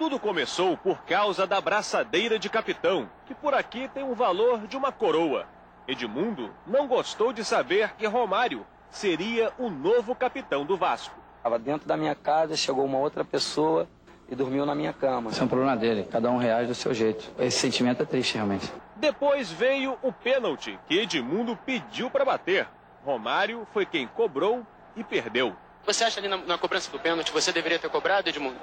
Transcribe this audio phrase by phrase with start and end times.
[0.00, 4.74] Tudo começou por causa da braçadeira de capitão, que por aqui tem um valor de
[4.74, 5.44] uma coroa.
[5.86, 11.14] Edmundo não gostou de saber que Romário seria o novo capitão do Vasco.
[11.36, 13.86] Estava dentro da minha casa, chegou uma outra pessoa
[14.26, 15.32] e dormiu na minha cama.
[15.32, 17.30] Isso é um problema dele, cada um reage do seu jeito.
[17.38, 18.72] Esse sentimento é triste, realmente.
[18.96, 22.66] Depois veio o pênalti que Edmundo pediu para bater.
[23.04, 25.54] Romário foi quem cobrou e perdeu.
[25.86, 28.56] Você acha ali na, na, cobrança do pênalti, você deveria ter cobrado, Edmundo?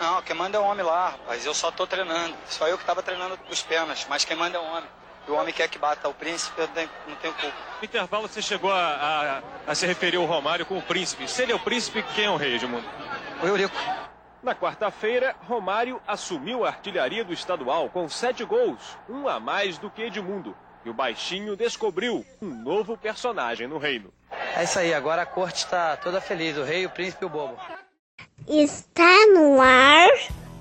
[0.00, 1.44] Não, quem manda é o homem lá, rapaz.
[1.44, 2.34] Eu só tô treinando.
[2.48, 4.88] Só eu que tava treinando os pênaltis, mas quem manda é o homem.
[5.26, 7.56] E o homem quer que bata o príncipe, eu tenho, não tenho culpa.
[7.80, 11.28] No intervalo você chegou a, a, a se referir ao Romário com o príncipe.
[11.28, 12.86] Se ele é o príncipe, quem é o rei, Edmundo?
[13.42, 13.76] O Eurico.
[14.42, 19.90] Na quarta-feira, Romário assumiu a artilharia do estadual com sete gols, um a mais do
[19.90, 20.56] que Edmundo.
[20.84, 24.12] E o baixinho descobriu um novo personagem no reino.
[24.56, 27.30] É isso aí, agora a corte está toda feliz, o rei, o príncipe e o
[27.30, 27.56] bobo.
[28.48, 30.08] Está no ar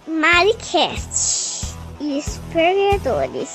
[0.07, 3.53] Maricast e os perdedores.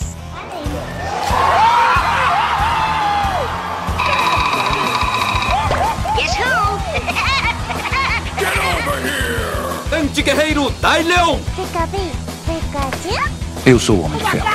[9.92, 11.38] Anti-guerreiro Dai Leão!
[11.54, 12.10] Fica bem,
[12.46, 13.30] Pikachu?
[13.66, 14.46] Eu sou o Homem de Ferro.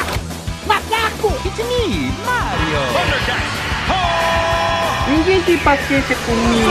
[0.65, 1.27] Macaco!
[1.45, 3.64] It's me, Mario!
[5.07, 6.69] Ninguém tem paciência comigo.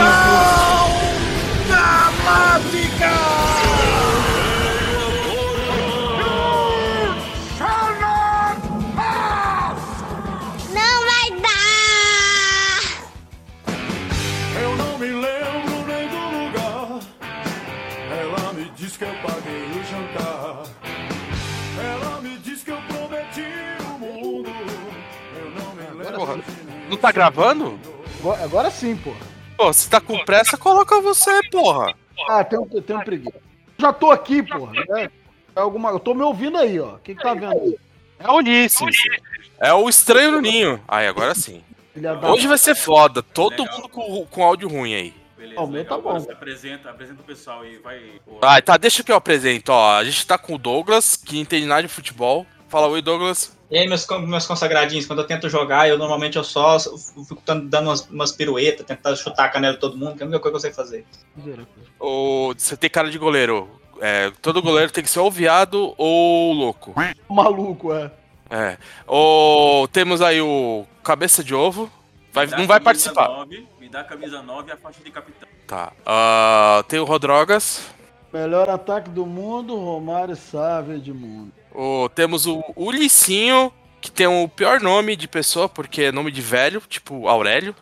[10.73, 12.81] Não vai dar!
[14.61, 16.99] Eu não me lembro nem do lugar.
[18.11, 20.63] Ela me disse que eu paguei o jantar.
[21.81, 23.45] Ela me disse que eu prometi
[23.79, 24.49] o mundo.
[25.37, 26.19] Eu não me lembro.
[26.19, 26.35] Porra,
[26.89, 27.79] não tá gravando?
[28.25, 29.13] Agora, agora sim, pô.
[29.55, 31.93] Pô, se tá com pressa, coloca você, porra.
[32.27, 33.39] Ah, tem um, tem um preguiça.
[33.77, 34.71] Já tô aqui, porra.
[34.89, 35.11] né?
[35.55, 35.91] É alguma...
[35.91, 36.95] Eu tô me ouvindo aí, ó.
[36.95, 37.77] O que, que tá vendo aí?
[38.17, 38.97] É o Ulisses.
[39.59, 40.81] É o estranho no ninho.
[40.87, 41.63] Aí, agora sim.
[42.31, 43.21] Hoje vai ser foda.
[43.21, 45.13] Todo mundo com, com áudio ruim aí.
[45.37, 46.19] Beleza, o meu tá bom.
[46.19, 48.19] Você apresenta, apresenta o pessoal aí, vai.
[48.41, 49.97] Ah, tá, deixa que eu apresento, ó.
[49.97, 52.43] A gente tá com o Douglas, que entende nada de futebol.
[52.69, 53.54] Fala oi, Douglas.
[53.69, 57.41] E aí, meus, meus consagradinhos, quando eu tento jogar, eu normalmente eu só eu fico
[57.45, 60.39] dando umas, umas piruetas, tentando chutar a canela de todo mundo, que é a única
[60.39, 61.05] coisa que eu sei fazer.
[61.99, 63.69] O, você tem cara de goleiro.
[64.01, 66.93] É, todo goleiro tem que ser ou viado ou louco.
[67.29, 68.11] Maluco, é.
[68.49, 68.77] É.
[69.07, 71.91] O, temos aí o Cabeça de Ovo.
[72.31, 73.29] Vai, não vai participar.
[73.29, 75.47] 9, me dá a camisa 9 e a faixa de capitão.
[75.65, 75.93] Tá.
[76.05, 77.89] Ah, tem o Rodrogas.
[78.35, 81.53] Melhor ataque do mundo, Romário Sávio Edmundo.
[81.73, 86.41] O, temos o Ulicinho, que tem o pior nome de pessoa, porque é nome de
[86.41, 87.73] velho, tipo Aurélio.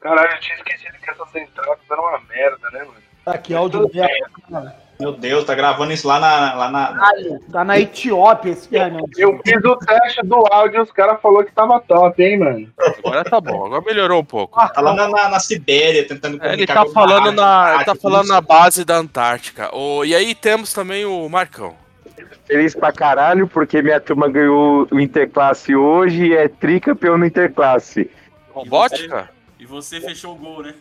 [0.00, 2.94] Caralho, eu tinha esquecido que essas entradas eram uma merda, né, mano?
[3.26, 4.81] Tá aqui, áudio merda.
[5.02, 6.54] Meu Deus, tá gravando isso lá na.
[6.54, 7.40] Lá na...
[7.50, 9.10] Tá na Etiópia esse Fernando.
[9.18, 12.72] Eu fiz o teste do áudio e os caras falaram que tava top, hein, mano?
[13.04, 14.60] Agora tá bom, agora melhorou um pouco.
[14.72, 17.84] Tá lá na, na, na Sibéria, tentando É, ele comunicar tá com falando na, ele
[17.84, 19.74] tá falando na base da Antártica.
[19.74, 21.74] O, e aí temos também o Marcão.
[22.44, 28.08] Feliz pra caralho, porque minha turma ganhou o Interclasse hoje e é tricampeão no Interclasse.
[28.52, 29.30] Robótica?
[29.58, 30.74] E você fechou o gol, né?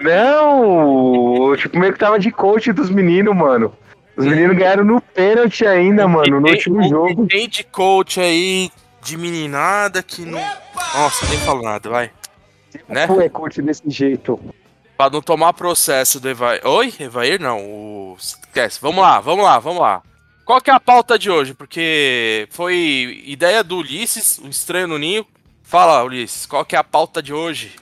[0.00, 1.56] Não!
[1.56, 3.74] Tipo, meio que tava de coach dos meninos, mano.
[4.16, 7.26] Os meninos ganharam no pênalti ainda, mano, no Tem- último jogo.
[7.26, 8.70] Tem de coach aí,
[9.02, 10.40] de meninada que não.
[10.94, 12.10] Nossa, nem falo nada, vai.
[12.88, 13.06] Né?
[13.06, 14.38] Pô, é coach desse jeito.
[14.96, 16.60] Pra não tomar processo do Evair.
[16.66, 16.92] Oi?
[17.00, 17.58] Evair não.
[17.64, 18.16] O...
[18.18, 18.78] Esquece.
[18.82, 20.02] Vamos lá, vamos lá, vamos lá.
[20.44, 21.54] Qual que é a pauta de hoje?
[21.54, 25.24] Porque foi ideia do Ulisses, o estranho no ninho.
[25.62, 27.76] Fala, Ulisses, qual que é a pauta de hoje?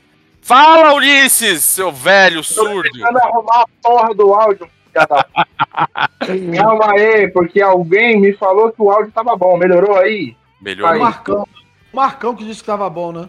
[0.53, 2.89] Fala, Ulisses, seu velho surdo.
[2.91, 4.67] Tentando arrumar a porra do áudio.
[6.57, 9.59] Calma aí, porque alguém me falou que o áudio tava bom.
[9.59, 10.35] Melhorou aí?
[10.59, 10.95] Melhorou.
[10.95, 10.99] Aí.
[11.01, 11.47] Marcão.
[11.93, 13.29] Marcão que disse que tava bom, né?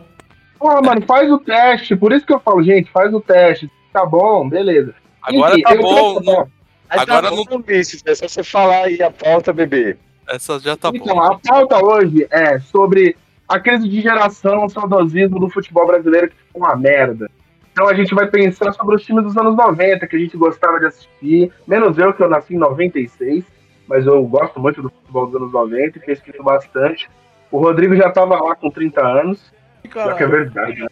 [0.58, 1.94] Porra, mano, faz o teste.
[1.94, 3.70] Por isso que eu falo, gente, faz o teste.
[3.92, 4.96] Tá bom, beleza.
[5.22, 6.22] Agora Enfim, tá eu bom.
[6.22, 6.48] tô-
[6.90, 9.98] Aí Agora tá não- bom, Ulisses, é só você falar aí a pauta, bebê.
[10.26, 11.22] Essa já tá Então, bom.
[11.22, 13.18] a pauta hoje é sobre
[13.50, 17.30] a crise de geração, o saudosismo do futebol brasileiro, que ficou uma merda.
[17.72, 20.80] Então a gente vai pensar sobre os times dos anos 90, que a gente gostava
[20.80, 21.52] de assistir.
[21.68, 23.44] Menos eu, que eu nasci em 96,
[23.88, 27.10] mas eu gosto muito do futebol dos anos 90 e pesquiso bastante.
[27.52, 29.52] O Rodrigo já tava lá com 30 anos,
[29.84, 30.82] já que é verdade.
[30.82, 30.88] né?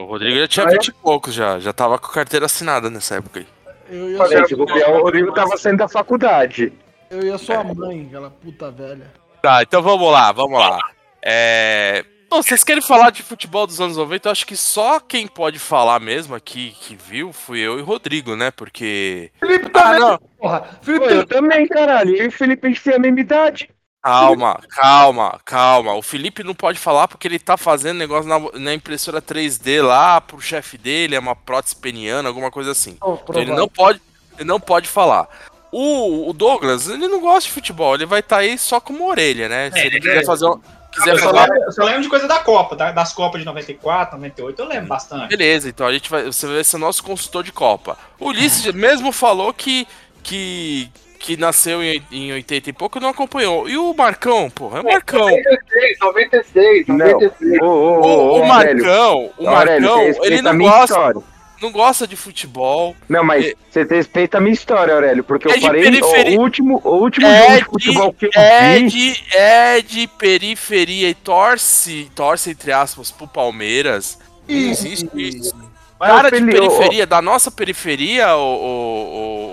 [0.00, 1.58] O Rodrigo já tinha Aí- 20 e poucos já.
[1.60, 3.46] Já tava com carteira assinada nessa época aí.
[3.90, 4.54] Eu ia, Falei, sua, Gente,
[4.90, 6.72] o Rodrigo tava saindo da faculdade.
[7.10, 9.06] eu ia sua mãe, aquela puta velha.
[9.42, 10.78] Tá, então vamos lá, vamos lá.
[11.24, 14.26] É, Bom, vocês querem falar de futebol dos anos 90?
[14.26, 17.84] Eu acho que só quem pode falar mesmo aqui, que viu, fui eu e o
[17.84, 18.50] Rodrigo, né?
[18.50, 19.30] Porque.
[19.38, 20.18] Felipe Ah, também, não.
[20.38, 20.78] porra.
[20.80, 22.16] Felipe Pô, eu também, caralho.
[22.16, 23.68] Eu e o Felipe a gente tem a mesma idade.
[24.02, 25.94] Calma, calma, calma.
[25.94, 30.18] O Felipe não pode falar porque ele tá fazendo negócio na, na impressora 3D lá
[30.18, 32.96] pro chefe dele, é uma prótese peniana, alguma coisa assim.
[33.00, 34.00] Oh, Então ele não pode,
[34.38, 35.28] ele não pode falar.
[35.70, 39.48] O, o Douglas, ele não gosta de futebol, ele vai estar aí só como orelha,
[39.48, 39.70] né?
[39.70, 40.60] Se ele quiser fazer um,
[40.92, 43.40] quiser Eu só, falar, lembro, eu só lembro de coisa da Copa, da- das Copas
[43.40, 45.28] de 94, 98, eu lembro bastante.
[45.28, 47.96] beleza, então a gente vai, você vai ser nosso consultor de Copa.
[48.20, 49.86] O Ulisses mesmo falou que
[50.22, 53.68] que que nasceu em, em 80 e pouco e não acompanhou.
[53.68, 55.20] E o Marcão, porra, é o Marcão.
[55.30, 56.96] 96, 96, Não.
[56.96, 57.62] 96.
[57.62, 58.84] Ô, ô, O, ô, o ô, Aurélio.
[58.84, 61.22] Marcão, o Marcão, ele não minha gosta, história.
[61.62, 62.94] Não gosta de futebol.
[63.08, 65.82] Não, mas É- você respeita a minha história, Aurélio, porque É eu parei.
[65.84, 66.38] periferia.
[66.38, 68.88] O último, o último É jogo de de, futebol que eu é, vi.
[68.88, 74.18] de, é de periferia e torce, torce entre aspas pro Palmeiras.
[74.48, 75.54] Não existe isso.
[75.98, 78.40] Mas, Cara de periferia, da nossa periferia, o,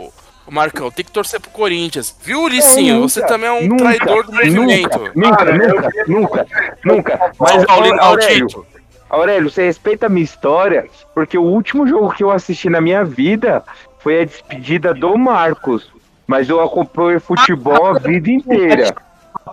[0.08, 0.14] o,
[0.48, 2.16] o, Marcão, tem que torcer pro Corinthians.
[2.24, 2.96] Viu, Licinho?
[2.98, 5.12] É, Você também é um nunca, traidor do movimento.
[5.16, 6.48] Nunca, nunca, nunca,
[6.84, 7.32] nunca.
[7.40, 8.66] Mas, Paulino Aurélio.
[9.10, 13.04] Aurélio, você respeita a minha história, porque o último jogo que eu assisti na minha
[13.04, 13.64] vida
[14.00, 15.90] foi a despedida do Marcos.
[16.28, 18.96] Mas eu acompanho futebol a vida inteira.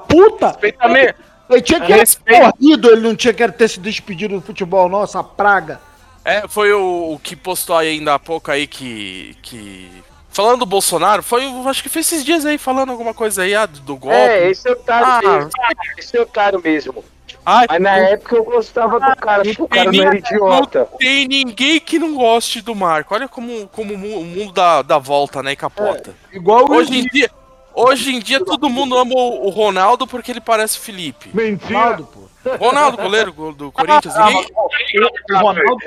[0.08, 0.49] Puta!
[0.49, 1.14] Respeita me-
[1.49, 5.03] Ele tinha que ter morrido, ele não tinha que ter se despedido do futebol, não,
[5.05, 5.81] essa praga.
[6.25, 9.37] É, foi o, o que postou aí ainda há pouco aí que.
[9.43, 9.91] que...
[10.29, 13.55] Falando do Bolsonaro, foi, o- acho que foi esses dias aí falando alguma coisa aí,
[13.55, 14.17] ah, do, do golpe.
[14.17, 15.20] É, esse otário Ah.
[15.23, 15.50] mesmo.
[15.97, 17.03] Esse otário mesmo.
[17.44, 20.88] Ai, Mas na época eu gostava do cara, porque o cara não era idiota.
[20.90, 23.14] Não tem ninguém que não goste do Marco.
[23.14, 26.14] Olha como, como o mu- o mundo dá, dá volta, né, e capota.
[26.32, 27.31] Igual o Hoje em dia,
[27.75, 31.31] hoje em dia todo mundo ama o, Ronaldo porque ele parece o Felipe.
[31.64, 32.26] Ronaldo, pô.
[32.64, 34.14] Ronaldo, goleiro go- do Corinthians.
[34.17, 34.46] Ah, Ninguém...
[34.55, 35.81] O Ronaldo,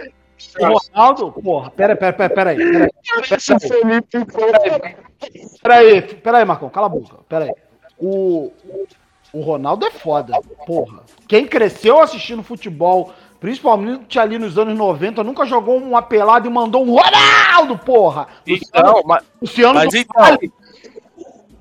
[0.59, 3.59] o Ronaldo, porra, pera, pera, pera, pera aí, pera aí.
[3.59, 4.51] Felipe foi.
[5.61, 7.51] Pera aí, pera aí, Marcão, cala a boca, pera aí.
[7.97, 8.51] O,
[9.33, 11.03] o Ronaldo é foda, porra.
[11.29, 16.83] Quem cresceu assistindo futebol, principalmente ali nos anos 90, nunca jogou uma pelada e mandou
[16.83, 18.27] um Ronaldo, porra.
[18.47, 20.51] Então, mas, Luciano mas então, Vale.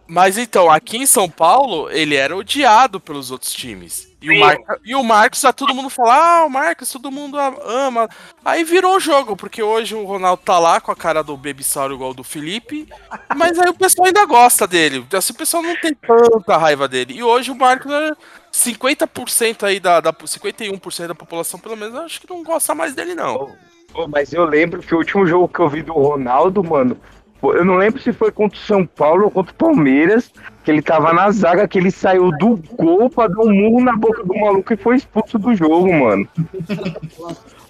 [0.07, 4.08] mas então, aqui em São Paulo, ele era odiado pelos outros times.
[4.21, 4.57] E o, Mar...
[4.85, 8.09] e o Marcos, tá todo mundo fala, ah, o Marcos, todo mundo a- ama.
[8.45, 11.95] Aí virou o jogo, porque hoje o Ronaldo tá lá com a cara do Babysauro
[11.95, 12.89] igual do Felipe,
[13.37, 15.07] mas aí o pessoal ainda gosta dele.
[15.13, 17.15] Assim, o pessoal não tem tanta raiva dele.
[17.15, 18.11] E hoje o Marcos é
[18.53, 22.95] 50% aí da, da 51% da população, pelo menos, eu acho que não gosta mais
[22.95, 23.55] dele, não.
[23.93, 26.99] Pô, mas eu lembro que o último jogo que eu vi do Ronaldo, mano,
[27.43, 30.31] eu não lembro se foi contra o São Paulo ou contra o Palmeiras,
[30.65, 33.97] que ele tava na zaga, que ele saiu do gol pra dar um murro na
[33.97, 36.29] boca do maluco e foi expulso do jogo, mano.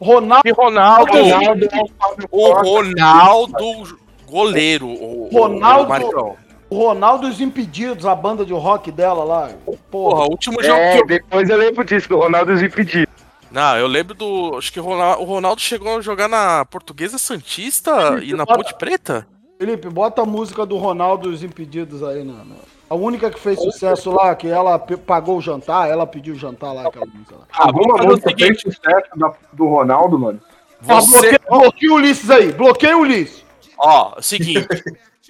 [0.01, 2.53] Ronaldo, E Ronaldo, Ronaldo é o.
[2.63, 6.37] Ronaldo goleiro, o, Ronaldo-
[6.71, 9.51] o Ronaldo os Impedidos, a banda de rock dela lá.
[9.65, 11.07] Porra, Porra, o último jogo É, que eu...
[11.07, 13.09] depois eu lembro disso, do Ronaldo se pedir.
[13.51, 14.57] Não, eu lembro do.
[14.59, 18.75] Acho que o Ronaldo, o Ronaldo chegou a jogar na Portuguesa Santista e na Ponte
[18.75, 19.27] Preta?
[19.59, 22.55] Felipe, bota a música do Ronaldo e os Impedidos aí, na, na-
[22.89, 26.73] A única que fez sucesso lá, que ela pagou o jantar, ela pediu o jantar
[26.73, 27.45] lá, aquela música lá.
[27.53, 28.61] Ah, vamos fazer o música fez seguinte.
[28.77, 30.41] sucesso da- do Ronaldo, mano?
[30.87, 31.11] Ah, Você.
[31.11, 33.45] bloqueia, bloqueia o Ulisses aí, bloqueia o Ulisses.
[33.77, 34.67] Ó, seguinte.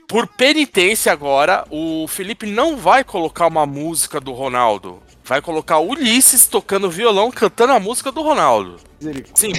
[0.06, 5.02] Por penitência agora, o Felipe não vai colocar uma música do Ronaldo.
[5.24, 8.76] Vai colocar o Ulisses tocando violão, cantando a música do Ronaldo.
[9.34, 9.52] Sim.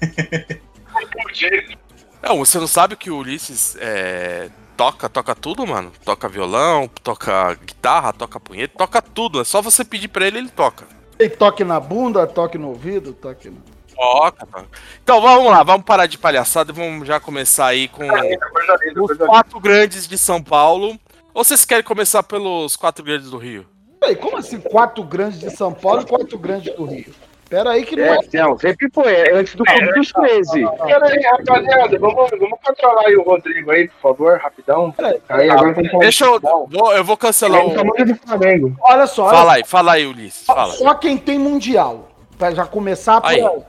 [2.26, 5.92] Não, você não sabe que o Ulisses é, toca, toca tudo, mano?
[6.04, 9.42] Toca violão, toca guitarra, toca punheta, toca tudo.
[9.42, 10.86] É só você pedir pra ele, ele toca.
[11.18, 13.62] Tem toque na bunda, toque no ouvido, toque no...
[13.94, 14.66] Toca, toca.
[15.02, 19.16] Então vamos lá, vamos parar de palhaçada e vamos já começar aí com linda, os
[19.18, 20.98] quatro grandes de São Paulo.
[21.34, 23.66] Ou vocês querem começar pelos quatro grandes do Rio?
[24.00, 27.14] Peraí, como assim quatro grandes de São Paulo e quatro grandes do Rio?
[27.54, 28.18] Pera aí que não é...
[28.32, 30.66] É, não, sempre foi, é antes do Clube dos 13.
[30.84, 34.92] Pera aí, rapaziada, vamos, vamos controlar aí o Rodrigo aí, por favor, rapidão.
[35.28, 36.66] Aí falar Deixa de eu.
[36.68, 37.70] Vou, eu vou cancelar o.
[38.04, 38.76] do Flamengo.
[38.80, 40.44] Olha só, olha Fala aí, fala aí, Ulisses.
[40.44, 40.72] só, Fala.
[40.72, 42.08] só quem tem mundial.
[42.36, 43.40] Pra já começar por Aí.
[43.40, 43.62] aí.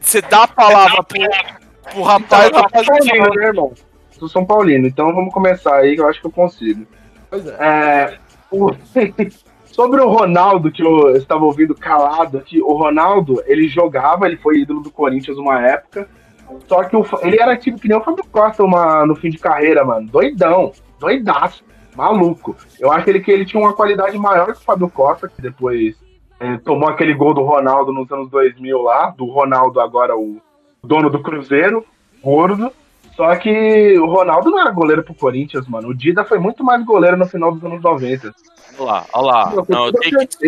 [0.00, 1.20] Você dá a palavra pro,
[1.92, 3.72] pro rapaz sou São Paulino, né, irmão?
[4.18, 6.84] Sou São Paulino, então vamos começar aí que eu acho que eu consigo.
[7.30, 7.52] Pois é.
[7.60, 8.18] É,
[8.50, 8.72] o-
[9.74, 14.58] Sobre o Ronaldo, que eu estava ouvindo calado aqui, o Ronaldo, ele jogava, ele foi
[14.58, 16.08] ídolo do Corinthians uma época,
[16.68, 19.38] só que o ele era tipo que nem o Fábio Costa uma, no fim de
[19.38, 20.06] carreira, mano.
[20.06, 21.64] Doidão, doidaço,
[21.96, 22.54] maluco.
[22.78, 25.42] Eu acho que ele, que ele tinha uma qualidade maior que o Fábio Costa, que
[25.42, 25.96] depois
[26.38, 30.40] é, tomou aquele gol do Ronaldo nos anos 2000 lá, do Ronaldo agora o
[30.84, 31.84] dono do Cruzeiro,
[32.22, 32.70] gordo.
[33.16, 35.88] Só que o Ronaldo não era goleiro pro Corinthians, mano.
[35.88, 38.32] O Dida foi muito mais goleiro no final dos anos 90.
[38.78, 39.52] Olha lá, olha lá.
[39.56, 40.46] Eu Não, eu, tenho que,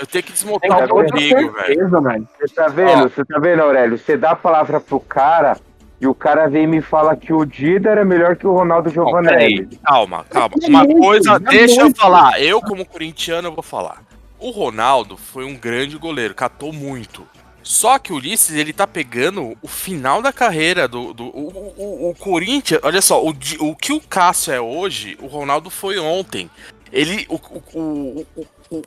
[0.00, 1.66] eu tenho que desmontar o Rodrigo, velho.
[1.66, 2.28] certeza, mano.
[2.38, 3.02] Você tá vendo?
[3.08, 3.98] Você tá vendo, Aurélio?
[3.98, 5.56] Você dá a palavra pro cara
[6.00, 8.90] e o cara vem e me fala que o Dida era melhor que o Ronaldo
[8.90, 9.68] Giovanelli.
[9.84, 10.54] calma, calma.
[10.68, 12.40] Uma coisa, deixa eu falar.
[12.42, 14.02] Eu, como corintiano, eu vou falar.
[14.38, 17.26] O Ronaldo foi um grande goleiro, catou muito.
[17.62, 21.12] Só que o Ulisses, ele tá pegando o final da carreira do.
[21.12, 22.80] do o, o- o- Corinthians.
[22.84, 23.30] Olha só, o,
[23.60, 26.48] o que o Cássio é hoje, o Ronaldo foi ontem.
[26.92, 27.26] Ele.
[27.28, 28.82] O, o, o, o-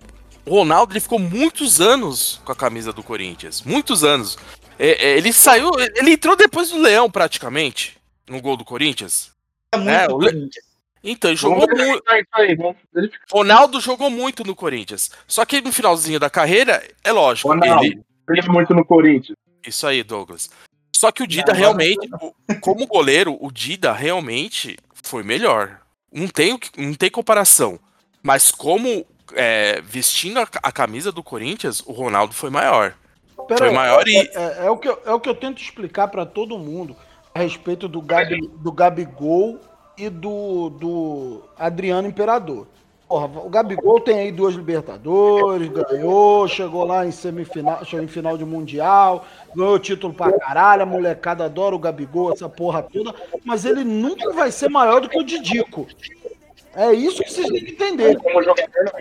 [0.47, 3.61] Ronaldo ele ficou muitos anos com a camisa do Corinthians.
[3.61, 4.37] Muitos anos.
[4.79, 5.69] É, é, ele saiu.
[5.95, 7.97] Ele entrou depois do Leão, praticamente.
[8.27, 9.31] No gol do Corinthians.
[9.73, 10.49] É, o Le-
[11.03, 12.03] Então, ele jogou muito.
[12.57, 13.25] vamos verificar.
[13.31, 15.11] Ronaldo jogou muito no Corinthians.
[15.27, 18.01] Só que no finalzinho da carreira, é lógico, Ronaldo, ele.
[18.27, 19.37] fez muito no Corinthians.
[19.65, 20.49] Isso aí, Douglas.
[20.95, 25.79] Só que o Dida Não, realmente, o- como goleiro, o Dida realmente foi melhor.
[26.11, 27.79] Não tem, não tem comparação.
[28.21, 32.93] Mas como é, vestindo a, a camisa do Corinthians, o Ronaldo foi maior.
[33.47, 34.17] Pera foi aí, maior é, e.
[34.35, 36.95] é- é o que eu, é o que eu tento explicar pra todo mundo
[37.33, 39.59] a respeito do, Gabi, do Gabigol
[39.97, 42.67] e do, do Adriano Imperador.
[43.07, 48.37] Porra, o Gabigol tem aí duas Libertadores, ganhou, chegou lá em semifinal, chegou em final
[48.37, 53.65] de Mundial, ganhou título pra caralho, a molecada adora o Gabigol, essa porra toda, mas
[53.65, 55.87] ele nunca vai ser maior do que o Didico.
[56.75, 58.17] É isso que vocês têm que entender.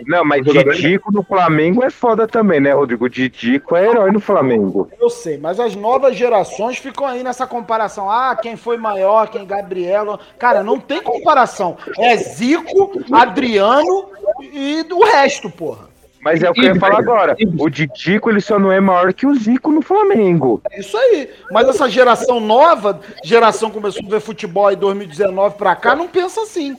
[0.07, 3.09] Não, mas Didico no Flamengo é foda também, né, Rodrigo?
[3.09, 4.89] Didico é herói no Flamengo.
[4.99, 8.09] Eu sei, mas as novas gerações ficam aí nessa comparação.
[8.09, 10.19] Ah, quem foi maior, quem Gabriel.
[10.37, 11.77] Cara, não tem comparação.
[11.97, 14.09] É Zico, Adriano
[14.51, 15.89] e do resto, porra.
[16.21, 17.35] Mas é o que eu ia falar agora.
[17.57, 20.61] O Didico ele só não é maior que o Zico no Flamengo.
[20.71, 21.29] É isso aí.
[21.51, 26.41] Mas essa geração nova, geração começou a ver futebol aí 2019 pra cá, não pensa
[26.41, 26.75] assim.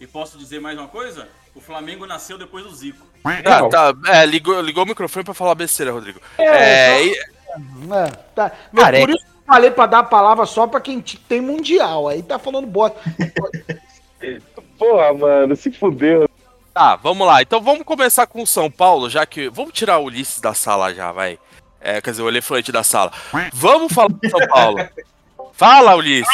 [0.00, 1.28] E posso dizer mais uma coisa?
[1.54, 3.04] O Flamengo nasceu depois do Zico.
[3.44, 6.18] Tá, tá, é, ligou, ligou o microfone pra falar besteira, Rodrigo.
[6.38, 8.50] É, É, e- É, tá.
[8.74, 9.06] Careca.
[9.06, 12.08] por isso que eu falei pra dar a palavra só pra quem tem mundial.
[12.08, 12.98] Aí tá falando bota.
[14.78, 16.28] Porra, mano, se fudeu.
[16.72, 17.42] Tá, vamos lá.
[17.42, 19.50] Então vamos começar com o São Paulo, já que.
[19.50, 21.38] Vamos tirar o Ulisses da sala já, vai.
[21.80, 23.12] É, quer dizer, o elefante da sala.
[23.52, 24.78] Vamos falar do São Paulo.
[25.52, 26.26] Fala, Ulisses.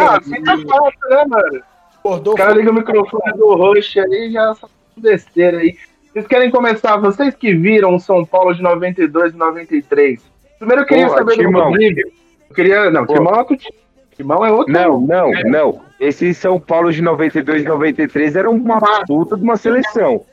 [0.00, 1.62] Ah, assim tá fácil, né, mano?
[2.10, 4.54] Acordou, o cara liga o microfone do Rush aí e já
[4.96, 5.76] besteira aí.
[6.12, 6.96] Vocês querem começar?
[6.96, 10.20] Vocês que viram o São Paulo de 92 e 93.
[10.58, 11.52] Primeiro eu queria Porra, saber Timão.
[11.52, 12.10] do Rodrigo.
[12.48, 12.90] Eu queria.
[12.90, 13.78] Não, Timão é outro time.
[14.16, 14.72] Timão é outro.
[14.72, 15.80] Não, não, não.
[16.00, 20.24] Esse São Paulo de 92 e 93 era uma puta de uma seleção.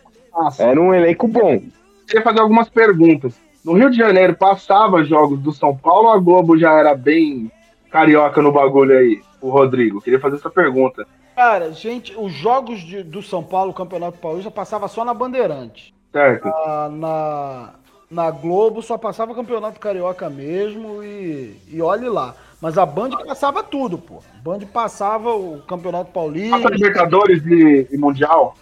[0.58, 1.62] Era um elenco bom.
[2.08, 3.40] queria fazer algumas perguntas.
[3.64, 7.52] No Rio de Janeiro, passava jogos do São Paulo ou a Globo já era bem
[7.92, 10.02] carioca no bagulho aí, o Rodrigo?
[10.02, 11.06] Queria fazer essa pergunta.
[11.38, 15.94] Cara, gente, os jogos de- do São Paulo, Campeonato Paulista, passava só na Bandeirante.
[16.12, 16.48] Certo.
[16.48, 17.74] Na, na,
[18.10, 22.34] na Globo só passava Campeonato Carioca mesmo e, e olhe lá.
[22.60, 24.16] Mas a Band passava tudo, pô.
[24.36, 26.58] A Band passava o Campeonato Paulista.
[26.58, 28.56] Passa Libertadores e, e Mundial?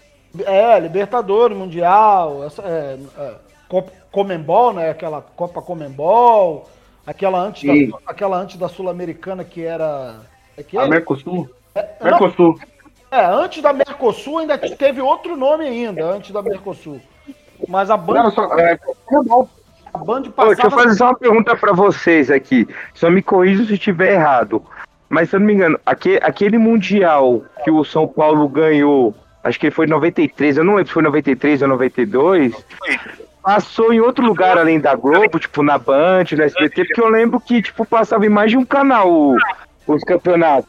[0.46, 3.36] É, Libertadores, Mundial, essa, é, é,
[3.70, 4.90] Copa Comembol, né?
[4.90, 6.68] Aquela Copa Comembol,
[7.08, 10.20] aquela antes da, aquela antes da Sul-Americana que era.
[10.58, 10.90] É que A é?
[10.90, 11.50] Mercosul?
[12.02, 12.60] Mercosul.
[13.12, 17.00] É, antes da Mercosul ainda teve outro nome ainda, antes da Mercosul.
[17.68, 18.14] Mas a Band.
[18.24, 18.78] Não, só- é,
[19.94, 20.72] A Band Pô, deixa eu passava.
[20.84, 22.68] fazer só uma pergunta pra vocês aqui.
[22.94, 24.62] Só me corrija se estiver errado.
[25.08, 29.58] Mas se eu não me engano, aque- aquele Mundial que o São Paulo ganhou, acho
[29.60, 32.54] que foi em 93, eu não lembro se foi 93 ou 92,
[33.42, 37.40] passou em outro lugar além da Globo, tipo na Band, no SBT, porque eu lembro
[37.40, 39.10] que tipo passava em mais de um canal
[39.88, 40.68] os campeonatos.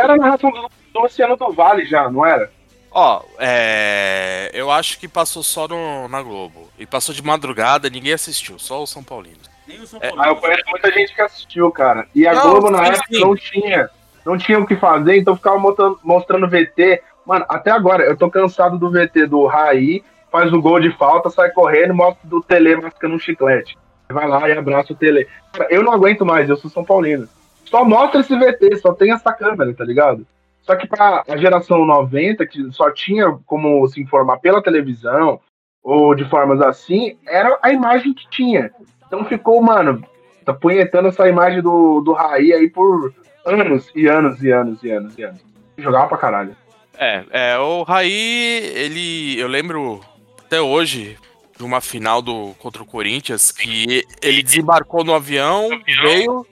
[0.00, 2.50] Era a narração do, do Luciano do Vale já, não era?
[2.92, 4.50] Ó, é.
[4.52, 6.68] Eu acho que passou só no- na Globo.
[6.78, 9.36] E passou de madrugada, ninguém assistiu, só o São Paulino.
[9.66, 12.06] Nem o São É, Ah, eu conheço muita gente que assistiu, cara.
[12.14, 13.20] E a Não, Globo na época sim.
[13.20, 13.88] não tinha.
[14.26, 17.02] Não tinha o que fazer, então ficava mostrando, mostrando VT.
[17.24, 21.30] Mano, até agora, eu tô cansado do VT do Raí, faz o gol de falta,
[21.30, 23.78] sai correndo, mostra do Tele mascando um chiclete.
[24.08, 25.28] Vai lá e abraça o Tele.
[25.52, 27.28] Cara, eu não aguento mais, eu sou São Paulino.
[27.70, 30.26] Só mostra esse VT, só tem essa câmera, tá ligado?
[30.62, 35.40] Só que pra a geração 90, que só tinha como se informar pela televisão,
[35.82, 38.70] ou de formas assim, era a imagem que tinha.
[39.06, 40.04] Então ficou, mano,
[40.44, 43.14] tá punhetando essa imagem do, do Raí aí por
[43.46, 45.40] anos e anos e anos e anos e anos.
[45.78, 46.56] Jogava pra caralho.
[46.98, 49.38] É, é, o Raí, ele.
[49.38, 50.00] Eu lembro
[50.44, 51.16] até hoje.
[51.56, 55.68] de uma final do, contra o Corinthians que ele desembarcou no avião,
[56.02, 56.46] veio.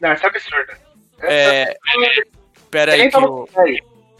[0.00, 0.72] Não, isso é absurdo.
[1.22, 1.76] É.
[2.70, 3.48] Pera aí que eu,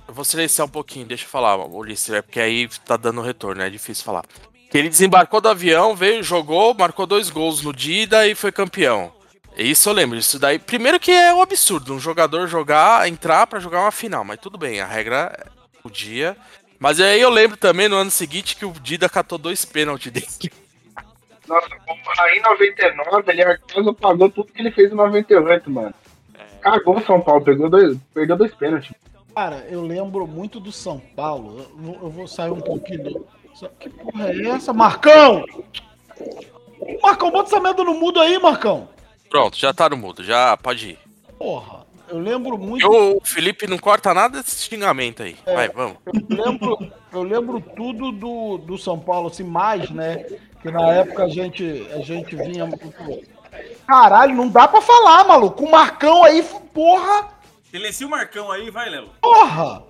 [0.08, 3.70] vou silenciar um pouquinho, deixa eu falar, Ulisses, é porque aí tá dando retorno, é
[3.70, 4.24] difícil falar.
[4.70, 9.12] Que ele desembarcou do avião, veio, jogou, marcou dois gols no dia e foi campeão.
[9.56, 10.58] Isso eu lembro, isso daí.
[10.58, 14.58] Primeiro que é um absurdo, um jogador jogar, entrar pra jogar uma final, mas tudo
[14.58, 15.46] bem, a regra é
[15.84, 16.36] o dia.
[16.78, 20.52] Mas aí eu lembro também no ano seguinte que o Dida catou dois pênaltis dele.
[21.50, 25.92] Nossa, o Raí em 99, ele Arcasa pagou tudo que ele fez em 98, mano.
[26.60, 28.92] Cagou o São Paulo, pegou dois, perdeu dois pênaltis.
[29.34, 31.58] Cara, eu lembro muito do São Paulo.
[31.58, 33.26] Eu vou, eu vou sair um pouquinho do.
[33.80, 34.72] Que porra é essa?
[34.72, 35.44] Marcão!
[37.02, 38.88] Marcão, bota essa merda no mudo aí, Marcão.
[39.28, 40.98] Pronto, já tá no mudo, já pode ir.
[41.36, 42.84] Porra, eu lembro muito.
[42.84, 45.36] E o Felipe não corta nada desse xingamento aí.
[45.44, 45.96] Vai, vamos.
[46.06, 50.26] Eu lembro, eu lembro tudo do, do São Paulo, assim, mais, né?
[50.62, 52.68] Que na época a gente, a gente vinha.
[53.86, 55.64] Caralho, não dá pra falar, maluco.
[55.64, 56.42] O Marcão aí,
[56.74, 57.28] porra!
[57.70, 59.10] Silencia o Marcão aí, vai, Lelo.
[59.20, 59.82] Porra!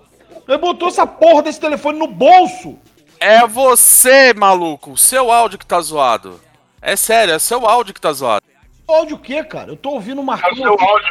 [0.47, 2.77] Ele botou essa porra desse telefone no bolso!
[3.19, 4.91] É você, maluco.
[4.91, 6.41] O seu áudio que tá zoado.
[6.81, 8.43] É sério, é seu áudio que tá zoado.
[8.87, 9.69] Áudio o quê, cara?
[9.71, 10.55] Eu tô ouvindo o Marcão.
[10.55, 11.09] seu áudio,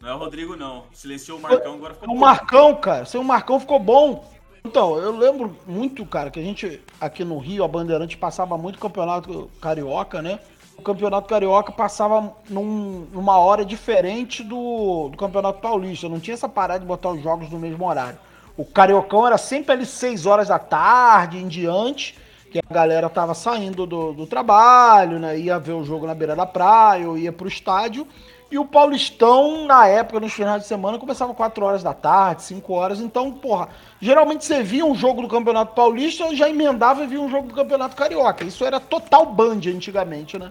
[0.00, 0.84] Não é o Rodrigo, não.
[0.92, 2.18] Silenciou o Marcão, agora ficou O bom.
[2.20, 3.04] Marcão, cara.
[3.04, 4.28] Seu Marcão ficou bom.
[4.64, 8.78] Então, eu lembro muito, cara, que a gente aqui no Rio, a Bandeirante passava muito
[8.78, 10.38] campeonato carioca, né?
[10.76, 16.08] O campeonato carioca passava num- numa hora diferente do, do campeonato paulista.
[16.08, 18.18] Não tinha essa parada de botar os jogos no mesmo horário.
[18.56, 22.18] O cariocão era sempre ali 6 horas da tarde em diante,
[22.50, 25.38] que a galera tava saindo do, do trabalho, né?
[25.38, 28.06] Ia ver o jogo na beira da praia, ou ia pro estádio.
[28.50, 32.72] E o Paulistão, na época, nos finais de semana, começava 4 horas da tarde, 5
[32.72, 32.98] horas.
[33.00, 33.68] Então, porra,
[34.00, 37.54] geralmente você via um jogo do Campeonato Paulista, já emendava e via um jogo do
[37.54, 38.42] Campeonato Carioca.
[38.44, 40.50] Isso era total band antigamente, né?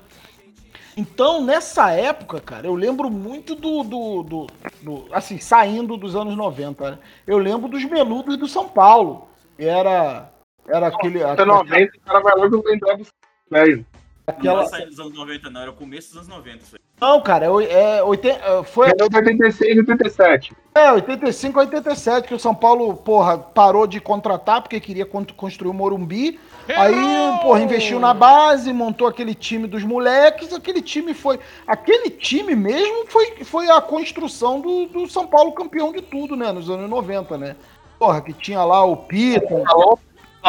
[0.95, 3.83] Então, nessa época, cara, eu lembro muito do.
[3.83, 4.47] do, do-
[4.81, 6.99] do- assim, saindo dos anos 90, né?
[7.27, 9.27] Eu lembro dos menudos do São Paulo.
[9.57, 10.31] Era.
[10.67, 11.21] Era aquele.
[11.23, 13.09] Até 90, o cara vai logo dos
[14.31, 14.43] velhos.
[14.43, 15.61] Não aquela, era saída dos anos 90, não.
[15.61, 16.57] Era o começo dos anos 90.
[16.63, 16.81] Isso aí.
[17.01, 18.93] não, cara, é, é, 80, é, foi.
[18.93, 20.53] Ganhou de 86 e 87.
[20.75, 25.25] É, 85 a 87, que o São Paulo, porra, parou de contratar porque queria con-
[25.35, 26.39] construir o Morumbi.
[26.67, 26.93] Aí,
[27.41, 30.53] porra, investiu na base, montou aquele time dos moleques.
[30.53, 31.39] Aquele time foi.
[31.65, 36.51] Aquele time mesmo foi, foi a construção do, do São Paulo campeão de tudo, né?
[36.51, 37.55] Nos anos 90, né?
[37.97, 39.63] Porra, que tinha lá o Pito.
[39.65, 39.99] Falou,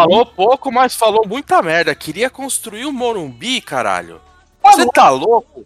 [0.02, 1.94] falou pouco, mas falou muita merda.
[1.94, 4.20] Queria construir o Morumbi, caralho.
[4.62, 5.64] Você tá louco?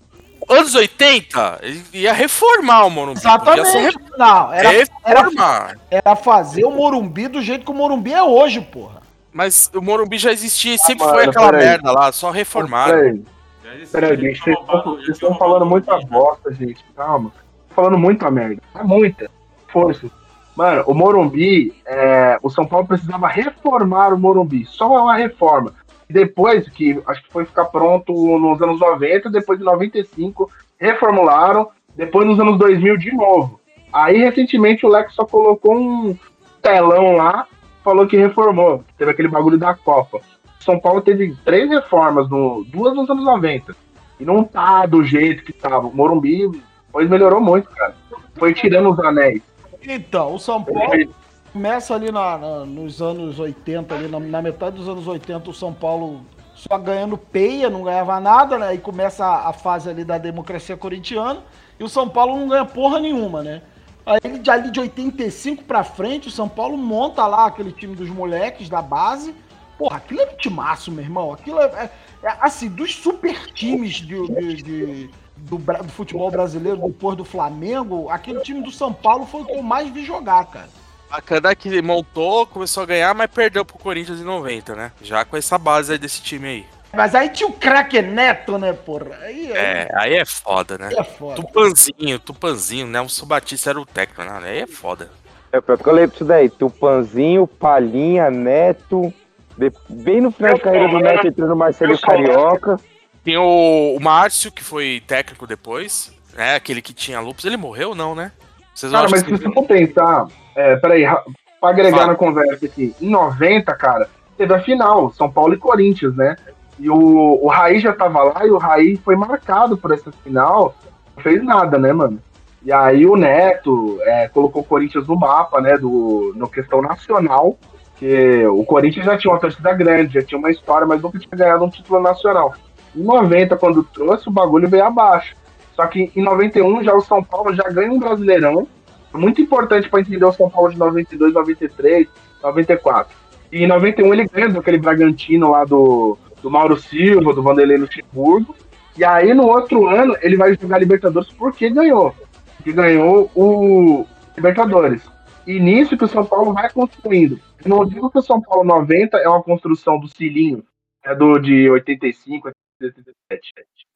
[0.49, 3.19] Anos 80, ele ia reformar o Morumbi.
[3.19, 3.99] Exatamente.
[4.19, 5.77] Não, era, reformar.
[5.91, 9.03] era, era fazer o Morumbi do jeito que o Morumbi é hoje, porra.
[9.33, 13.25] Mas o Morumbi já existia e sempre mano, foi aquela merda lá, só reformaram.
[13.63, 16.85] Peraí, peraí, gente, vocês estão- vocês estão falando muita bosta, gente.
[16.95, 17.33] Calma.
[17.75, 18.63] Falando muita merda.
[18.75, 19.29] É muita.
[19.73, 20.09] Força.
[20.57, 24.65] Mano, o Morumbi, é, o São Paulo precisava reformar o Morumbi.
[24.67, 25.73] Só uma reforma.
[26.09, 31.69] Depois que acho que foi ficar pronto nos anos 90, depois de 95, reformularam.
[31.97, 33.61] Depois nos anos 2000 de novo.
[33.93, 36.17] Aí recentemente o Lex só colocou um
[36.61, 37.47] telão lá,
[37.83, 38.85] falou que reformou.
[38.99, 40.21] Teve aquele bagulho da Copa.
[40.59, 43.75] São Paulo teve três reformas, no, duas nos anos 90.
[44.19, 45.87] E não tá do jeito que tava.
[45.87, 46.49] O Morumbi
[46.87, 47.95] depois melhorou muito, cara.
[48.37, 49.43] Foi tirando os anéis.
[49.87, 51.15] Então, o São Paulo
[51.53, 55.55] começa ali na- na- nos anos 80, ali na, na metade dos anos 80, o
[55.55, 56.23] São Paulo
[56.55, 58.69] só ganhando peia, não ganhava nada, né?
[58.69, 61.43] Aí começa a, a fase ali da democracia corintiana
[61.79, 63.63] e o São Paulo não ganha porra nenhuma, né?
[64.07, 68.09] Aí de ali de 85 pra frente, o São Paulo monta lá aquele time dos
[68.09, 69.35] moleques da base.
[69.79, 71.33] Porra, aquilo é um timaço, meu irmão.
[71.33, 71.91] Aquilo é, é-
[72.29, 75.11] é, assim, dos super times de, de- de-
[75.45, 79.53] do, do futebol brasileiro, depois do Flamengo, aquele time do São Paulo foi o que
[79.55, 80.69] eu mais vi jogar, cara.
[81.11, 84.93] Bacana que montou, começou a ganhar, mas perdeu pro Corinthians em 90, né?
[85.03, 86.67] Já com essa base aí desse time aí.
[86.93, 89.17] Mas aí tinha o craque Neto, né, porra?
[89.23, 90.89] Aí, É, aí é foda, né?
[90.89, 91.37] Aí é foda.
[91.37, 93.01] Tupanzinho, Tupanzinho, né?
[93.01, 94.49] O Batista era o técnico, né?
[94.49, 95.11] Aí é foda.
[95.53, 96.49] É pior que eu lembro disso daí.
[96.49, 99.13] Tupanzinho, Palhinha, Neto.
[99.57, 102.77] de- Bem no final da carreira do Neto entrando o Marcelo Carioca.
[103.25, 106.57] Tem o, o Márcio, que foi técnico depois, né?
[106.57, 107.45] Aquele que tinha lupus.
[107.45, 108.33] Ele morreu, não, né?
[108.75, 111.25] Vocês Cara, mas que se você for pensar, é, peraí, ra-
[111.61, 112.09] pra agregar Fala.
[112.09, 116.37] na conversa aqui, em 90, cara, teve a final, São Paulo e Corinthians, né?
[116.79, 120.75] E o, o Raí já tava lá e o Raí foi marcado por essa final,
[121.17, 122.21] não fez nada, né, mano?
[122.65, 127.57] E aí o Neto é, colocou o Corinthians no mapa, né, do, no questão nacional,
[127.93, 131.31] Porque o Corinthians já tinha uma torcida grande, já tinha uma história, mas nunca tinha
[131.33, 132.55] ganhado um título nacional.
[132.97, 135.35] Em 90, quando trouxe, o bagulho veio abaixo.
[135.75, 138.69] Só que em 91 já o São Paulo já ganha um Brasileirão,
[139.13, 142.09] muito importante para entender o São Paulo de 92, 93,
[142.43, 143.17] 94.
[143.53, 148.55] E em 91 ele ganha daquele Bragantino lá do, do Mauro Silva, do Vanderlei Luxemburgo.
[148.97, 152.15] E aí no outro ano ele vai jogar Libertadores porque ganhou.
[152.57, 155.03] Porque ganhou o Libertadores.
[155.47, 157.39] E nisso que o São Paulo vai construindo.
[157.65, 160.65] Eu não digo que o São Paulo 90 é uma construção do Cilinho,
[161.05, 162.64] é do de 85, 87.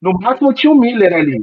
[0.01, 1.43] No máximo tinha o Miller ali,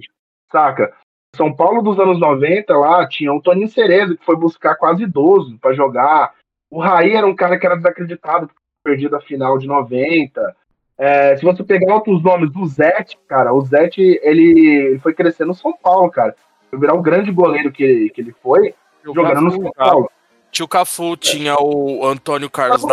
[0.51, 0.93] saca?
[1.35, 5.57] São Paulo dos anos 90 lá tinha o Toninho Cerezo, que foi buscar quase idoso
[5.59, 6.33] para jogar.
[6.71, 8.49] O Raí era um cara que era desacreditado,
[8.83, 10.55] perdido a final de 90.
[10.97, 15.53] É, se você pegar outros nomes do Zete, cara, o Zete, ele, foi crescer no
[15.53, 16.33] São Paulo, cara.
[16.69, 20.09] Foi virar o grande goleiro que, ele- que ele foi, jogando no São Paulo.
[20.51, 22.87] Tinha o Cafu, tinha o Antônio Carlos bom,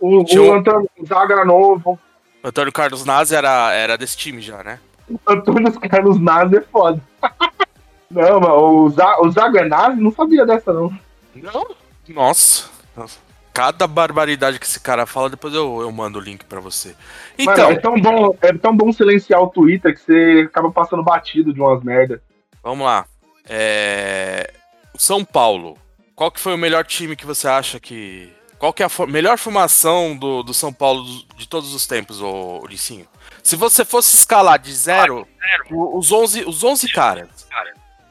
[0.00, 1.98] O, o o- Antônio Zaga novo,
[2.44, 4.78] Antônio Carlos Nazi era, era desse time já, né?
[5.26, 7.00] Antônio Carlos Nazi é foda.
[8.10, 10.96] Não, mas o, Za, o Zaga Nazi não sabia dessa, não.
[11.34, 11.66] Não?
[12.08, 12.68] Nossa.
[12.96, 13.18] Nossa.
[13.52, 16.94] Cada barbaridade que esse cara fala, depois eu, eu mando o link pra você.
[17.36, 21.02] Então, Mano, é tão bom, é tão bom silenciar o Twitter que você acaba passando
[21.02, 22.22] batido de umas merda.
[22.62, 23.04] vamos lá.
[23.48, 24.52] É...
[24.96, 25.76] São Paulo.
[26.14, 28.32] Qual que foi o melhor time que você acha que.
[28.64, 31.04] Qual que é a fo- melhor formação do, do São Paulo
[31.36, 33.06] de todos os tempos, ô Ulissinho?
[33.42, 35.28] Se você fosse escalar de zero,
[35.70, 37.28] o- os 11, os 11 caras.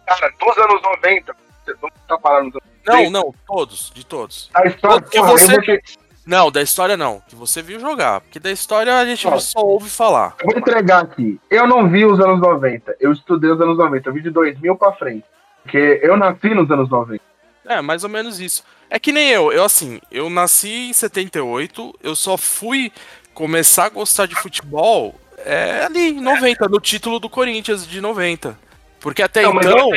[0.05, 1.35] Cara, dos anos 90,
[1.65, 4.51] você não tá falando dos anos Não, não, todos, de todos.
[4.53, 5.59] A história, Porque porra, você.
[5.59, 5.81] ter-
[6.23, 7.19] Não, da história não.
[7.27, 8.21] Que você viu jogar.
[8.21, 9.39] Porque da história a gente Ó.
[9.39, 10.35] só ouve falar.
[10.39, 11.41] Eu vou entregar aqui.
[11.49, 12.95] Eu não vi os anos 90.
[12.99, 14.07] Eu estudei os anos 90.
[14.07, 15.25] Eu vi de 2000 pra frente.
[15.63, 17.23] Porque eu nasci nos anos 90.
[17.65, 18.63] É, mais ou menos isso.
[18.89, 19.51] É que nem eu.
[19.51, 21.99] Eu, assim, eu nasci em 78.
[22.03, 22.91] Eu só fui
[23.33, 28.57] começar a gostar de futebol é, ali, em 90, no título do Corinthians de 90.
[28.99, 29.89] Porque até Não, então,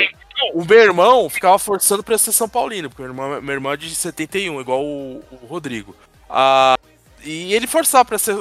[0.54, 2.88] o meu irmão ficava forçando pra ser São Paulino.
[2.88, 5.94] Porque meu irmão, meu irmão é de 71, igual o, o Rodrigo.
[6.28, 6.76] Ah,
[7.22, 8.36] e ele forçava pra ser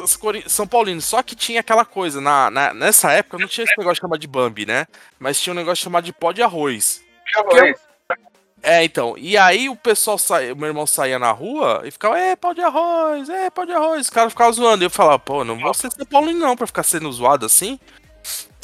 [0.48, 1.02] São Paulino.
[1.02, 2.22] Só que tinha aquela coisa.
[2.22, 4.88] Na, na- nessa época não tinha esse negócio chamado de Bambi, né?
[5.20, 7.02] Mas tinha um negócio chamado de pó de arroz.
[7.36, 7.76] Arroz.
[8.66, 9.14] É, então.
[9.16, 12.62] E aí o pessoal saía, meu irmão saía na rua e ficava, é, pau de
[12.62, 14.02] arroz, é, pau de arroz.
[14.02, 14.84] Os caras ficavam zoando.
[14.84, 17.80] E eu falava, pô, não vou ser São Paulo não pra ficar sendo zoado assim.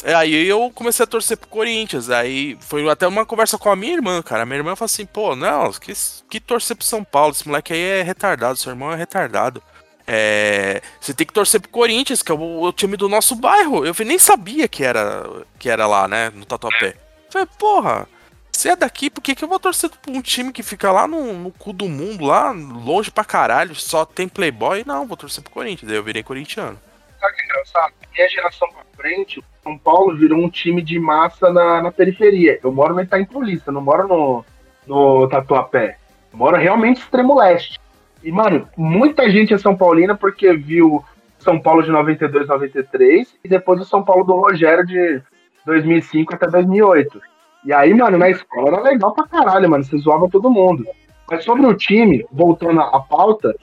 [0.03, 2.09] É, aí eu comecei a torcer pro Corinthians.
[2.09, 4.41] Aí foi até uma conversa com a minha irmã, cara.
[4.41, 5.93] A minha irmã falou assim, pô, não, que,
[6.27, 7.33] que torcer pro São Paulo.
[7.33, 9.61] Esse moleque aí é retardado, seu irmão é retardado.
[10.07, 13.85] É, você tem que torcer pro Corinthians, que é o, o time do nosso bairro.
[13.85, 16.95] Eu nem sabia que era, que era lá, né, no Tatuapé.
[17.29, 18.07] Falei, porra,
[18.51, 21.07] se é daqui, por que, que eu vou torcer pra um time que fica lá
[21.07, 24.83] no, no cu do mundo, lá longe pra caralho, só tem playboy?
[24.85, 25.87] Não, vou torcer pro Corinthians.
[25.87, 26.77] Daí eu virei corintiano.
[27.19, 27.93] Sabe que é engraçado?
[28.13, 32.59] Minha geração pra frente, o São Paulo virou um time de massa na, na periferia.
[32.63, 34.45] Eu moro no Itaim Paulista, não moro no,
[34.85, 35.97] no Tatuapé.
[36.31, 37.79] Eu moro realmente extremo leste.
[38.23, 41.03] E, mano, muita gente é São Paulina porque viu
[41.39, 45.21] São Paulo de 92, 93 e depois o São Paulo do Rogério de
[45.65, 47.21] 2005 até 2008.
[47.63, 49.83] E aí, mano, na escola era legal pra caralho, mano.
[49.83, 50.85] Você zoava todo mundo.
[51.29, 53.55] Mas sobre o time, voltando à pauta,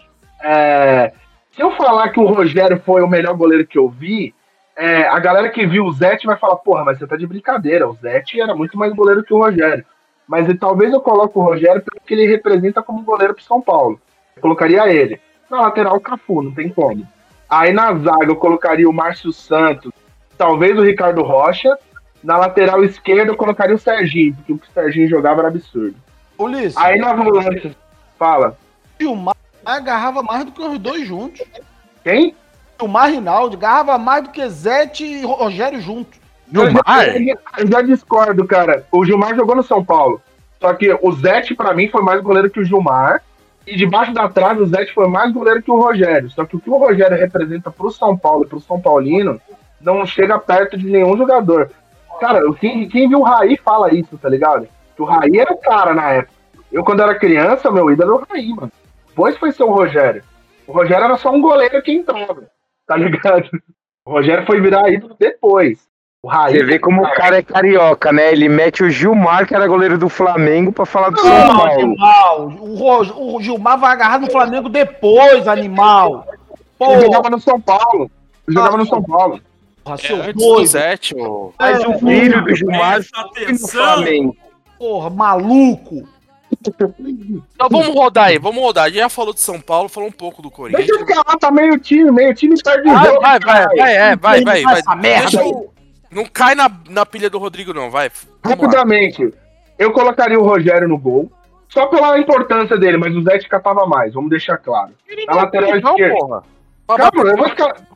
[0.43, 1.13] é,
[1.53, 4.35] se eu falar que o Rogério foi o melhor goleiro que eu vi,
[4.77, 7.89] é, a galera que viu o Zete vai falar, porra, mas você tá de brincadeira.
[7.89, 9.85] O Zete era muito mais goleiro que o Rogério.
[10.27, 14.01] Mas e, talvez eu coloque o Rogério porque ele representa como goleiro pro São Paulo.
[14.37, 15.21] Eu colocaria ele.
[15.51, 17.05] Na lateral, o Cafu, não tem como.
[17.51, 19.91] Aí na zaga eu colocaria o Márcio Santos,
[20.37, 21.77] talvez o Ricardo Rocha.
[22.23, 25.97] Na lateral esquerda eu colocaria o Serginho, porque o que o Serginho jogava era absurdo.
[26.39, 26.77] Ulisses.
[26.77, 27.77] Aí na volante,
[28.19, 28.57] fala.
[29.01, 31.45] Gilmar agarrava mais do que os dois juntos.
[32.03, 32.35] Quem?
[32.81, 36.19] Gilmar Rinaldi agarrava mais do que Zete e Rogério juntos.
[36.53, 37.07] Eu já,
[37.59, 38.87] eu já discordo, cara.
[38.91, 40.21] O Gilmar jogou no São Paulo.
[40.61, 43.23] Só que o Zete, pra mim, foi mais goleiro que o Gilmar.
[43.67, 46.31] E debaixo da trave, o Zete foi mais goleiro que o Rogério.
[46.31, 49.39] Só que o que o Rogério representa pro São Paulo e pro São Paulino
[49.81, 51.71] não chega perto de nenhum jogador.
[52.21, 54.67] Cara, quem, quem viu o Raí fala isso, tá ligado?
[54.97, 56.33] Que o Raí era o cara na época.
[56.71, 58.73] Eu, quando era criança, meu ídolo era o Raí, mano.
[59.09, 60.23] Depois foi ser o Rogério.
[60.67, 62.43] O Rogério era só um goleiro que entrava,
[62.87, 63.49] tá ligado?
[64.05, 65.79] O Rogério foi virar ídolo depois.
[66.23, 66.53] O Raí.
[66.53, 68.33] Você vê como o cara é carioca, né?
[68.33, 71.73] Ele mete o Gilmar, que era goleiro do Flamengo, pra falar do São Não, Paulo.
[71.81, 72.47] animal.
[72.61, 76.27] O, Ro- o Gilmar vai agarrar no Flamengo depois, animal.
[76.81, 78.11] Ele jogava no São Paulo.
[78.47, 79.41] Ele jogava no São Paulo.
[79.89, 81.17] Porra, É, seu do doido.
[81.17, 81.53] Ô.
[81.59, 83.69] Mas o filho do Gilmar no.
[83.69, 84.37] Flamengo.
[84.79, 86.09] Porra, maluco.
[86.67, 88.91] Então vamos rodar aí, vamos rodar.
[88.91, 90.87] Já falou de São Paulo, falou um pouco do Corinthians.
[90.87, 93.97] Deixa eu ficar lá, tá meio time, meio time perde Vai, jogo, vai, vai, vai,
[93.97, 94.79] é, vai, vai, vai.
[94.79, 95.39] Essa merda
[96.11, 98.11] Não cai na, na pilha do Rodrigo, não, vai.
[98.43, 99.33] Rapidamente,
[99.79, 101.31] eu colocaria o Rogério no gol.
[101.69, 104.93] Só pela importância dele, mas o Zé catava mais, vamos deixar claro.
[105.27, 106.43] Na lateral Não, esquerda.
[106.89, 107.47] Calma, eu, vou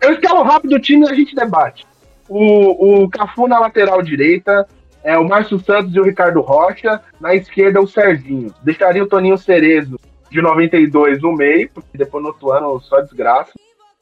[0.02, 1.87] eu escalo rápido o time e a gente debate.
[2.28, 4.66] O, o Cafu na lateral direita,
[5.02, 7.00] é, o Márcio Santos e o Ricardo Rocha.
[7.20, 8.55] Na esquerda, o Serginho.
[8.62, 9.98] Deixaria o Toninho Cerezo,
[10.31, 13.52] de 92, no meio, porque depois no outro ano só desgraça.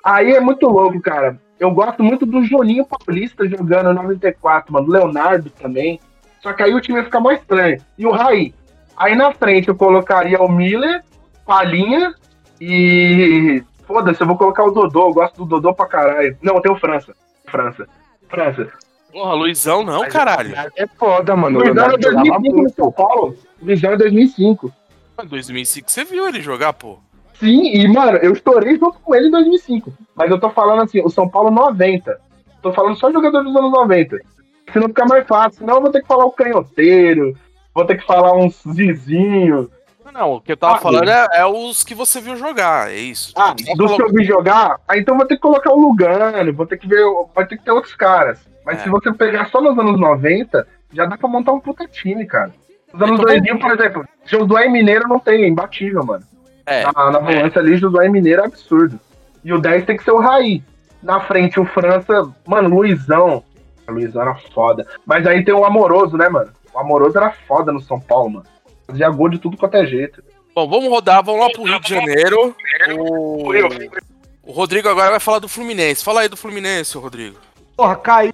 [0.05, 1.39] Aí é muito louco, cara.
[1.59, 4.91] Eu gosto muito do Joninho Paulista jogando em 94, mano.
[4.91, 6.01] Leonardo também.
[6.41, 7.79] Só que aí o time ia ficar mais estranho.
[7.99, 8.55] E o Raí.
[8.97, 11.03] Aí na frente eu colocaria o Miller,
[11.47, 12.15] Palinha
[12.61, 13.63] e.
[13.91, 15.09] Foda-se, eu vou colocar o Dodô.
[15.09, 16.39] Eu gosto do Dodô pra caralho.
[16.41, 17.13] Não, tem o França.
[17.47, 17.89] França.
[18.29, 18.69] França.
[19.13, 20.55] Porra, Luizão não, caralho.
[20.77, 21.59] É foda, mano.
[21.59, 22.71] Luizão é Leonardo jogava 2005 no.
[22.71, 23.37] São Paulo.
[23.61, 24.73] Luizão é 2005.
[25.25, 27.01] Em 2005 você viu ele jogar, pô.
[27.41, 29.93] Sim, e mano, eu estourei junto com ele em 2005.
[30.15, 32.17] Mas eu tô falando assim, o São Paulo 90.
[32.63, 34.21] Tô falando só jogador dos anos 90.
[34.73, 35.59] Senão fica mais fácil.
[35.59, 37.37] Senão eu vou ter que falar o canhoteiro.
[37.75, 39.69] Vou ter que falar uns Zizinho.
[40.21, 42.97] Não, o que eu tava Ah, falando é, é os que você viu jogar, é
[42.97, 43.33] isso.
[43.35, 46.67] Ah, dos que eu vi jogar, ah, então vou ter que colocar o Lugano, vou
[46.67, 47.03] ter que ver,
[47.35, 48.39] vai ter que ter outros caras.
[48.67, 48.83] Mas É.
[48.83, 52.53] se você pegar só nos anos 90, já dá pra montar um puta time, cara.
[52.93, 56.25] Nos anos Então, 2000, por exemplo, Josué Mineiro não tem, é imbatível, mano.
[56.67, 56.85] É.
[56.95, 59.01] Na, na volância ali, Josué Mineiro é absurdo.
[59.43, 60.63] E o 10 tem que ser o Raí.
[61.03, 63.43] Na frente, o França, mano, Luizão.
[63.89, 64.87] Luizão era foda.
[65.07, 66.51] Mas aí tem o Amoroso, né, mano?
[66.75, 68.47] O Amoroso era foda no São Paulo, mano.
[68.91, 70.23] Fazia gol de tudo quanto é jeito.
[70.55, 72.57] Bom, vamos rodar, vamos lá pro Rio de Janeiro.
[72.99, 73.53] O,
[74.43, 76.05] o Rodrigo agora vai falar do Fluminense.
[76.05, 77.39] Fala aí do Fluminense, Rodrigo.
[77.77, 78.33] Porra, caiu.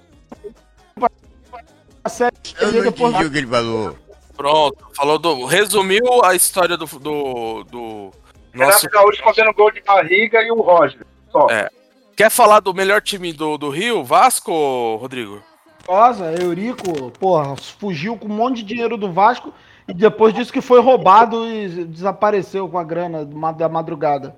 [2.03, 3.97] A série Eu não depois entendi o que ele falou.
[4.35, 5.45] Pronto, falou do.
[5.45, 6.85] Resumiu a história do.
[6.85, 8.11] do, do
[8.53, 8.87] nosso.
[8.87, 11.05] Renato Gaúcho fazendo gol de barriga e o Roger.
[11.31, 11.47] Só.
[11.49, 11.69] É.
[12.15, 15.43] Quer falar do melhor time do, do Rio, Vasco, Rodrigo?
[15.87, 19.53] Rosa, Eurico, porra, fugiu com um monte de dinheiro do Vasco
[19.87, 24.35] e depois disse que foi roubado e desapareceu com a grana da madrugada.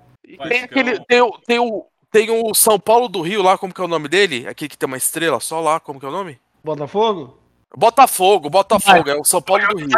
[0.47, 0.99] Tem aquele.
[1.05, 3.88] Tem o, tem, o, tem o São Paulo do Rio lá, como que é o
[3.88, 4.47] nome dele?
[4.47, 6.39] Aquele que tem uma estrela só lá, como que é o nome?
[6.63, 7.38] Botafogo?
[7.75, 9.89] Botafogo, Botafogo, é o São Paulo do Rio.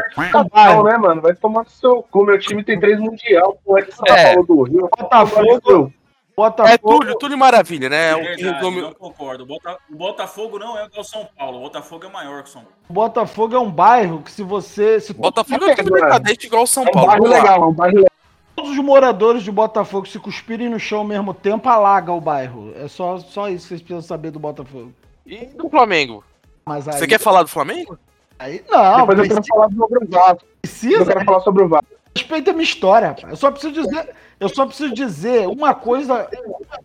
[0.54, 1.22] Não, né, mano?
[1.22, 2.26] Vai tomar no seu cu.
[2.26, 3.78] Meu time tem três mundial, pô.
[3.78, 4.34] É de São É.
[4.34, 4.90] Paulo do Rio.
[4.98, 5.94] Botafogo.
[6.32, 7.00] É Botafogo.
[7.00, 8.10] Túlio, Túlio Maravilha, né?
[8.12, 9.44] É o Verdade, não concordo.
[9.44, 11.58] O Bota- O Botafogo não é igual o São Paulo.
[11.58, 12.78] O Botafogo é maior que o São Paulo.
[12.90, 15.00] Botafogo é um bairro que se você.
[15.00, 17.08] Se Botafogo é um decadente igual o São É um Paulo.
[17.08, 18.12] bairro legal, é um bairro legal.
[18.56, 22.74] todos os moradores de Botafogo se cuspirem no chão ao mesmo tempo, alaga o bairro.
[22.76, 24.94] É só, só isso que vocês precisam saber do Botafogo.
[25.26, 26.24] E do Flamengo?
[26.66, 27.98] Mas aí, Você quer falar do Flamengo?
[28.40, 30.44] Aí, não, Depois eu quero precisa, falar sobre o Vasco.
[30.44, 31.88] Eu precisa quero falar sobre o Vasco.
[32.16, 33.30] Respeita a minha história, rapaz.
[33.30, 36.30] Eu só preciso dizer, eu só preciso dizer uma coisa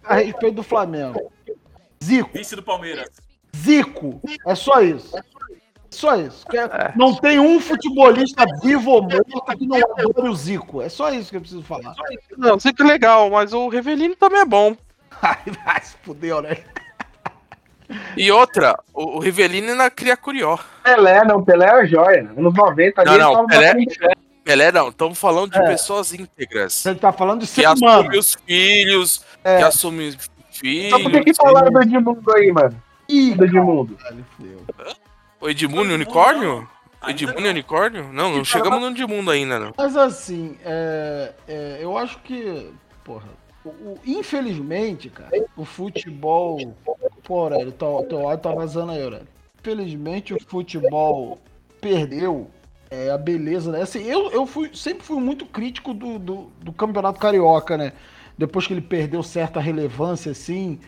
[0.05, 1.33] a respeito do Flamengo.
[2.03, 3.09] Zico, Vice do Palmeiras.
[3.57, 5.17] Zico, é só isso.
[5.91, 6.45] Só isso.
[6.55, 10.83] É- Não tem um futebolista vivo ou morto que não adore o Zico.
[10.83, 11.95] É só isso que eu preciso falar.
[12.37, 14.77] Não, sei que é legal, mas o Revelino também é bom.
[15.23, 16.59] Ai, vai se fudeu, né?
[18.17, 20.59] E outra, o, o Rivelino ainda cria curió.
[20.83, 22.21] Pelé, não, Pelé é joia.
[22.37, 23.07] Anos 90 ali.
[23.11, 23.75] Não, ele não, tava Pelé-
[24.47, 25.67] Pelé não, estamos falando de É.
[25.67, 26.73] pessoas íntegras.
[26.73, 27.99] Você tá falando de Que ser humano.
[28.03, 29.57] assumem os filhos, É.
[29.59, 30.17] que assumem
[30.53, 30.87] filhos.
[30.87, 32.81] Então por que que falaram do Edmundo aí, mano?
[33.09, 33.99] Ih, Do Edmundo.
[35.41, 36.69] O Edmundo e Unicórnio?
[37.05, 38.13] O Edmundo e Unicórnio?
[38.13, 39.73] Não, não chegamos no Edmundo ainda, não.
[39.77, 42.71] Mas assim, é, é, eu acho que,
[43.03, 43.29] porra,
[43.65, 46.57] o- o- infelizmente, cara, o futebol.
[47.25, 49.27] Pô, Aurélio, teu áudio tá vazando aí, Aurélio.
[49.61, 51.41] Infelizmente o futebol
[51.81, 52.49] perdeu
[52.91, 53.83] é, a beleza, né?
[53.83, 57.93] Assim, eu, eu fui, sempre fui muito crítico do, do, do Campeonato Carioca, né?
[58.39, 60.79] Depois que ele perdeu certa relevância, assim,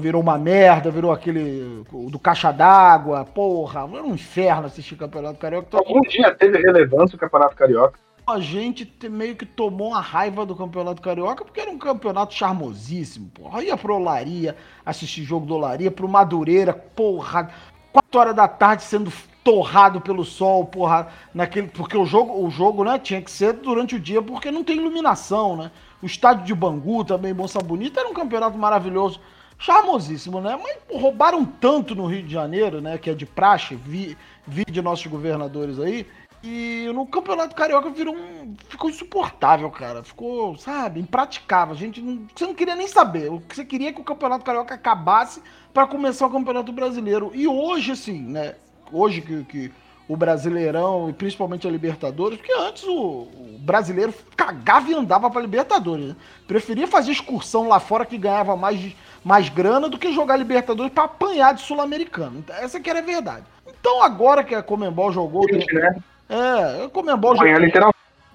[0.00, 5.66] virou uma merda, virou aquele do caixa d'água, porra, era um inferno assistir Campeonato Carioca.
[5.68, 7.98] Então, Algum dia teve relevância o Campeonato Carioca.
[8.26, 12.34] a gente te- meio que tomou uma raiva do Campeonato Carioca, porque era um campeonato
[12.34, 13.62] charmosíssimo, porra.
[13.62, 17.50] Ia pro Olaria, assistir jogo do Olaria, pro Madureira, porra.
[17.92, 19.12] 4 horas da tarde sendo
[19.44, 23.94] torrado pelo sol, porra, naquele, porque o jogo, o jogo, né, tinha que ser durante
[23.94, 25.70] o dia, porque não tem iluminação, né?
[26.02, 29.20] O estádio de Bangu também, Moça Bonita, era um campeonato maravilhoso,
[29.58, 30.58] charmosíssimo, né?
[30.60, 34.80] Mas roubaram tanto no Rio de Janeiro, né, que é de praxe, vi, vi de
[34.80, 36.06] nossos governadores aí,
[36.42, 38.54] e no Campeonato Carioca virou um.
[38.68, 40.02] Ficou insuportável, cara.
[40.02, 41.74] Ficou, sabe, impraticável.
[41.74, 43.32] A gente não, você não queria nem saber.
[43.32, 47.30] O que você queria é que o Campeonato Carioca acabasse para começar o Campeonato Brasileiro.
[47.34, 48.56] E hoje, assim, né?
[48.92, 49.72] Hoje que, que
[50.08, 55.40] o Brasileirão e principalmente a Libertadores, porque antes o, o brasileiro cagava e andava pra
[55.40, 56.08] Libertadores.
[56.08, 56.16] Né?
[56.46, 58.94] Preferia fazer excursão lá fora que ganhava mais,
[59.24, 62.38] mais grana do que jogar Libertadores pra apanhar de Sul-Americano.
[62.38, 63.44] Então, Essa que era a verdade.
[63.80, 65.46] Então agora que a Comembol jogou.
[65.50, 65.96] né?
[66.28, 67.46] É, a Comembol jogou.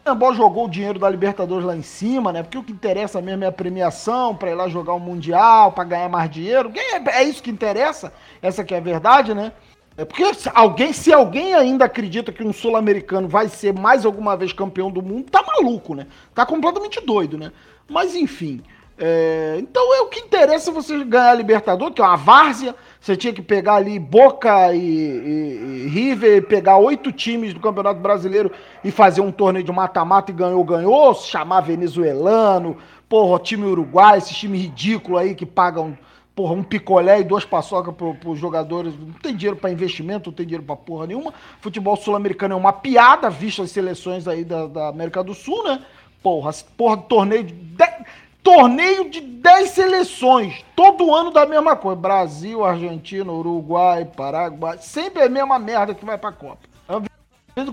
[0.04, 2.42] Comembol jogou o dinheiro da Libertadores lá em cima, né?
[2.42, 5.84] Porque o que interessa mesmo é a premiação pra ir lá jogar o Mundial, pra
[5.84, 6.72] ganhar mais dinheiro.
[6.76, 8.12] É, é isso que interessa.
[8.42, 9.52] Essa que é a verdade, né?
[10.00, 14.54] É porque alguém, se alguém ainda acredita que um sul-americano vai ser mais alguma vez
[14.54, 16.08] campeão do mundo, tá maluco, né?
[16.34, 17.52] Tá completamente doido, né?
[17.88, 18.62] Mas enfim.
[18.98, 22.74] é, então é o que interessa você ganhar a Libertadores, que é uma várzea.
[23.00, 28.00] Você tinha que pegar ali Boca e, e- e River, pegar oito times do Campeonato
[28.00, 28.52] Brasileiro
[28.84, 31.14] e fazer um torneio de mata-mata e ganhou, ganhou.
[31.16, 32.78] Chamar venezuelano,
[33.10, 35.98] porra, time uruguai, esse time ridículo aí que pagam
[36.40, 38.98] porra, um picolé e duas paçocas pro, pros jogadores.
[38.98, 41.34] Não tem dinheiro pra investimento, não tem dinheiro pra porra nenhuma.
[41.60, 45.84] Futebol sul-americano é uma piada, visto as seleções aí da, da América do Sul, né?
[46.24, 47.52] Porra, porra, torneio de.
[47.54, 48.06] de-
[48.42, 50.64] torneio de 10 seleções.
[50.78, 52.00] Todo ano da mesma coisa.
[52.00, 54.78] Brasil, Argentina, Uruguai, Paraguai.
[54.78, 56.70] Sempre é a mesma merda que vai pra Copa.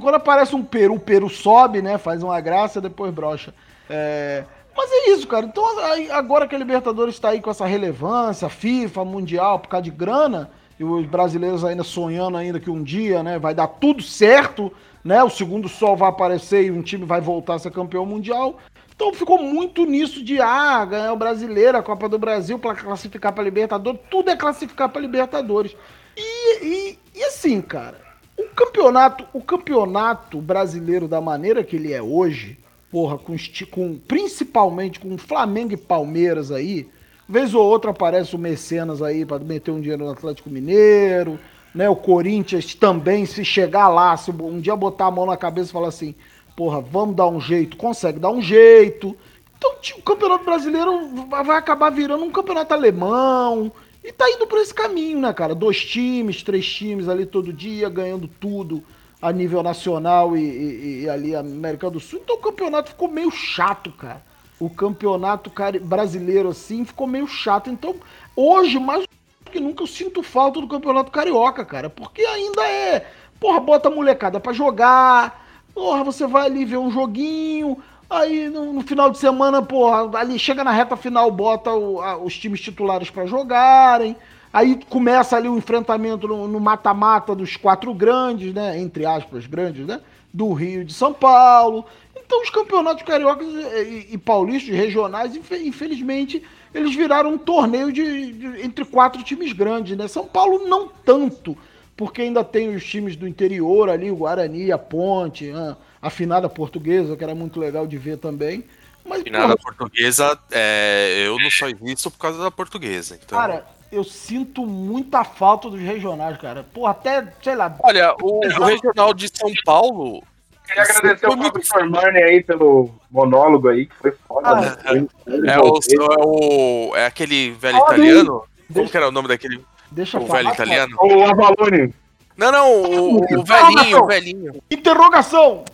[0.00, 1.98] Quando aparece um Peru, o Peru sobe, né?
[1.98, 3.54] Faz uma graça, depois brocha.
[3.88, 4.42] É,
[4.76, 5.46] Mas é isso, cara.
[5.46, 5.64] Então,
[6.12, 10.50] agora que a Libertadores está aí com essa relevância, FIFA, Mundial, por causa de grana,
[10.78, 14.70] e os brasileiros ainda sonhando ainda que um dia, né, vai dar tudo certo,
[15.02, 15.22] né?
[15.22, 18.58] O segundo sol vai aparecer e um time vai voltar a ser campeão mundial.
[18.94, 23.32] Então ficou muito nisso de ah, ganhar o brasileiro, a Copa do Brasil para classificar
[23.32, 25.76] para Libertadores, tudo é classificar para Libertadores.
[26.16, 28.00] E, e, e assim, cara,
[28.38, 32.58] o campeonato, o campeonato brasileiro da maneira que ele é hoje,
[32.96, 33.36] porra, com,
[33.70, 36.88] com principalmente com Flamengo e Palmeiras aí,
[37.28, 41.38] vez ou outra aparece o Mecenas aí para meter um dinheiro no Atlético Mineiro,
[41.74, 41.90] né?
[41.90, 45.72] O Corinthians também, se chegar lá, se um dia botar a mão na cabeça e
[45.74, 46.14] falar assim,
[46.56, 49.14] porra, vamos dar um jeito, consegue dar um jeito.
[49.58, 53.70] Então o Campeonato Brasileiro vai acabar virando um campeonato alemão.
[54.02, 55.54] E tá indo por esse caminho, né, cara?
[55.54, 58.82] Dois times, três times ali todo dia, ganhando tudo
[59.28, 62.20] a nível nacional e, e- e ali América do Sul.
[62.22, 64.22] Então o campeonato ficou meio chato, cara.
[64.58, 65.50] O campeonato
[65.82, 67.68] brasileiro, assim, ficou meio chato.
[67.68, 67.94] Então,
[68.34, 69.02] hoje, mais
[69.44, 71.90] do que nunca, eu sinto falta do campeonato carioca, cara.
[71.90, 73.06] Porque ainda é.
[73.38, 75.44] Porra, bota a molecada pra jogar.
[75.74, 77.76] Porra, você vai ali ver um joguinho.
[78.08, 82.16] Aí no, no final de semana, porra, ali chega na reta final, bota o- a-
[82.16, 84.16] os times titulares pra jogarem.
[84.56, 88.78] Aí começa ali o enfrentamento no mata-mata dos quatro grandes, né?
[88.80, 90.00] Entre aspas, grandes, né?
[90.32, 91.84] Do Rio de São Paulo.
[92.16, 96.42] Então os campeonatos cariocas e, e- paulistas, regionais, infe- infelizmente,
[96.74, 100.08] eles viraram um torneio de, de- entre quatro times grandes, né?
[100.08, 101.54] São Paulo não tanto,
[101.94, 107.14] porque ainda tem os times do interior ali, o Guarani, a Ponte, a afinada portuguesa,
[107.14, 108.64] que era muito legal de ver também.
[109.04, 113.18] Mas, E nada porra, portuguesa, é, eu não só existo por causa da portuguesa.
[113.22, 116.64] Então, cara, eu sinto muita falta dos regionais, cara.
[116.74, 117.74] Pô, até, sei lá.
[117.82, 120.22] olha, o, o regional de São Paulo.
[120.66, 124.48] Queria agradecer o professor Marne aí pelo monólogo aí, que foi foda.
[124.48, 124.76] Ah, né?
[124.82, 127.82] Foi- foi É, o, é, o, é aquele velho aí.
[127.82, 128.42] italiano?
[128.72, 129.64] Como que era o nome daquele?
[129.92, 130.96] Deixa o eu falar, velho italiano?
[131.00, 131.94] O Avalone.
[132.36, 134.52] Não, não, o, o velhinho, o velhinho.
[134.70, 135.64] Interrogação!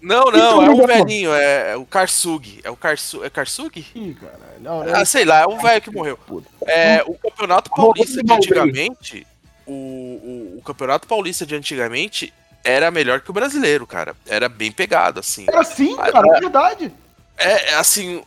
[0.00, 1.06] Não, não, é o Interrogação.
[1.06, 2.60] velhinho, é o Karsug.
[2.64, 3.86] É o Karsu, é Karsug?
[3.94, 4.42] Ih, caralho.
[4.60, 6.18] Não, Ah, sei lá, é o velho que morreu.
[6.66, 9.26] É, o Campeonato Paulista de antigamente,
[9.66, 12.32] o, o, o Campeonato Paulista de antigamente
[12.64, 14.14] era melhor que o brasileiro, cara.
[14.26, 15.46] Era bem pegado, assim.
[15.48, 16.92] Era assim, cara, é verdade.
[17.36, 18.22] É, é, assim,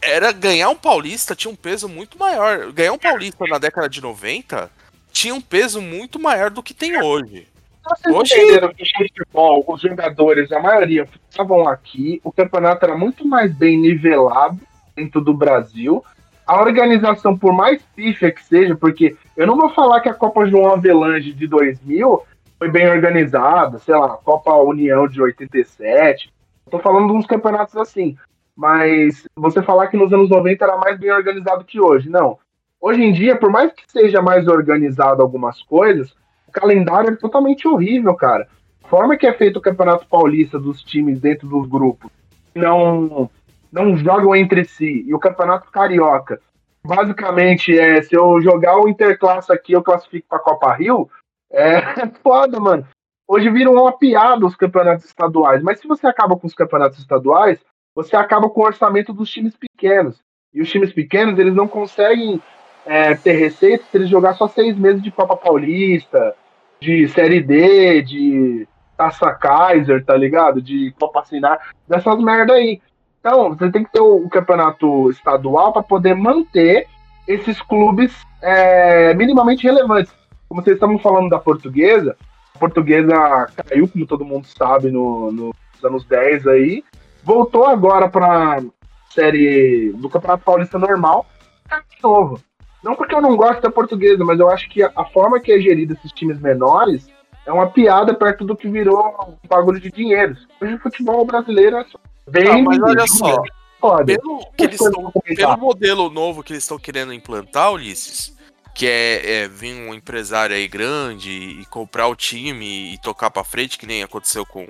[0.00, 2.70] era ganhar um paulista tinha um peso muito maior.
[2.72, 4.70] Ganhar um paulista na década de 90
[5.12, 7.48] tinha um peso muito maior do que tem hoje.
[7.88, 13.26] Vocês Hoje- entenderam que futebol, os jogadores, a maioria, estavam aqui, o campeonato era muito
[13.26, 14.58] mais bem nivelado
[14.94, 16.04] dentro do Brasil.
[16.46, 20.46] A organização, por mais pífia que seja, porque eu não vou falar que a Copa
[20.46, 22.22] João Avelange de 2000
[22.58, 26.32] foi bem organizada, sei lá, a Copa União de 87.
[26.70, 28.16] Tô falando de uns campeonatos assim.
[28.56, 32.38] Mas você falar que nos anos 90 era mais bem organizado que hoje, não.
[32.80, 36.14] Hoje em dia, por mais que seja mais organizado algumas coisas,
[36.58, 38.48] calendário é totalmente horrível, cara.
[38.82, 42.10] A forma que é feito o Campeonato Paulista dos times dentro dos grupos
[42.54, 43.30] não
[43.70, 45.04] não jogam entre si.
[45.06, 46.40] E o Campeonato Carioca,
[46.84, 51.10] basicamente, é se eu jogar o Interclasse aqui, eu classifico pra Copa Rio,
[51.52, 51.80] é
[52.22, 52.86] foda, mano.
[53.28, 57.58] Hoje viram uma piada os campeonatos estaduais, mas se você acaba com os campeonatos estaduais,
[57.94, 60.20] você acaba com o orçamento dos times pequenos.
[60.54, 62.40] E os times pequenos, eles não conseguem
[62.86, 66.36] é, ter receita se eles jogar só seis meses de Copa Paulista,
[66.80, 70.60] de Série D, de Taça Kaiser, tá ligado?
[70.60, 71.58] De Copa Assinar,
[71.88, 72.80] dessas merda aí.
[73.20, 76.86] Então, você tem que ter o, campeonato estadual para poder manter
[77.26, 80.12] esses clubes é, minimamente relevantes.
[80.48, 82.16] Como vocês estavam falando da portuguesa,
[82.54, 86.84] a portuguesa caiu, como todo mundo sabe, no, nos anos 10 aí.
[87.24, 88.62] Voltou agora para
[89.10, 91.26] série do Campeonato Paulista normal,
[91.68, 92.40] tá de novo.
[92.86, 95.50] Não porque eu não gosto da portuguesa, mas eu acho que a, a forma que
[95.50, 97.08] é gerida esses times menores
[97.44, 100.36] é uma piada perto do que virou um bagulho de dinheiro.
[100.60, 102.48] Hoje o futebol brasileiro é só bem.
[102.48, 103.42] Ah, mas olha só,
[103.80, 104.04] Foda.
[104.04, 108.36] pelo, que eles tão- pelo modelo novo que eles estão querendo implantar, Ulisses,
[108.72, 113.42] que é, é vir um empresário aí grande e comprar o time e tocar pra
[113.42, 114.64] frente, que nem aconteceu com.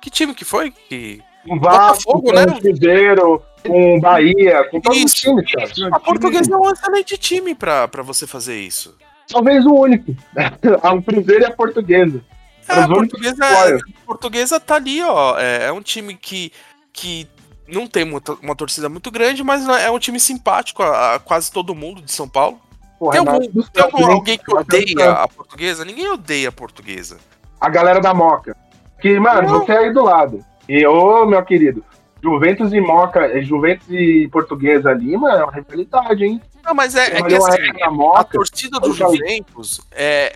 [0.00, 0.72] Que time que foi?
[0.72, 1.22] Que...
[1.48, 2.42] Um Vasco, Botafogo, com né?
[2.48, 5.70] um Cruzeiro, com um Bahia, com todos os times, cara.
[5.92, 8.96] A portuguesa é um excelente time pra, pra você fazer isso.
[9.28, 10.12] Talvez o único.
[10.96, 12.22] o Cruzeiro e a portuguesa.
[12.68, 13.36] É, a portuguesa,
[13.84, 15.36] que a portuguesa tá ali, ó.
[15.38, 16.52] É, é um time que,
[16.92, 17.26] que
[17.66, 21.50] não tem muita, uma torcida muito grande, mas é um time simpático a, a quase
[21.50, 22.60] todo mundo de São Paulo.
[23.00, 24.58] Pô, tem algum, tem algum- alguém que hein?
[24.58, 25.84] odeia a portuguesa?
[25.84, 27.18] Ninguém odeia a portuguesa.
[27.60, 28.56] a galera da Moca.
[29.00, 30.44] Que, mano, você é aí do lado.
[30.68, 31.84] E, ô, meu querido,
[32.22, 36.40] Juventus e Moca, eh, Juventus e Portuguesa ali, mano, é uma rivalidade, hein?
[36.64, 38.24] Não, mas é, é que assim, na a Moca.
[38.38, 40.32] torcida do Juventus, é,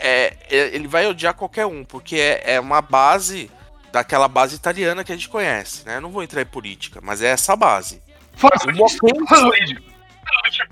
[0.51, 3.49] é- é- ele vai odiar qualquer um, porque é, é uma base
[3.93, 5.97] daquela base italiana que a gente conhece, né?
[5.97, 8.03] Eu não vou entrar em política, mas é essa base.
[8.43, 8.99] O Moquense,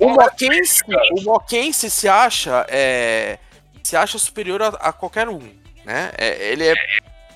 [0.00, 0.82] o Moquense,
[1.12, 3.38] o Moquense se acha é,
[3.82, 5.40] se acha superior a, a qualquer um,
[5.84, 6.10] né?
[6.18, 6.74] É, ele é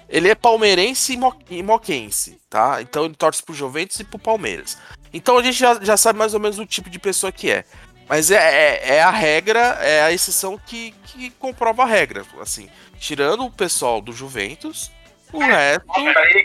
[0.09, 2.81] ele é palmeirense e, mo, e moquense, tá?
[2.81, 4.79] Então ele torce pro Juventus e pro Palmeiras.
[5.13, 7.65] Então a gente já, já sabe mais ou menos o tipo de pessoa que é.
[8.09, 12.25] Mas é, é, é a regra, é a exceção que, que comprova a regra.
[12.41, 14.91] Assim, tirando o pessoal do Juventus,
[15.33, 15.87] o resto.
[15.87, 16.45] Moca aí.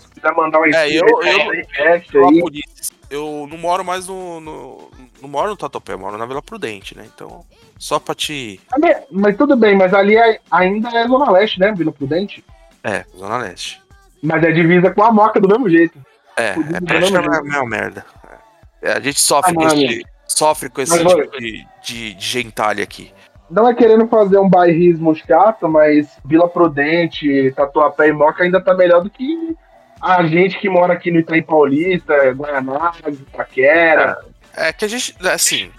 [0.00, 1.66] Se quiser mandar um É, eu, eu, aí,
[2.12, 2.62] eu, aí.
[3.10, 4.90] eu não moro mais no, no.
[5.20, 7.08] Não moro no Tatuapé, eu moro na Vila Prudente, né?
[7.12, 7.44] Então,
[7.78, 8.60] só pra te.
[9.10, 12.44] Mas tudo bem, mas ali é- ainda é Zona Leste, né, Vila Prudente?
[12.84, 13.80] É, Zona Leste.
[14.22, 15.98] Mas é divisa com a Moca do mesmo jeito.
[16.36, 18.04] É, Fudido é praticamente mesmo a merda.
[18.80, 22.82] É, a gente sofre Ah, esse, sofre com esse Mas, tipo de, de, de gentalha
[22.82, 23.12] aqui.
[23.50, 28.74] Não é querendo fazer um bairrismo chato, mas Vila Prudente, Tatuapé e Moca ainda tá
[28.74, 29.54] melhor do que
[30.00, 34.18] a gente que mora aqui no Itaim Paulista, Guianás, Itaquera.
[34.56, 35.70] É que a gente, assim,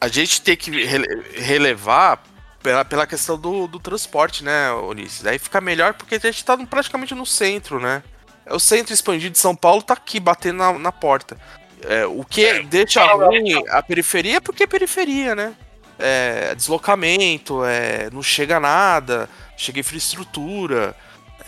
[0.00, 2.22] a gente tem que rele- relevar
[2.66, 5.24] pela, pela questão do, do transporte, né, Ulisses?
[5.24, 8.02] Aí fica melhor porque a gente tá praticamente no centro, né?
[8.50, 11.38] O centro expandido de São Paulo tá aqui batendo na, na porta.
[11.84, 15.54] É, o que deixa ruim a periferia é porque é periferia, né?
[15.96, 20.96] É, deslocamento, é, não chega nada, chega infraestrutura.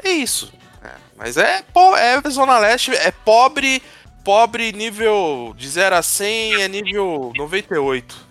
[0.05, 0.53] É isso.
[0.85, 1.65] É, mas é,
[1.97, 3.83] é Zona Leste, é pobre,
[4.25, 8.29] pobre nível de 0 a 100 é nível 98.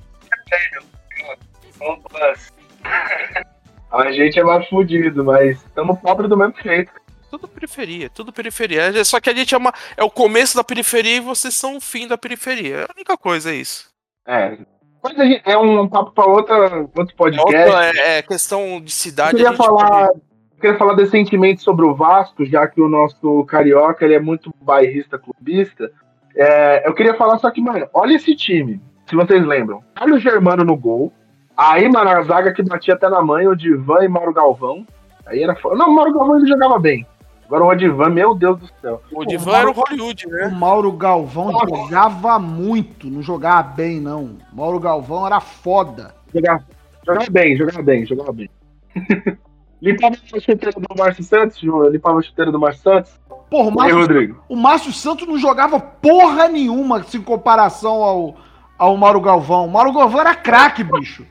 [3.92, 6.92] A gente é mais fudido, mas estamos pobres do mesmo jeito.
[7.32, 8.84] Tudo periferia, tudo periferia.
[8.84, 11.78] É Só que a gente é, uma, é o começo da periferia e vocês são
[11.78, 12.76] o fim da periferia.
[12.78, 13.90] É a única coisa, é isso.
[14.26, 14.58] É.
[15.04, 17.58] Mas a gente- é um papo para outra, outro podcast.
[17.58, 19.32] Outra é, é questão de Eu cidade.
[19.32, 23.46] queria a gente falar, eu queria falar decentemente sobre o Vasco, já que o nosso
[23.46, 25.92] carioca ele é muito bairrista, clubista.
[26.36, 29.82] É, eu queria falar só que, mano, olha esse time, se vocês lembram.
[29.96, 31.14] Carlos Germano no gol.
[31.58, 34.86] Aí, mano, a zaga que batia até na mãe, o Divan e Mauro Galvão.
[35.26, 35.76] Aí era foda.
[35.76, 37.06] Não, o Mauro Galvão ele jogava bem.
[37.48, 39.02] Agora o Odivan, meu Deus do céu.
[39.12, 40.48] O Divan era o Hollywood, né?
[40.48, 44.38] O Mauro Galvão jogava muito, não jogava bem, não.
[44.52, 46.14] O Mauro Galvão era foda.
[46.34, 46.64] Jogava,
[47.06, 48.50] jogava bem, jogava bem, jogava bem.
[49.82, 51.88] limpava a chuteira do Márcio Santos, Ju?
[51.90, 53.18] Limpava a chuteira do Márcio Santos?
[53.50, 54.44] Porra, o Aí, Márcio, Rodrigo.
[54.50, 58.36] o Márcio Santos não jogava porra nenhuma em comparação ao,
[58.78, 59.66] ao Mauro Galvão.
[59.68, 61.26] O Mauro Galvão era craque, bicho.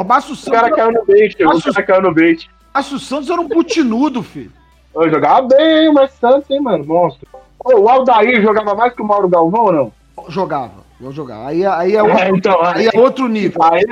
[0.00, 0.60] O Márcio O Santos.
[0.60, 2.50] cara caiu no bait, o Márcio, cara caiu no bait.
[2.74, 4.52] Márcio Santos era um putinudo, filho.
[4.94, 7.26] Eu jogava bem, hein, o Márcio Santos, hein, mano, monstro.
[7.64, 9.92] Ô, o Aldair jogava mais que o Mauro Galvão ou não?
[10.28, 11.48] Jogava, eu jogava.
[11.48, 13.62] Aí, aí, é, outro, É, então, aí é outro nível.
[13.62, 13.84] Aí,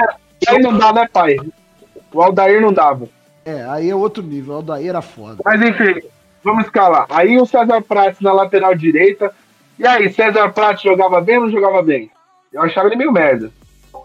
[0.49, 1.37] aí não dá, né, pai?
[2.13, 3.09] O Aldair não dava.
[3.45, 4.55] É, aí é outro nível.
[4.55, 5.37] O Aldair era foda.
[5.45, 6.01] Mas enfim,
[6.43, 7.07] vamos escalar.
[7.11, 9.33] Aí o César Prates na lateral direita.
[9.79, 12.11] E aí, César Prates jogava bem ou não jogava bem?
[12.53, 13.51] Eu achava ele meio merda.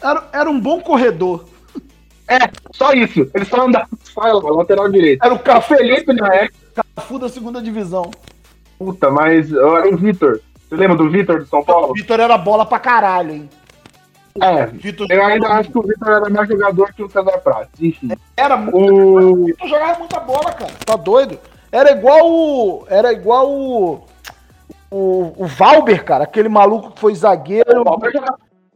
[0.01, 1.45] Era, era um bom corredor.
[2.27, 3.29] É, só isso.
[3.33, 5.25] Ele só andava lá, lateral direita.
[5.25, 6.85] Era o Cafu, Felipe na época.
[6.95, 8.09] Cafu da segunda divisão.
[8.77, 10.41] Puta, mas era o Vitor.
[10.67, 11.93] Você lembra do Vitor do São O Paulo?
[11.93, 13.49] Vitor era bola pra caralho, hein?
[14.41, 17.79] É, Vitor eu ainda acho que o Vitor era mais jogador que o César Prates.
[17.79, 18.11] Enfim.
[18.35, 18.77] Era muito.
[18.77, 19.45] O...
[19.45, 20.71] Vitor jogava muita bola, cara.
[20.85, 21.39] Tá doido?
[21.71, 22.85] Era igual o.
[22.89, 24.03] Era igual o.
[24.91, 27.83] O, o Valber, cara, aquele maluco que foi zagueiro.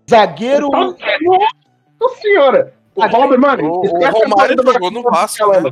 [0.10, 0.70] Zagueiro.
[0.70, 2.74] Nossa senhora!
[3.06, 5.72] O Valber, mano, O, o a Romário jogou no Vasco, né?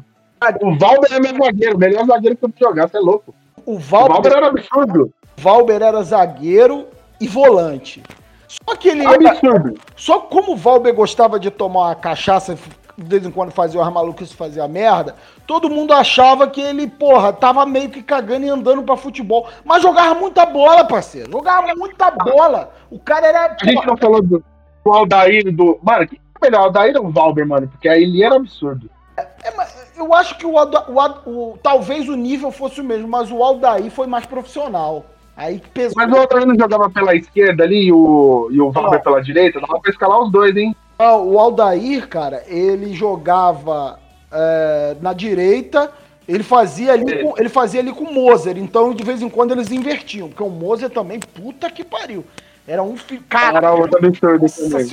[0.61, 3.33] O Valber é meu zagueiro, o melhor zagueiro que eu podia jogar, você é louco.
[3.65, 5.13] O O Valber, Valber era absurdo.
[5.37, 6.87] Valber era zagueiro
[7.19, 8.03] e volante.
[8.47, 9.75] Só que ele era, Absurdo.
[9.95, 12.55] Só que como o Valber gostava de tomar uma cachaça,
[12.97, 15.15] de vez em quando fazia umas maluquices, fazia merda,
[15.45, 19.47] todo mundo achava que ele, porra, tava meio que cagando e andando pra futebol.
[19.65, 21.31] Mas jogava muita bola, parceiro.
[21.31, 22.73] Jogava muita bola.
[22.89, 23.57] O cara era.
[23.61, 24.43] A gente não falou do,
[24.83, 25.77] do Aldair, do...
[25.83, 27.67] Mano, que é melhor, o Aldair ou o Valber, mano?
[27.67, 28.89] Porque aí ele era absurdo.
[29.17, 33.07] É, mas eu acho que o, Alda- o, o- talvez o nível fosse o mesmo,
[33.07, 35.05] mas o Aldair foi mais profissional.
[35.35, 35.93] Aí que pesou.
[35.95, 39.59] Mas o Aldair não jogava pela esquerda ali e o, e o Valber pela direita?
[39.59, 40.75] Dava pra escalar os dois, hein?
[40.99, 43.99] Não, o Aldair, cara, ele jogava
[44.31, 45.91] é, na direita,
[46.27, 49.51] ele fazia ali com, ele fazia ali com o Moser, então de vez em quando
[49.51, 52.25] eles invertiam, porque o Moser também, puta que pariu.
[52.67, 52.95] Era um
[53.29, 53.59] cara.
[53.59, 54.85] Era outro absurdo Nossa também.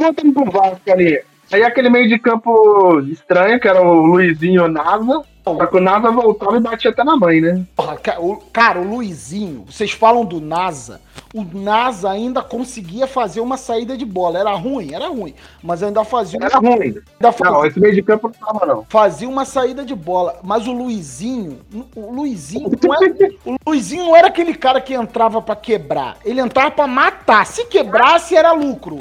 [0.00, 1.20] Voltando pro Vasco ali.
[1.52, 5.22] Aí aquele meio de campo estranho, que era o Luizinho Nasa.
[5.42, 7.64] Só que o Nasa voltava e batia até na mãe, né?
[7.74, 11.00] Porra, ca- o- cara, o Luizinho, vocês falam do NASA.
[11.34, 14.38] O NASA ainda conseguia fazer uma saída de bola.
[14.38, 15.34] Era ruim, era ruim.
[15.62, 16.38] Mas ainda fazia.
[16.40, 16.72] Era ruim.
[16.82, 18.86] Ainda fazia, Não, esse meio de campo não tava, não.
[18.88, 20.38] fazia uma saída de bola.
[20.44, 21.58] Mas o Luizinho.
[21.96, 26.16] O Luizinho não era, o Luizinho não era aquele cara que entrava pra quebrar.
[26.24, 27.44] Ele entrava pra matar.
[27.46, 28.98] Se quebrasse, era lucro.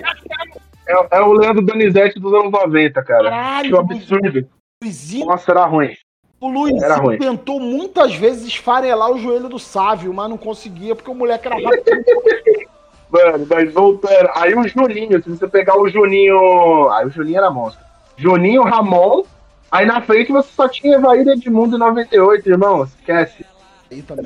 [0.90, 3.30] É, é o Leandro Donizete dos anos 90, cara.
[3.30, 4.48] Caralho, que absurdo.
[4.84, 5.96] Luizinho, Nossa, era ruim.
[6.42, 7.20] o Luizinho era ruim.
[7.20, 11.56] tentou muitas vezes esfarelar o joelho do Sávio, mas não conseguia porque o moleque era
[11.56, 11.84] rápido.
[13.12, 14.30] Mano, mas voltando.
[14.36, 16.90] Aí o Juninho, se você pegar o Juninho.
[16.92, 17.84] Aí o Juninho era monstro.
[18.16, 19.24] Juninho, Ramon.
[19.72, 22.84] Aí na frente você só tinha Evair Edmundo em 98, irmão.
[22.84, 23.46] Esquece.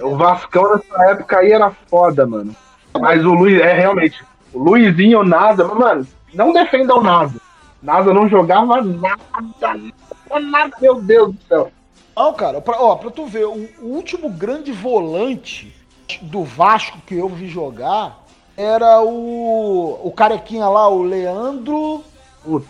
[0.01, 2.53] O Vascão nessa época aí era foda, mano.
[2.99, 4.23] Mas o Luiz, é realmente.
[4.53, 7.39] O Luizinho, o Nasa, mas, mano, não defendam o Nasa.
[7.81, 9.79] Nasa não jogava nada,
[10.41, 11.71] nada, meu Deus do céu.
[12.15, 15.73] Não, cara, pra, ó, pra tu ver, o, o último grande volante
[16.21, 18.23] do Vasco que eu vi jogar
[18.55, 19.99] era o.
[20.03, 22.03] O carequinha lá, o Leandro.
[22.43, 22.67] Puta.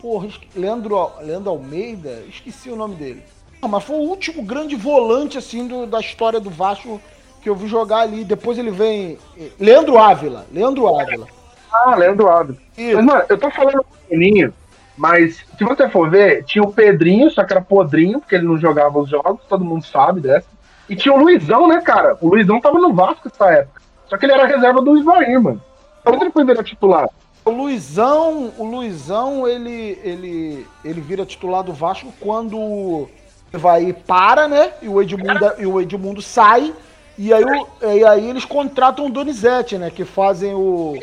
[0.00, 2.22] Porra, Leandro, Leandro Almeida?
[2.28, 3.22] Esqueci o nome dele.
[3.62, 7.00] Não, mas foi o último grande volante, assim, do- da história do Vasco
[7.40, 8.22] que eu vi jogar ali.
[8.24, 9.16] Depois ele vem.
[9.38, 10.46] eh, Leandro Ávila.
[10.52, 11.26] Leandro Ávila.
[11.74, 12.56] Ah, Leandro Alves.
[12.76, 12.96] Isso.
[12.96, 14.52] Mas, mano, eu tô falando do Juninho,
[14.96, 18.56] mas se você for ver, tinha o Pedrinho, só que era podrinho, porque ele não
[18.58, 20.46] jogava os jogos, todo mundo sabe dessa.
[20.88, 22.16] E tinha o Luizão, né, cara?
[22.20, 23.80] O Luizão tava no Vasco nessa época.
[24.06, 25.60] Só que ele era reserva do Ivair, mano.
[26.00, 27.08] Então ele foi virar titular.
[27.44, 33.08] O Luizão, o Luizão, ele, ele, ele vira titular do Vasco quando o
[33.52, 34.72] Evaí para, né?
[34.82, 36.72] E o Edmundo, e o Edmundo sai.
[37.16, 39.90] E aí, o- e aí eles contratam o Donizete, né?
[39.90, 40.98] Que fazem o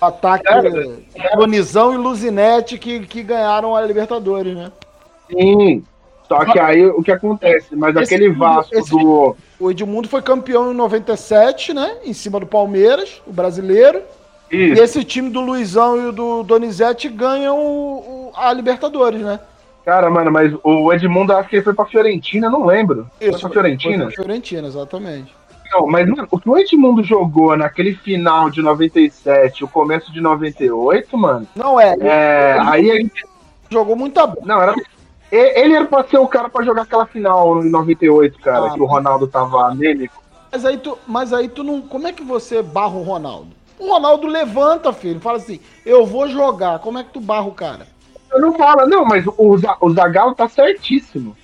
[0.00, 0.44] ataque
[1.36, 4.72] Donizão e Luzinete que, que ganharam a Libertadores, né?
[5.30, 5.84] Sim.
[6.26, 7.74] Só que aí o que acontece?
[7.74, 9.36] Mas Esse aquele Vasco esse- do.
[9.58, 11.96] O Edmundo foi campeão em 97, né?
[12.04, 14.00] Em cima do Palmeiras, o brasileiro.
[14.50, 14.82] E Isso.
[14.82, 19.38] esse time do Luizão e do Donizete ganham o- o- a Libertadores, né?
[19.84, 23.06] Cara, mano, mas o Edmundo acho que ele foi pra Fiorentina, não lembro.
[23.18, 24.04] foi pra Fiorentina?
[24.04, 25.34] Foi pra Fiorentina, exatamente.
[25.72, 30.20] Não, mas, mano, o que o Edmundo jogou naquele final de 97, o começo de
[30.20, 31.46] 98, mano.
[31.54, 31.96] Não é.
[32.00, 33.24] É, ele aí a gente.
[33.70, 34.40] jogou muita bola.
[34.44, 34.74] Não, era.
[35.30, 38.80] Ele era pra ser o cara pra jogar aquela final em 98, cara, Ah, que
[38.80, 40.20] o Ronaldo tava anêmico.
[40.50, 43.50] Mas aí tu, mas aí tu não, como é que você barra o Ronaldo?
[43.78, 46.80] O Ronaldo levanta, filho, fala assim: "Eu vou jogar".
[46.80, 47.86] Como é que tu barra o cara?
[48.32, 51.36] Eu não falo, não, mas o, o Zagallo tá certíssimo.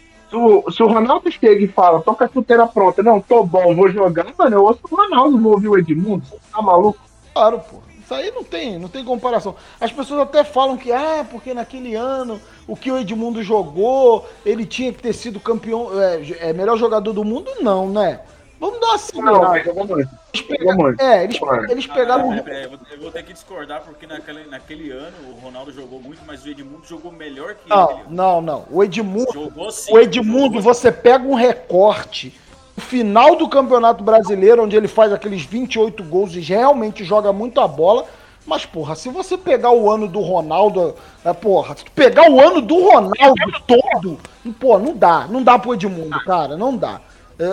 [0.70, 4.26] Se o, Ronaldo chega e fala, com a chuteira pronta, não, tô bom, vou jogar,
[4.36, 6.98] mano, eu ouço o Ronaldo, vou ouvir o Edmundo, tá maluco?
[7.32, 7.86] Claro, pô.
[8.06, 9.56] Isso aí não tem, não tem comparação.
[9.80, 14.64] As pessoas até falam que, ah, porque naquele ano o que o Edmundo jogou, ele
[14.64, 17.50] tinha que ter sido campeão, é, é melhor jogador do mundo?
[17.60, 18.20] Não, né?
[18.58, 19.48] Vamos dar uma Não, segurada.
[19.48, 20.10] mas jogou muito.
[20.32, 21.00] Eles Jogou pegaram- muito.
[21.02, 21.70] É, eles, Claro.
[21.70, 22.32] eles pegaram.
[22.32, 25.72] Ah, peraí, eu vou- eu vou ter que discordar porque naquele, naquele ano o Ronaldo
[25.72, 28.00] jogou muito, mas o Edmundo jogou melhor que Não, ele.
[28.08, 28.64] não, não.
[28.70, 29.32] O Edmundo.
[29.32, 29.92] Jogou sim.
[29.92, 32.34] O Edmundo, você pega um recorte
[32.76, 37.60] no final do Campeonato Brasileiro, onde ele faz aqueles 28 gols e realmente joga muito
[37.60, 38.04] a bola.
[38.46, 40.94] Mas, porra, se você pegar o ano do Ronaldo,
[41.24, 44.18] é, porra, se tu pegar o ano do Ronaldo todo,
[44.60, 45.26] pô, não dá.
[45.28, 47.00] Não dá pro Edmundo, cara, não dá.
[47.38, 47.44] É,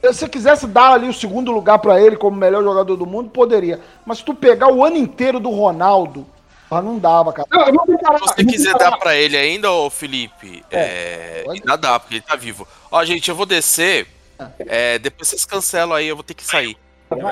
[0.00, 3.30] Se você quisesse dar ali o segundo lugar pra ele como melhor jogador do mundo,
[3.30, 3.80] poderia.
[4.06, 6.26] Mas se tu pegar o ano inteiro do Ronaldo,
[6.70, 7.48] ah, não dava, cara.
[7.50, 12.16] Não, comparar, Se você quiser dar pra ele ainda, ô Felipe, é, ainda dá, porque
[12.16, 12.68] ele tá vivo.
[12.90, 14.06] Ó, gente, eu vou descer.
[14.58, 16.76] é, depois vocês cancelam aí, eu vou ter que sair.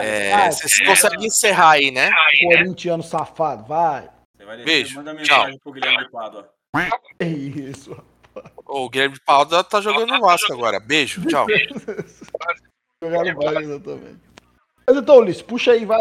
[0.03, 0.53] É, vai.
[0.53, 2.11] vocês conseguem encerrar aí, né?
[2.43, 4.09] Corintiano safado, vai.
[4.37, 5.39] Você vai descer, Beijo, Manda tchau.
[5.39, 6.51] mensagem pro Guilherme de Pádua.
[7.19, 7.97] É isso.
[8.67, 10.81] O Guilherme Paulo tá jogando no Vasco agora.
[10.81, 11.47] Beijo, tchau.
[13.03, 14.21] Jogar no Bayern, exatamente.
[14.87, 16.01] Mas então, Ulisses, puxa aí, vai.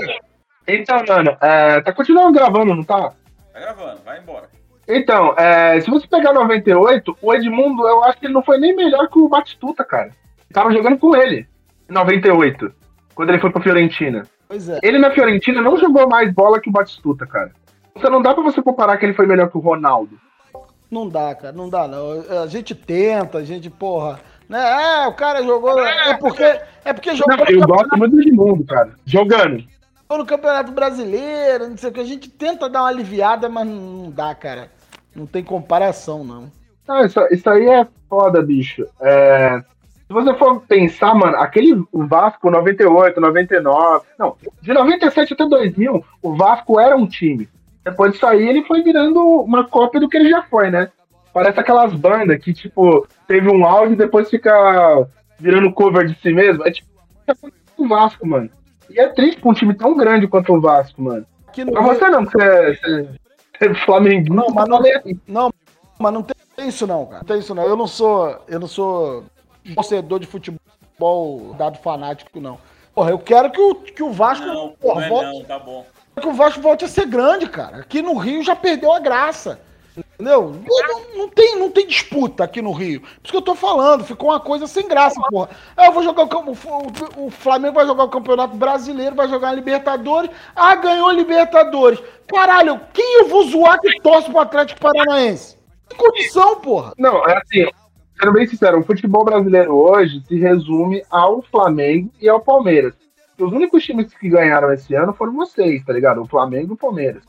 [0.67, 3.13] Então, mano, é, tá continuando gravando, não tá?
[3.53, 4.49] Tá gravando, vai embora.
[4.87, 8.75] Então, é, se você pegar 98, o Edmundo, eu acho que ele não foi nem
[8.75, 10.11] melhor que o Batistuta, cara.
[10.53, 11.47] Tava jogando com ele
[11.89, 12.71] em 98,
[13.15, 14.27] quando ele foi pra Fiorentina.
[14.47, 14.79] Pois é.
[14.83, 17.51] Ele na Fiorentina não jogou mais bola que o Batistuta, cara.
[17.95, 20.19] Você não dá pra você comparar que ele foi melhor que o Ronaldo.
[20.95, 22.23] Não dá, cara, não dá não.
[22.41, 24.17] A gente tenta, a gente, porra.
[24.47, 25.03] Né?
[25.03, 25.77] É, o cara jogou.
[25.77, 26.41] É porque,
[26.85, 28.91] é porque jogou, Não, eu gosto muito do Edmundo, cara.
[29.05, 29.57] Jogando.
[29.57, 31.99] jogou no Campeonato Brasileiro, não sei o que.
[31.99, 34.71] A gente tenta dar uma aliviada, mas não dá, cara.
[35.13, 36.49] Não tem comparação, não.
[36.87, 38.87] Não, isso, isso aí é foda, bicho.
[39.01, 39.61] É,
[40.07, 44.05] se você for pensar, mano, aquele Vasco 98, 99.
[44.17, 47.49] Não, de 97 até 2000, o Vasco era um time.
[47.85, 50.89] Depois disso aí, ele foi virando uma cópia do que ele já foi, né?
[51.31, 55.07] Parece aquelas bandas que, tipo, teve um auge e depois fica
[55.39, 56.65] virando cover de si mesmo.
[56.65, 56.89] É tipo
[57.77, 58.49] o Vasco, mano.
[58.89, 61.25] E é triste pra um time tão grande quanto o Vasco, mano.
[61.47, 63.03] Aqui Pra você não, porque você,
[63.59, 64.33] você é Flamengo.
[64.33, 64.81] Não, mas não,
[65.27, 65.53] não,
[65.99, 67.19] mas não tem isso não, cara.
[67.19, 67.63] Não tem isso não.
[67.63, 69.25] Eu não sou, eu não sou
[69.75, 72.57] torcedor de futebol dado fanático não.
[72.95, 75.59] Porra, eu quero que o, que o Vasco, Não, porra, não é volte, não, tá
[75.59, 75.85] bom.
[76.21, 77.77] Que o Vasco volte a ser grande, cara.
[77.77, 79.59] Aqui no Rio já perdeu a graça.
[79.97, 80.53] Entendeu?
[80.67, 82.99] Não, não- tem, não tem disputa aqui no Rio.
[83.01, 85.49] Por isso que eu tô falando, ficou uma coisa sem graça, porra.
[85.75, 86.55] Ah, Eu vou jogar o,
[87.17, 90.29] o Flamengo vai jogar o Campeonato Brasileiro, vai jogar a Libertadores.
[90.53, 91.99] Ah, ganhou a Libertadores.
[92.27, 95.57] Caralho, quem eu vou zoar que torce pro Atlético Paranaense?
[95.89, 96.93] Que condição, porra.
[96.97, 97.65] Não, é assim,
[98.19, 102.93] sendo bem sincero, o futebol brasileiro hoje se resume ao Flamengo e ao Palmeiras.
[103.39, 106.21] Os únicos times que ganharam esse ano foram vocês, tá ligado?
[106.21, 107.23] O Flamengo e o Palmeiras.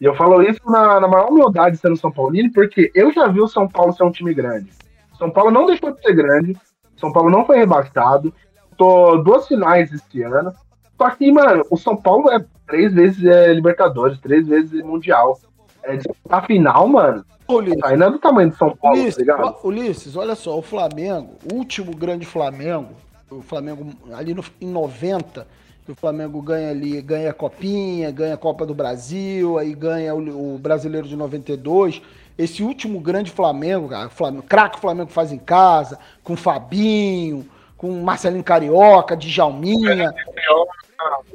[0.00, 3.40] E eu falo isso na, na maior humildade sendo São Paulino, porque eu já vi
[3.40, 4.70] o São Paulo ser um time grande.
[5.16, 6.56] São Paulo não deixou de ser grande,
[6.96, 8.32] São Paulo não foi rebaixado,
[8.76, 10.52] tô duas finais esse ano.
[10.96, 15.38] Só que, mano, o São Paulo é três vezes é, Libertadores, três vezes Mundial.
[15.82, 17.24] É, disputar final, mano.
[17.48, 17.82] Ulisses.
[17.82, 19.42] Aí não é do tamanho do São Paulo, tá Ulisses, ligado?
[19.42, 22.90] ó, Ulisses, olha só, o Flamengo, o último grande Flamengo,
[23.30, 25.46] o Flamengo ali no, em 90,
[25.84, 30.14] que o Flamengo ganha ali, ganha a Copinha, ganha a Copa do Brasil, aí ganha
[30.14, 32.02] o, o Brasileiro de 92.
[32.36, 38.02] Esse último grande Flamengo, cara, o Flamengo, craque Flamengo faz em casa, com Fabinho, com
[38.02, 40.12] Marcelinho Carioca, Djalminha.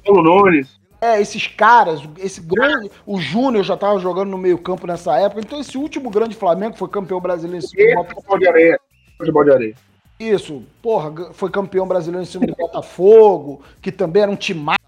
[0.06, 0.80] Paulo Nunes.
[1.02, 2.90] É, esses caras, esse grande.
[3.06, 5.42] O Júnior já tava jogando no meio-campo nessa época.
[5.42, 8.80] Então, esse último grande Flamengo foi campeão brasileiro Esse futebol de areia.
[9.18, 9.76] Futebol de areia.
[10.30, 14.80] Isso, porra, foi campeão brasileiro em cima do Botafogo, que também era um timaço.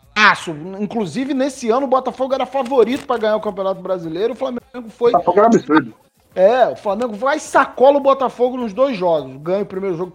[0.79, 4.33] Inclusive, nesse ano, o Botafogo era favorito para ganhar o Campeonato Brasileiro.
[4.33, 5.11] O Flamengo foi.
[5.11, 5.93] Botafogo é um absurdo.
[6.33, 9.37] É, o Flamengo vai e sacola o Botafogo nos dois jogos.
[9.37, 10.13] Ganha o primeiro jogo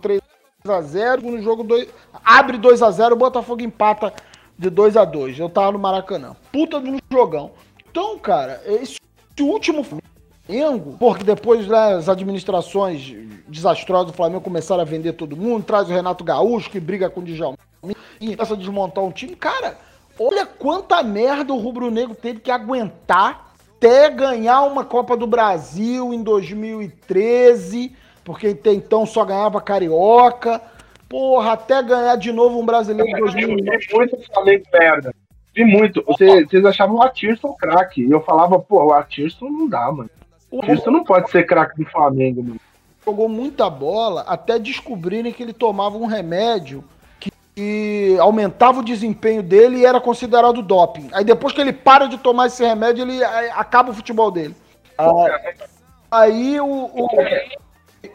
[0.65, 1.89] 3x0, no jogo 2.
[2.25, 4.13] Abre 2x0, o Botafogo empata
[4.59, 5.39] de 2x2.
[5.39, 6.37] Eu tava no Maracanã.
[6.53, 7.53] Puta de um jogão.
[7.91, 8.97] Então, cara, esse
[9.41, 9.85] último
[10.55, 13.15] Flamengo, porque depois né, as administrações
[13.49, 17.21] desastrosas do Flamengo começaram a vender todo mundo, traz o Renato Gaúcho, que briga com
[17.21, 17.57] o Djalma,
[18.21, 19.35] e começa a desmontar um time.
[19.37, 19.77] Cara,
[20.19, 26.13] olha quanta merda o Rubro Negro teve que aguentar até ganhar uma Copa do Brasil
[26.13, 27.93] em 2013,
[28.25, 30.61] porque até então só ganhava Carioca.
[31.09, 33.79] Porra, até ganhar de novo um brasileiro em Eu 2009.
[33.79, 35.15] vi muito Flamengo merda.
[35.53, 36.05] Vi muito.
[36.07, 38.03] Você- Vocês achavam o Atirson craque.
[38.07, 40.09] E eu falava, pô, o Atirson não dá, mano.
[40.51, 42.61] O Atirson não pode ser craque do Flamengo, mano.
[43.05, 46.85] jogou muita bola até descobrirem que ele tomava um remédio
[47.19, 51.09] que, aumentava o desempenho dele e era considerado doping.
[51.13, 53.23] Aí depois que ele para de tomar esse remédio, ele
[53.55, 54.55] acaba o futebol dele.
[54.99, 55.39] Ah,
[56.11, 57.09] aí o, o-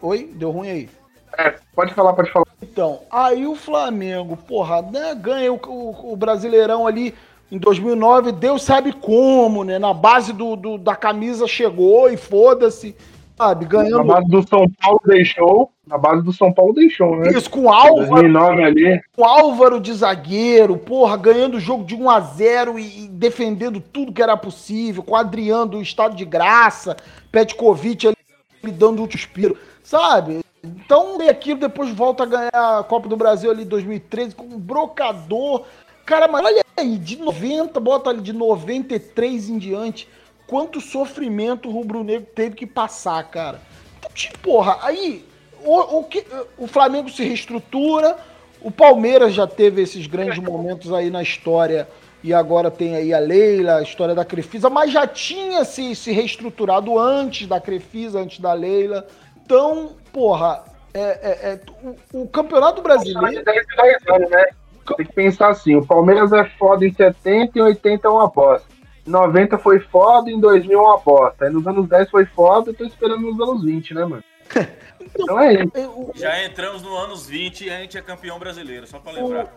[0.02, 0.30] Oi?
[0.34, 0.90] Deu ruim aí.
[1.38, 2.46] É, pode falar, pode falar.
[2.62, 7.14] Então, aí o Flamengo, porra, né, ganha o, o- o Brasileirão ali
[7.52, 9.78] em 2009, Deus sabe como, né?
[9.80, 12.96] Na base do, do- da camisa chegou e foda-se,
[13.38, 13.66] sabe?
[13.66, 15.72] Na Ganhando base do São Paulo deixou.
[15.88, 17.30] Na base do São Paulo deixou, né?
[17.30, 19.02] isso com Álvaro, 2009 ali.
[19.16, 23.80] com Álvaro de zagueiro, porra, ganhando o jogo de 1 a 0 e, e defendendo
[23.80, 26.98] tudo que era possível, com o Adriano do estado de graça,
[27.32, 30.39] Petkovic ali dando um suspiro, sabe?
[30.64, 34.60] Então, aquilo depois volta a ganhar a Copa do Brasil ali em 2013 com um
[34.60, 35.62] brocador.
[36.06, 40.08] Cara, mas olha aí, de 90, bota ali de 93 em diante,
[40.45, 43.60] quanto sofrimento o rubro-negro teve que passar, cara.
[43.97, 45.26] Então, tipo, porra, aí
[45.64, 46.24] o, o, que,
[46.58, 48.18] o Flamengo se reestrutura,
[48.62, 51.88] o Palmeiras já teve esses grandes momentos aí na história
[52.24, 56.12] e agora tem aí a Leila, a história da Crefisa, mas já tinha se, se
[56.12, 59.08] reestruturado antes da Crefisa, antes da Leila.
[59.43, 63.43] Então, porra, é, é, é, o, o, Campeonato Brasileiro.
[63.43, 64.45] 10 anos, né?
[64.94, 68.68] Tem que pensar assim: o Palmeiras é foda em 70 e 80 é uma bosta.
[69.06, 71.46] Em 90 foi foda, em 2000 é uma bosta.
[71.46, 74.24] Aí nos anos 10 foi foda, eu tô esperando nos anos 20, né, mano?
[75.18, 75.72] Então é isso.
[76.16, 79.56] Já entramos no anos 20 e a gente é campeão brasileiro, só pra lembrar.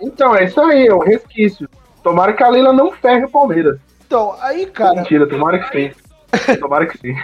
[0.00, 1.68] Então, é isso aí, é o resquício.
[2.02, 3.78] Tomara que a Leila não ferre o Palmeiras.
[4.06, 5.00] Então, aí, cara.
[5.00, 5.94] Mentira, tomara que sim.
[6.60, 7.14] Tomara que sim.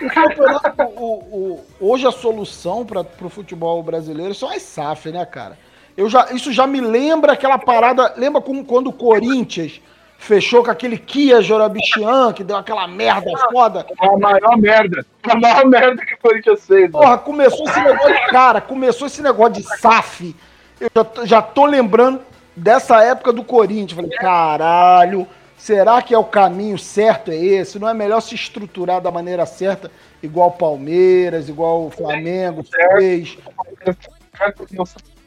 [0.97, 5.57] o, o, hoje a solução para o futebol brasileiro são as SAF, né, cara?
[5.97, 8.15] Eu já, isso já me lembra aquela parada.
[8.17, 9.81] Lembra como quando o Corinthians
[10.19, 13.87] fechou com aquele Kia Jorabichian, que deu aquela merda foda?
[13.99, 15.07] A maior merda.
[15.23, 16.91] A maior merda que o Corinthians fez.
[16.91, 20.37] Porra, começou esse negócio de cara, começou esse negócio de SAF.
[20.81, 22.21] Eu já, já tô lembrando
[22.55, 23.93] dessa época do Corinthians.
[23.93, 25.27] Falei, caralho,
[25.57, 27.79] será que é o caminho certo é esse?
[27.79, 29.91] Não é melhor se estruturar da maneira certa,
[30.23, 33.39] igual o Palmeiras, igual o Flamengo fez?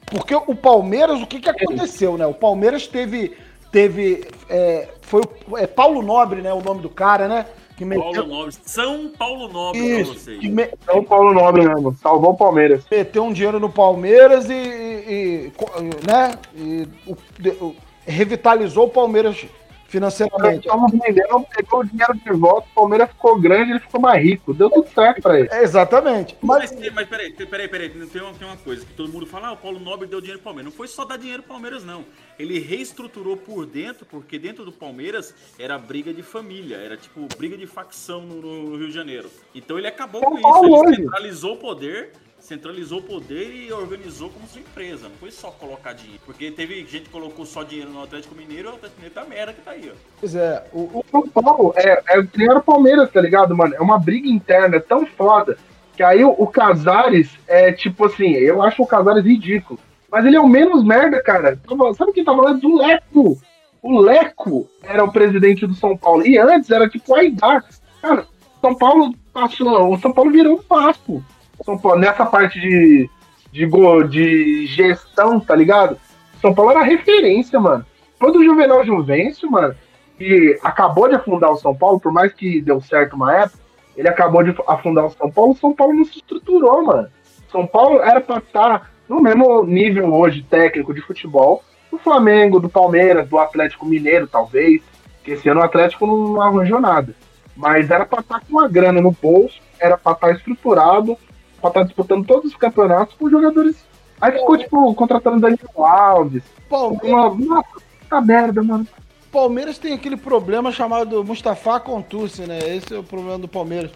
[0.09, 2.25] Porque o Palmeiras, o que, que aconteceu, né?
[2.25, 3.37] O Palmeiras teve.
[3.71, 5.21] teve é, foi
[5.57, 6.51] é Paulo Nobre, né?
[6.53, 7.45] O nome do cara, né?
[7.77, 8.11] Que meteu...
[8.11, 8.55] Paulo Nobre.
[8.63, 10.43] São Paulo Nobre Isso, pra vocês.
[10.43, 10.69] Me...
[10.85, 11.95] São Paulo Nobre mesmo.
[12.01, 12.83] Salvou o Palmeiras.
[12.89, 14.53] Meteu um dinheiro no Palmeiras e.
[14.53, 16.33] e, e né?
[16.55, 17.17] E o,
[17.65, 19.45] o, revitalizou o Palmeiras
[19.89, 20.67] financeiramente.
[20.67, 24.53] Estamos vendendo, pegou o dinheiro de volta, o Palmeiras ficou grande, ele ficou mais rico.
[24.53, 25.49] Deu tudo certo pra ele.
[25.51, 26.37] É, exatamente.
[26.41, 27.89] Mas, mas, mas peraí, peraí, peraí.
[27.89, 30.39] Tem uma, tem uma coisa que todo mundo fala, ah, o Paulo Nobre deu dinheiro
[30.39, 30.71] pro Palmeiras.
[30.71, 32.05] Não foi só dar dinheiro pro Palmeiras, não.
[32.37, 37.57] Ele reestruturou por dentro, porque dentro do Palmeiras era briga de família, era tipo briga
[37.57, 39.29] de facção no, no Rio de Janeiro.
[39.53, 44.47] Então ele acabou com isso, ele centralizou o poder centralizou o poder e organizou como
[44.47, 45.09] sua empresa.
[45.09, 46.21] Não foi só colocar dinheiro.
[46.25, 49.53] Porque teve gente que colocou só dinheiro no Atlético Mineiro o Atlético Mineiro tá merda
[49.53, 49.97] que tá aí, ó.
[50.19, 53.75] Pois é, o, o São Paulo é, é o Palmeiras, tá ligado, mano?
[53.75, 55.57] É uma briga interna é tão foda
[55.95, 59.79] que aí o, o Casares é tipo assim, eu acho o Casares ridículo.
[60.11, 61.59] Mas ele é o menos merda, cara.
[61.95, 62.53] Sabe quem tava lá?
[62.53, 63.39] Do Leco.
[63.81, 66.25] O Leco era o presidente do São Paulo.
[66.25, 67.63] E antes era tipo o Aidar.
[68.01, 68.25] Cara,
[68.59, 69.93] São Paulo passou.
[69.93, 71.23] O São Paulo virou um papo.
[71.63, 73.09] São Paulo, nessa parte de,
[73.51, 73.67] de,
[74.09, 75.97] de gestão, tá ligado?
[76.41, 77.85] São Paulo era referência, mano.
[78.19, 79.75] Quando o Juvenal Juvencio, mano,
[80.17, 83.59] que acabou de afundar o São Paulo, por mais que deu certo uma época,
[83.95, 87.07] ele acabou de afundar o São Paulo, o São Paulo não se estruturou, mano.
[87.51, 92.69] São Paulo era pra estar no mesmo nível hoje técnico de futebol do Flamengo, do
[92.69, 94.81] Palmeiras, do Atlético Mineiro, talvez.
[95.23, 97.15] Que esse ano o Atlético não arranjou nada.
[97.55, 101.17] Mas era pra estar com uma grana no bolso, era pra estar estruturado,
[101.59, 103.75] pra estar tá disputando todos os campeonatos com jogadores.
[104.21, 106.43] Aí ficou, tipo, contratando Daniel Alves.
[106.69, 107.09] Palmeiras.
[107.09, 108.85] Uma, nossa, tá merda, mano.
[109.31, 112.59] Palmeiras tem aquele problema chamado Mustafa Contursi, né?
[112.59, 113.91] Esse é o problema do Palmeiras.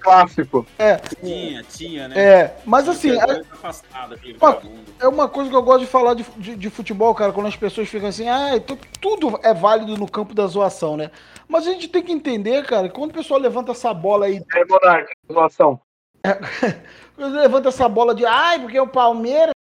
[0.00, 0.64] Clássico.
[0.78, 0.96] É.
[0.96, 2.18] Tinha, tinha, né?
[2.18, 3.10] É, mas assim.
[3.10, 4.16] É, afastado,
[5.00, 7.56] é uma coisa que eu gosto de falar de, de, de, futebol, cara, quando as
[7.56, 11.10] pessoas ficam assim, ah, então tudo é válido no campo da zoação, né?
[11.48, 14.40] Mas a gente tem que entender, cara, quando o pessoal levanta essa bola aí.
[14.54, 15.80] É, Monarca, zoação.
[16.26, 16.76] É,
[17.18, 19.52] levanta essa bola de ai, porque o Palmeiras,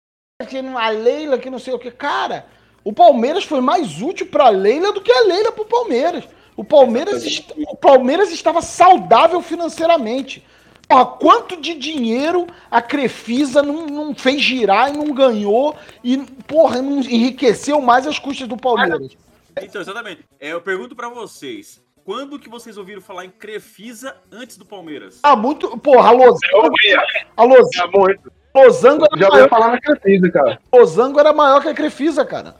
[0.79, 1.91] a Leila, que não sei o que.
[1.91, 2.47] Cara,
[2.83, 6.25] o Palmeiras foi mais útil para a Leila do que a Leila para o Palmeiras.
[6.57, 7.53] O Palmeiras, est...
[7.57, 10.45] o Palmeiras estava saudável financeiramente.
[10.87, 16.83] Porra, quanto de dinheiro a Crefisa não, não, fez girar e não ganhou e, porra,
[16.83, 19.17] não enriqueceu mais as custas do Palmeiras?
[19.61, 20.25] Então, exatamente.
[20.39, 25.20] É, eu pergunto para vocês, quando que vocês ouviram falar em Crefisa antes do Palmeiras?
[25.22, 25.76] Ah, muito.
[25.78, 26.72] Porra, a Losango.
[27.36, 28.07] A Losango.
[28.55, 30.61] Losango era Já ouviu falar na Crefisa, cara.
[30.72, 32.57] Losango era maior que a Crefisa, cara.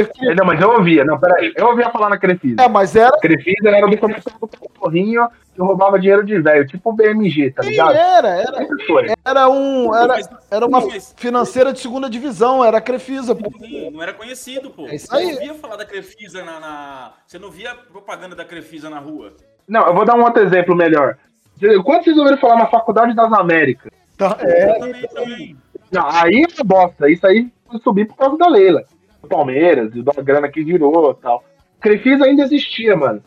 [0.00, 0.34] Então.
[0.34, 1.52] Não, mas eu ouvia, não, peraí.
[1.56, 2.62] Eu ouvia falar na Crefisa.
[2.62, 3.16] É, mas era.
[3.18, 7.62] Crefisa era do comercial do Porrinho que roubava dinheiro de velho, tipo o BMG, tá
[7.62, 7.94] ligado?
[7.94, 8.66] Era, era.
[9.24, 9.94] Era um.
[9.94, 10.16] Era,
[10.50, 10.80] era uma
[11.16, 13.52] financeira de segunda divisão, era a Crefisa, pô.
[13.92, 14.86] Não era conhecido, pô.
[14.88, 15.26] É isso aí.
[15.26, 17.12] Você não via falar da Crefisa na, na.
[17.26, 19.34] Você não via propaganda da Crefisa na rua.
[19.68, 21.18] Não, eu vou dar um outro exemplo melhor.
[21.84, 23.92] Quando vocês ouviram falar na Faculdade das Américas?
[24.16, 24.78] Tá, é.
[24.78, 25.56] Também, também.
[25.92, 27.10] Não, aí é bosta.
[27.10, 28.84] Isso aí subir por causa da Leila.
[29.28, 31.44] Palmeiras, e da grana que virou e tal.
[31.80, 33.22] Crefisa ainda existia, mano.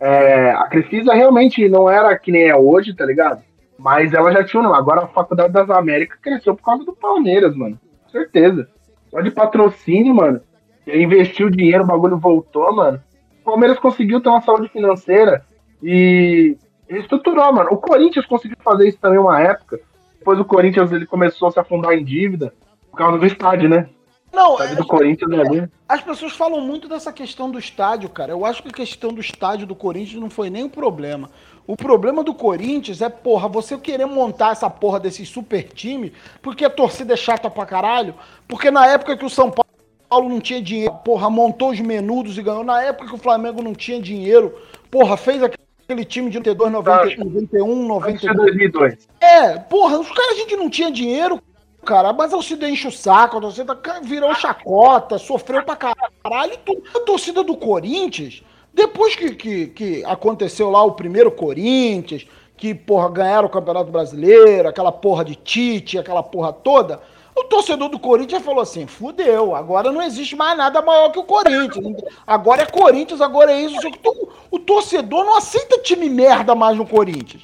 [0.00, 3.42] É, a Crefisa realmente não era que nem é hoje, tá ligado?
[3.78, 4.74] Mas ela já tinha um.
[4.74, 7.78] Agora a Faculdade das Américas cresceu por causa do Palmeiras, mano.
[8.04, 8.68] Com certeza.
[9.10, 10.40] Só de patrocínio, mano.
[10.86, 13.00] Investiu dinheiro, o bagulho voltou, mano.
[13.40, 15.44] O Palmeiras conseguiu ter uma saúde financeira
[15.82, 16.56] e
[16.88, 17.70] estruturou, mano.
[17.72, 19.80] O Corinthians conseguiu fazer isso também uma época.
[20.18, 22.52] Depois o Corinthians ele começou a se afundar em dívida
[22.90, 23.88] por causa do estádio, né?
[24.32, 25.68] Não, estádio do Corinthians ali.
[25.88, 28.32] As pessoas falam muito dessa questão do estádio, cara.
[28.32, 31.30] Eu acho que a questão do estádio do Corinthians não foi nem o problema.
[31.66, 36.64] O problema do Corinthians é, porra, você querer montar essa porra desse super time, porque
[36.64, 38.14] a torcida é chata pra caralho,
[38.48, 42.42] porque na época que o São Paulo não tinha dinheiro, porra, montou os menudos e
[42.42, 42.64] ganhou.
[42.64, 44.54] Na época que o Flamengo não tinha dinheiro,
[44.90, 48.36] porra, fez aquele time de 92, 90, 91, 92.
[48.36, 49.08] 2002.
[49.20, 51.40] É, porra, os caras a gente não tinha dinheiro,
[51.84, 56.58] cara, mas a torcida enche o saco, a torcida virou chacota, sofreu pra caralho e
[56.58, 56.82] tudo.
[56.94, 62.26] A torcida do Corinthians, depois que, que, que aconteceu lá o primeiro Corinthians,
[62.56, 67.00] que, porra, ganharam o Campeonato Brasileiro, aquela porra de Tite, aquela porra toda,
[67.34, 71.24] o torcedor do Corinthians falou assim: fudeu, agora não existe mais nada maior que o
[71.24, 72.02] Corinthians.
[72.26, 73.78] Agora é Corinthians, agora é isso.
[74.50, 77.42] O torcedor não aceita time merda mais no Corinthians.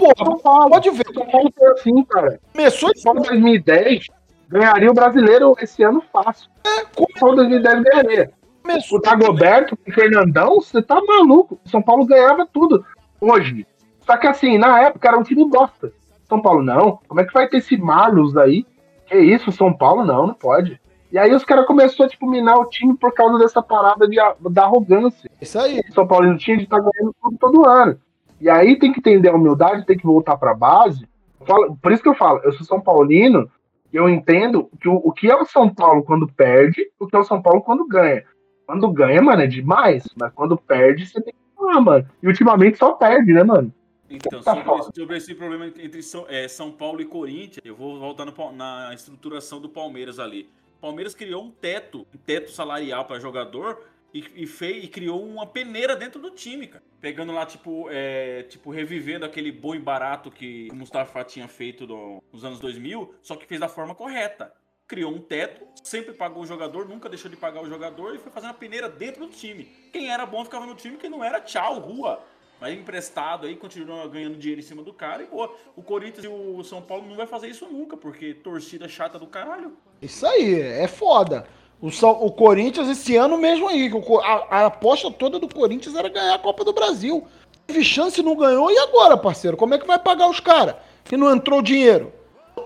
[0.00, 1.06] Porra, pode ver.
[1.12, 2.40] São Paulo foi assim, cara.
[2.52, 4.06] Começou São Paulo 2010
[4.48, 6.50] ganharia o brasileiro esse ano fácil.
[6.64, 8.32] É, São Paulo 2010 ganharia.
[8.62, 8.98] Começou.
[8.98, 11.58] O Dagoberto, o Fernandão, você tá maluco.
[11.64, 12.84] São Paulo ganhava tudo
[13.20, 13.66] hoje.
[14.00, 15.92] Só que assim, na época era um time bosta.
[16.28, 16.98] São Paulo, não.
[17.08, 18.66] Como é que vai ter esse Marlos aí?
[19.06, 20.04] Que isso, São Paulo?
[20.04, 20.80] Não, não pode.
[21.12, 24.16] E aí os caras começaram a tipo, minar o time por causa dessa parada de,
[24.48, 25.28] da arrogância.
[25.40, 25.82] Isso aí.
[25.92, 28.00] São Paulo não tinha de estar ganhando tudo todo ano.
[28.40, 31.06] E aí tem que entender a humildade, tem que voltar pra base.
[31.40, 33.50] Eu falo- por isso que eu falo, eu sou São Paulino,
[33.92, 37.16] e eu entendo que o, o que é o São Paulo quando perde, o que
[37.16, 38.24] é o São Paulo quando ganha.
[38.66, 40.04] Quando ganha, mano, é demais.
[40.18, 42.06] Mas quando perde, você tem que falar, mano.
[42.22, 43.72] E ultimamente só perde, né, mano?
[44.08, 47.74] Então, Tá sobre, esse- sobre esse problema entre São, é, São Paulo e Corinthians, eu
[47.76, 50.48] vou voltar no na estruturação do Palmeiras ali.
[50.78, 53.78] O Palmeiras criou um teto, um teto salarial para jogador
[54.12, 56.82] e, e, fez, e criou uma peneira dentro do time, cara.
[57.00, 62.22] Pegando lá, tipo, é, tipo, revivendo aquele boi barato que o Mustafa tinha feito no-
[62.32, 64.52] nos anos 2000, só que fez da forma correta.
[64.86, 68.30] Criou um teto, sempre pagou o jogador, nunca deixou de pagar o jogador e foi
[68.32, 69.64] fazendo a peneira dentro do time.
[69.92, 72.20] Quem era bom ficava no time, quem não era, tchau, rua.
[72.58, 75.56] Vai emprestado aí, continua ganhando dinheiro em cima do cara e boa.
[75.74, 79.26] O Corinthians e o São Paulo não vai fazer isso nunca, porque torcida chata do
[79.26, 79.78] caralho.
[80.02, 81.46] Isso aí, é foda.
[81.80, 83.90] O, São- o Corinthians esse ano mesmo aí,
[84.22, 87.24] a, a aposta toda do Corinthians era ganhar a Copa do Brasil.
[87.66, 89.56] Teve chance, não ganhou, e agora, parceiro?
[89.56, 90.74] Como é que vai pagar os caras?
[91.04, 92.12] Que não entrou dinheiro?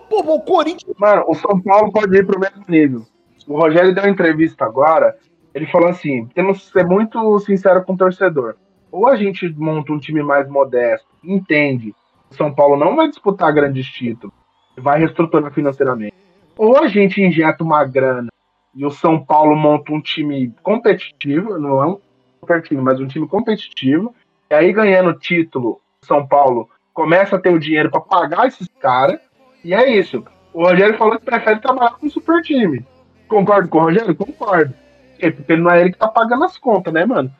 [0.09, 0.93] Pô, o Corinthians.
[0.99, 3.07] Mano, o São Paulo pode ir pro mesmo nível.
[3.47, 5.17] O Rogério deu uma entrevista agora,
[5.55, 8.57] ele falou assim: temos que ser muito sincero com o torcedor.
[8.91, 11.95] Ou a gente monta um time mais modesto, entende,
[12.31, 14.35] o São Paulo não vai disputar grandes títulos,
[14.77, 16.15] vai reestruturar financeiramente.
[16.57, 18.29] Ou a gente injeta uma grana
[18.75, 21.99] e o São Paulo monta um time competitivo, não é um
[22.41, 24.15] super time, mas um time competitivo,
[24.51, 29.21] e aí ganhando título, São Paulo começa a ter o dinheiro para pagar esses caras,
[29.65, 30.25] e é isso.
[30.53, 32.85] O Rogério falou que prefere trabalhar com um super time.
[33.27, 34.15] Concordo com o Rogério?
[34.15, 34.75] Concordo.
[35.19, 35.31] Quê?
[35.31, 37.31] Porque não é ele que tá pagando as contas, né, mano?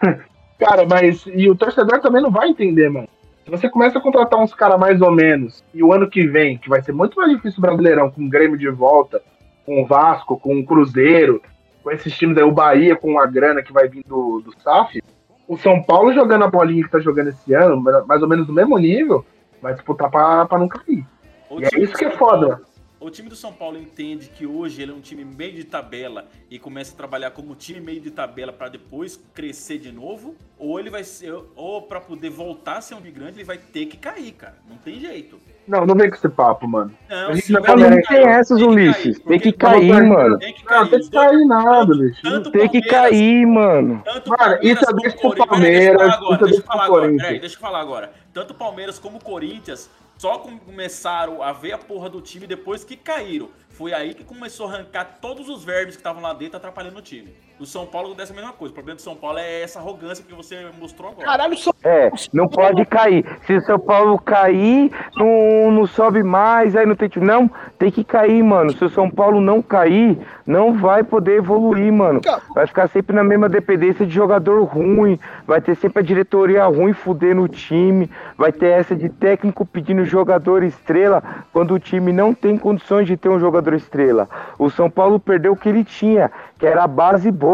[0.58, 1.26] Cara, mas.
[1.26, 3.08] E o torcedor também não vai entender, mano.
[3.44, 6.56] Se você começa a contratar uns caras mais ou menos, e o ano que vem,
[6.56, 9.20] que vai ser muito mais difícil o Brasileirão, com o Grêmio de volta,
[9.64, 11.42] com o Vasco, com o Cruzeiro,
[11.82, 15.02] com esses times aí, o Bahia com a grana que vai vir do, do SAF,
[15.48, 18.54] o São Paulo jogando a bolinha que tá jogando esse ano, mais ou menos no
[18.54, 19.24] mesmo nível,
[19.60, 21.04] vai disputar pra, pra não cair.
[21.50, 22.46] O E é isso que é foda.
[22.48, 22.66] Paulo-
[23.00, 26.26] O time do São Paulo entende que hoje ele é um time meio de tabela
[26.48, 30.78] e começa a trabalhar como time meio de tabela para depois crescer de novo, ou
[30.78, 33.86] ele vai ser, ou para poder voltar a ser um time grande, ele vai ter
[33.86, 34.54] que cair, cara.
[34.70, 35.36] Não tem jeito.
[35.66, 36.92] Não, não vem com esse papo, mano.
[37.08, 38.02] Não, a gente sim, não não ganhar.
[38.02, 39.18] tem essas, Ulisses.
[39.20, 40.38] Tem que cair, mano.
[40.38, 40.90] Tem que Não, cair.
[40.90, 42.20] tem Os que cair nada, bicho.
[42.22, 44.02] tanto Tem que cair, mano.
[44.04, 47.22] Tanto Mano, Palmeiras isso é deixa pro Corinthians- Palmeiras, deixa eu falar agora, é deixa
[47.22, 48.12] eu deixa falar pro agora, deixa eu falar agora.
[48.34, 49.88] Tanto Palmeiras como Corinthians
[50.18, 53.48] só com- começaram a ver a porra do time depois que caíram.
[53.70, 57.02] Foi aí que começou a arrancar todos os vermes que estavam lá dentro atrapalhando o
[57.02, 57.34] time.
[57.62, 58.72] O São Paulo acontece a mesma coisa.
[58.72, 61.24] O problema do São Paulo é essa arrogância que você mostrou agora.
[61.24, 63.24] Caralho, São É, não pode cair.
[63.46, 67.08] Se o São Paulo cair, não, não sobe mais, aí não tem.
[67.18, 67.48] Não,
[67.78, 68.72] tem que cair, mano.
[68.72, 72.20] Se o São Paulo não cair, não vai poder evoluir, mano.
[72.52, 75.16] Vai ficar sempre na mesma dependência de jogador ruim.
[75.46, 78.10] Vai ter sempre a diretoria ruim fudendo o time.
[78.36, 83.16] Vai ter essa de técnico pedindo jogador estrela quando o time não tem condições de
[83.16, 84.28] ter um jogador estrela.
[84.58, 87.51] O São Paulo perdeu o que ele tinha, que era a base boa.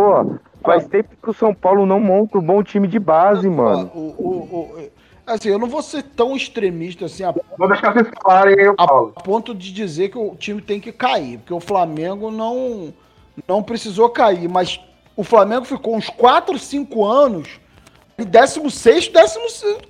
[0.63, 3.91] Faz tempo que o São Paulo não monta um bom time de base, mano.
[3.95, 4.29] o, o,
[4.85, 8.75] o- Assim, eu não vou ser tão extremista assim a, Vou deixar vocês falarem aí,
[8.75, 9.13] falo.
[9.15, 12.95] a ponto de dizer que o time tem que cair, porque o Flamengo não,
[13.47, 14.81] não precisou cair, mas
[15.15, 17.61] o Flamengo ficou uns 4, 5 anos
[18.19, 19.09] em 16,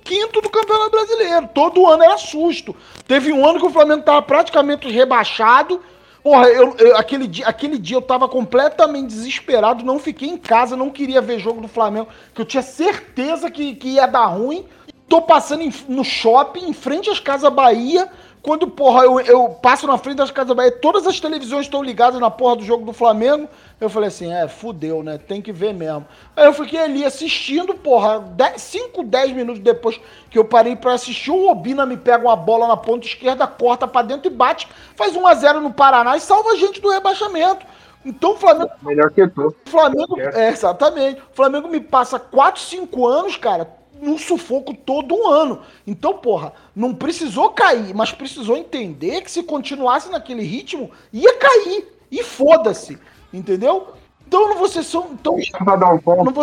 [0.03, 1.47] 15 do Campeonato Brasileiro.
[1.53, 2.75] Todo ano era susto.
[3.07, 5.81] Teve um ano que o Flamengo estava praticamente rebaixado.
[6.23, 10.75] Porra, eu, eu- aquele, dia, aquele dia eu tava completamente desesperado, não fiquei em casa,
[10.75, 14.65] não queria ver jogo do Flamengo, que eu tinha certeza que, que ia dar ruim.
[15.07, 18.07] Tô passando em- no shopping, em frente às Casas Bahia,
[18.41, 22.19] quando, porra, eu, eu passo na frente das Casas Bahia, todas as televisões estão ligadas
[22.19, 23.49] na porra do jogo do Flamengo.
[23.81, 25.17] Eu falei assim, é, fudeu, né?
[25.17, 26.05] Tem que ver mesmo.
[26.35, 28.23] Aí eu fiquei ali assistindo, porra,
[28.55, 32.67] 5, 10 minutos depois que eu parei pra assistir, o Obina me pega uma bola
[32.67, 36.21] na ponta esquerda, corta pra dentro e bate, faz 1 a 0 no Paraná e
[36.21, 37.65] salva a gente do rebaixamento.
[38.05, 39.53] Então o Flamengo Melhor que tu.
[39.65, 41.19] Flamengo, é, exatamente.
[41.19, 43.67] O Flamengo me passa 4, 5 anos, cara,
[44.01, 45.61] num sufoco todo um ano.
[45.85, 51.87] Então, porra, não precisou cair, mas precisou entender que se continuasse naquele ritmo, ia cair.
[52.11, 52.97] E foda-se.
[53.31, 53.89] Entendeu?
[54.27, 55.07] Então não ser só.
[55.11, 55.35] Então,
[55.75, 56.23] dar um ponto.
[56.25, 56.33] não.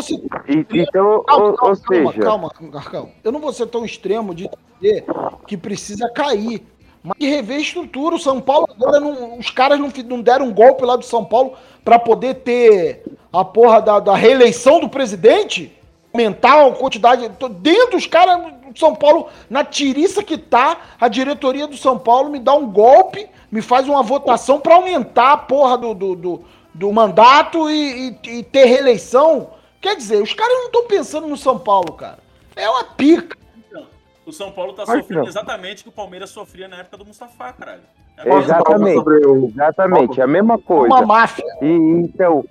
[0.49, 3.11] E- Então, Calma, ou, calma, ou seja, calma, calma, Carcão.
[3.23, 4.49] Eu não vou ser tão extremo de
[4.81, 5.05] dizer
[5.47, 6.65] que precisa cair.
[7.03, 8.17] Mas rever a estrutura.
[8.17, 11.25] O São Paulo agora não, os caras não, não deram um golpe lá do São
[11.25, 11.53] Paulo
[11.85, 15.73] pra poder ter a porra da, da reeleição do presidente?
[16.21, 17.31] Aumentar a quantidade.
[17.61, 18.41] Dentro dos caras
[18.73, 22.67] do São Paulo, na tiriça que tá, a diretoria do São Paulo me dá um
[22.71, 28.17] golpe, me faz uma votação pra aumentar a porra do, do, do, do mandato e,
[28.25, 29.51] e- e ter reeleição.
[29.79, 32.19] Quer dizer, os caras não estão pensando no São Paulo, cara.
[32.57, 33.37] É uma pica.
[33.69, 33.85] Então,
[34.25, 35.29] o São Paulo tá que sofrendo não.
[35.29, 37.83] exatamente o que o Palmeiras sofria na época do Mustafa, caralho.
[38.17, 38.99] É exatamente,
[39.29, 40.95] o- exatamente, a mesma coisa.
[40.95, 41.45] Uma máfia.
[41.61, 42.43] E então,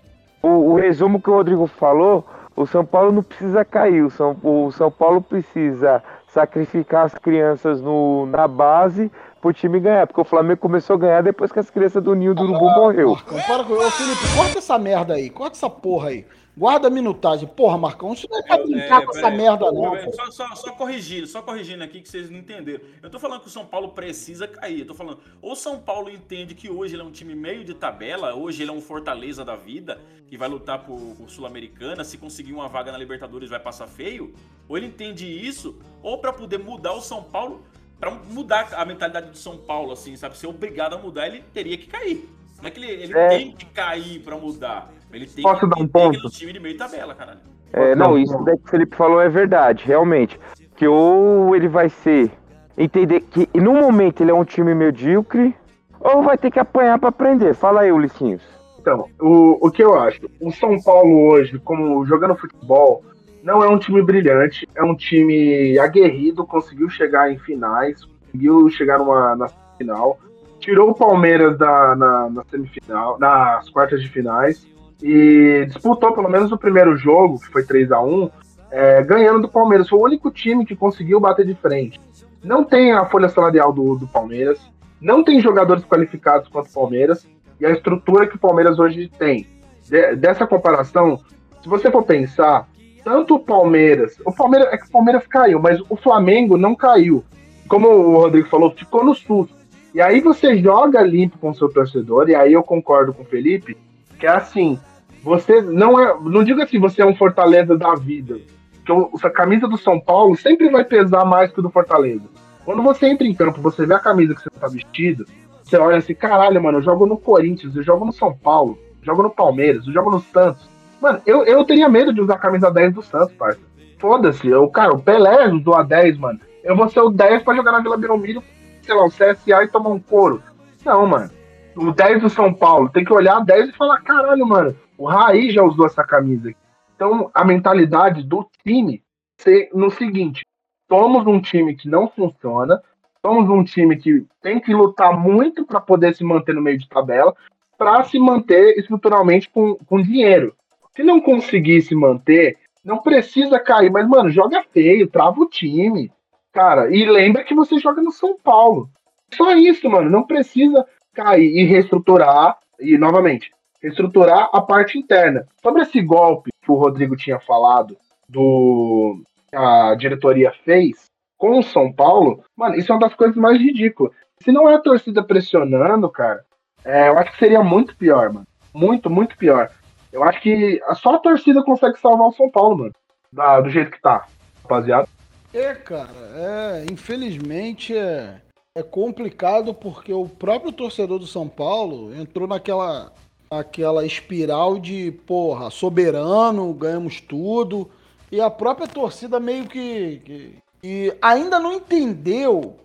[0.43, 2.23] o, o resumo que o Rodrigo falou,
[2.55, 7.81] o São Paulo não precisa cair, o São, o São Paulo precisa sacrificar as crianças
[7.81, 11.69] no, na base pro time ganhar, porque o Flamengo começou a ganhar depois que as
[11.69, 13.17] crianças do Ninho do Urubu morreu.
[13.47, 13.73] Para com...
[13.73, 15.29] Ô, Felipe, corta essa merda aí.
[15.29, 16.25] Corta essa porra aí.
[16.57, 17.47] Guarda a minutagem.
[17.49, 19.37] Porra, Marcão, isso não é pra brincar com essa peraí.
[19.37, 20.13] merda, não.
[20.13, 22.81] Só, só, só corrigindo, só corrigindo aqui que vocês não entenderam.
[23.03, 24.79] Eu tô falando que o São Paulo precisa cair.
[24.79, 27.65] Eu tô falando, ou o São Paulo entende que hoje ele é um time meio
[27.65, 32.05] de tabela, hoje ele é um Fortaleza da vida, que vai lutar por, por Sul-Americana,
[32.05, 34.33] se conseguir uma vaga na Libertadores vai passar feio,
[34.69, 37.63] ou ele entende isso, ou pra poder mudar o São Paulo,
[37.99, 40.37] pra mudar a mentalidade do São Paulo, assim, sabe?
[40.37, 42.29] Ser obrigado a mudar, ele teria que cair.
[42.61, 43.27] Não é que ele, ele É.
[43.29, 44.89] tem que cair pra mudar.
[45.15, 46.27] Ele tem Posso que dar um ponto?
[46.27, 47.39] um time de meio tabela, caralho.
[47.71, 50.37] É, não, isso daí que o Felipe falou é verdade, realmente.
[50.75, 52.29] Que ou ele vai ser.
[52.77, 55.55] Entender que no momento ele é um time medíocre,
[56.01, 57.53] ou vai ter que apanhar pra aprender.
[57.53, 58.41] Fala aí, Ulissinhos.
[58.77, 60.19] Então, o, o que eu acho?
[60.41, 63.01] O São Paulo hoje, como jogando futebol,
[63.41, 68.99] não é um time brilhante, é um time aguerrido, conseguiu chegar em finais, conseguiu chegar
[68.99, 69.47] numa, na
[69.77, 70.19] final,
[70.59, 74.67] tirou o Palmeiras da, na, na semifinal, nas quartas de finais,
[75.01, 78.29] e disputou pelo menos o primeiro jogo, que foi 3 a 1
[78.71, 79.89] é, ganhando do Palmeiras.
[79.89, 81.99] Foi o único time que conseguiu bater de frente.
[82.43, 84.59] Não tem a folha salarial do, do Palmeiras,
[85.01, 87.27] não tem jogadores qualificados quanto o Palmeiras,
[87.59, 89.47] e a estrutura que o Palmeiras hoje tem.
[89.87, 91.19] De- dessa comparação,
[91.61, 92.67] se você for pensar,
[93.03, 97.23] tanto o Palmeiras, o Palmeiras é que o Palmeiras caiu, mas o Flamengo não caiu.
[97.67, 99.55] Como o Rodrigo falou, ficou no susto.
[99.93, 103.25] E aí você joga limpo com o seu torcedor, e aí eu concordo com o
[103.25, 103.77] Felipe,
[104.25, 104.79] que é assim,
[105.21, 108.39] você não é, não digo assim, você é um Fortaleza da vida,
[108.83, 112.23] que o- a camisa do São Paulo sempre vai pesar mais que o do Fortaleza.
[112.65, 115.25] Quando você entra em campo, você vê a camisa que você tá vestido,
[115.61, 119.05] você olha assim, caralho, mano, eu jogo no Corinthians, eu jogo no São Paulo, eu
[119.05, 120.67] jogo no Palmeiras, eu jogo no Santos.
[120.99, 123.59] Mano, eu, eu teria medo de usar a camisa 10 do Santos, parça.
[123.99, 126.39] Foda-se, eu, cara, o Pelé usou a 10, mano.
[126.63, 128.41] Eu vou ser o 10 pra jogar na Vila Belmiro,
[128.81, 130.41] sei lá, o CSA e tomar um couro.
[130.83, 131.29] Não, mano.
[131.75, 135.05] O 10 do São Paulo, tem que olhar a 10 e falar, caralho, mano, o
[135.05, 136.53] Raí já usou essa camisa.
[136.95, 139.03] Então, a mentalidade do time
[139.37, 140.45] ser no seguinte:
[140.89, 142.81] somos um time que não funciona,
[143.25, 146.87] somos um time que tem que lutar muito para poder se manter no meio de
[146.87, 147.35] tabela,
[147.77, 150.55] para se manter estruturalmente com, com dinheiro.
[150.95, 156.09] Se não conseguir se manter, não precisa cair, mas, mano, joga feio, trava o time,
[156.53, 158.89] cara, e lembra que você joga no São Paulo.
[159.33, 163.51] Só isso, mano, não precisa cair e reestruturar, e novamente,
[163.81, 165.47] reestruturar a parte interna.
[165.63, 167.97] Sobre esse golpe que o Rodrigo tinha falado,
[168.29, 169.21] do
[169.53, 171.05] a diretoria fez
[171.37, 174.11] com o São Paulo, mano, isso é uma das coisas mais ridículas.
[174.43, 176.43] Se não é a torcida pressionando, cara,
[176.83, 178.45] é, eu acho que seria muito pior, mano.
[178.73, 179.69] Muito, muito pior.
[180.11, 182.91] Eu acho que só a torcida consegue salvar o São Paulo, mano.
[183.31, 184.25] da- do jeito que tá,
[184.63, 185.07] rapaziada.
[185.53, 188.35] É, cara, é, infelizmente é,
[188.75, 193.13] é complicado porque o próprio torcedor do São Paulo entrou naquela,
[193.49, 197.89] naquela espiral de, porra, soberano, ganhamos tudo.
[198.29, 202.75] E a própria torcida meio que, que, que ainda não entendeu.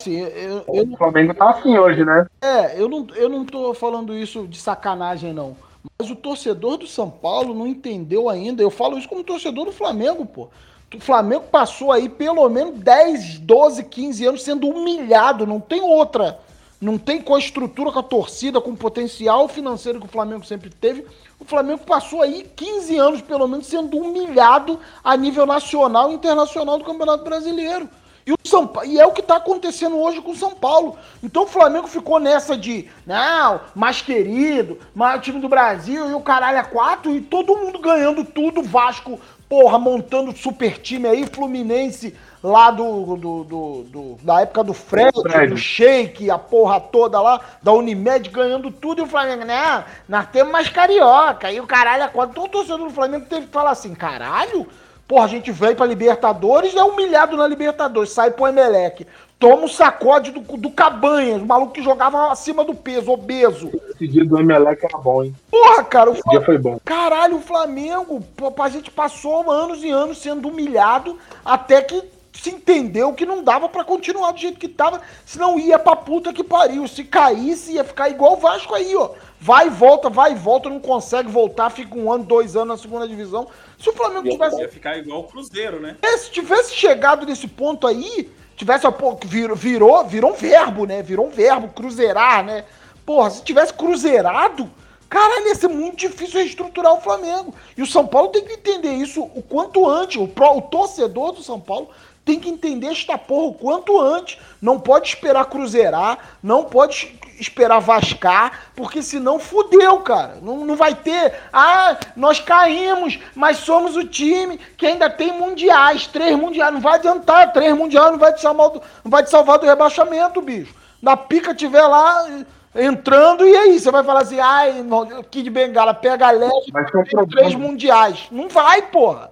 [0.00, 2.26] Assim, eu, eu O Flamengo tá assim hoje, né?
[2.40, 5.54] é, eu não, eu não tô falando isso de sacanagem, não.
[5.98, 8.62] Mas o torcedor do São Paulo não entendeu ainda.
[8.62, 10.48] Eu falo isso como torcedor do Flamengo, pô.
[10.96, 15.46] O Flamengo passou aí pelo menos 10, 12, 15 anos sendo humilhado.
[15.46, 16.38] Não tem outra.
[16.80, 20.44] Não tem com a estrutura, com a torcida, com o potencial financeiro que o Flamengo
[20.44, 21.06] sempre teve.
[21.40, 26.78] O Flamengo passou aí 15 anos, pelo menos, sendo humilhado a nível nacional e internacional
[26.78, 27.88] do Campeonato Brasileiro.
[28.26, 30.96] E, o São Pa- e é o que está acontecendo hoje com o São Paulo.
[31.22, 36.20] Então o Flamengo ficou nessa de, não, mais querido, maior time do Brasil e o
[36.20, 42.14] caralho é quatro, e todo mundo ganhando tudo, Vasco, porra, montando super time aí, Fluminense
[42.42, 45.10] lá do, do, do- do- da época do Fred,
[45.48, 50.26] do Sheik, a porra toda lá, da Unimed ganhando tudo, e o Flamengo, né, nós
[50.26, 52.32] temos mais carioca, e o caralho é quatro.
[52.32, 54.66] Então o torcedor do Flamengo teve que falar assim, caralho,
[55.06, 59.06] Porra, a gente veio pra Libertadores, é humilhado na Libertadores, sai pro Emelec.
[59.44, 63.70] Toma um sacode do, do Cabanhas, o maluco que jogava acima do peso, obeso.
[63.90, 65.36] Esse dia do Emelec era bom, hein?
[65.50, 66.80] Porra, cara, o Esse dia foi bom.
[66.82, 72.48] Caralho, o Flamengo, pô, a gente passou anos e anos sendo humilhado até que se
[72.48, 76.42] entendeu que não dava pra continuar do jeito que tava, senão ia pra puta que
[76.42, 76.88] pariu.
[76.88, 79.10] Se caísse, ia ficar igual o Vasco aí, ó.
[79.38, 82.76] Vai e volta, vai e volta, não consegue voltar, fica um ano, dois anos na
[82.78, 83.46] segunda divisão.
[83.78, 85.98] Se o Flamengo tivesse Ia ficar igual o Cruzeiro, né?
[86.00, 88.86] é, se tivesse chegado nesse ponto aí, tivesse,
[89.26, 91.02] virou, virou, virou um verbo, né?
[91.02, 92.64] Virou um verbo, cruzeirar, né?
[93.04, 94.70] Porra, se tivesse cruzeirado,
[95.08, 97.54] caralho, ia ser muito difícil reestruturar o Flamengo.
[97.76, 100.16] E o São Paulo tem que entender isso o quanto antes.
[100.16, 101.88] O, pró- o torcedor do São Paulo
[102.24, 104.38] tem que entender esta porra o quanto antes.
[104.64, 110.38] Não pode esperar cruzeirar, não pode es- esperar vascar, porque senão fudeu, cara.
[110.40, 111.34] Não, não vai ter.
[111.52, 116.72] Ah, nós caímos, mas somos o time que ainda tem mundiais, três mundiais.
[116.72, 119.66] Não vai adiantar, três mundiais não vai te salvar do, não vai te salvar do
[119.66, 120.74] rebaixamento, bicho.
[121.02, 122.26] Na pica tiver lá
[122.74, 124.82] eh, entrando e aí você vai falar assim, ai,
[125.30, 128.28] Kid Bengala pega leve, Mas tem três mundiais.
[128.30, 129.30] Não vai, porra.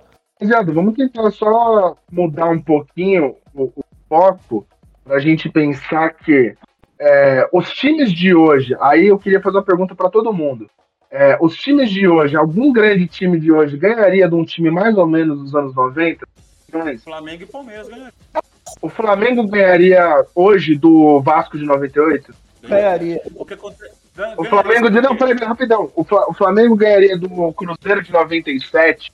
[0.74, 4.66] Vamos tentar só mudar um pouquinho o, o foco
[5.04, 6.54] pra gente pensar que
[6.98, 10.70] é, os times de hoje, aí eu queria fazer uma pergunta pra todo mundo.
[11.10, 14.96] É, os times de hoje, algum grande time de hoje ganharia de um time mais
[14.96, 16.26] ou menos dos anos 90?
[16.72, 18.12] Mas Flamengo e Palmeiras ganharam.
[18.80, 22.34] O Flamengo ganharia hoje do Vasco de 98?
[22.62, 23.20] Ganharia.
[23.34, 24.02] O que acontece?
[24.36, 24.88] O Flamengo.
[24.90, 25.90] Não, peraí, rapidão.
[25.94, 29.12] O Flamengo ganharia do Cruzeiro de 97?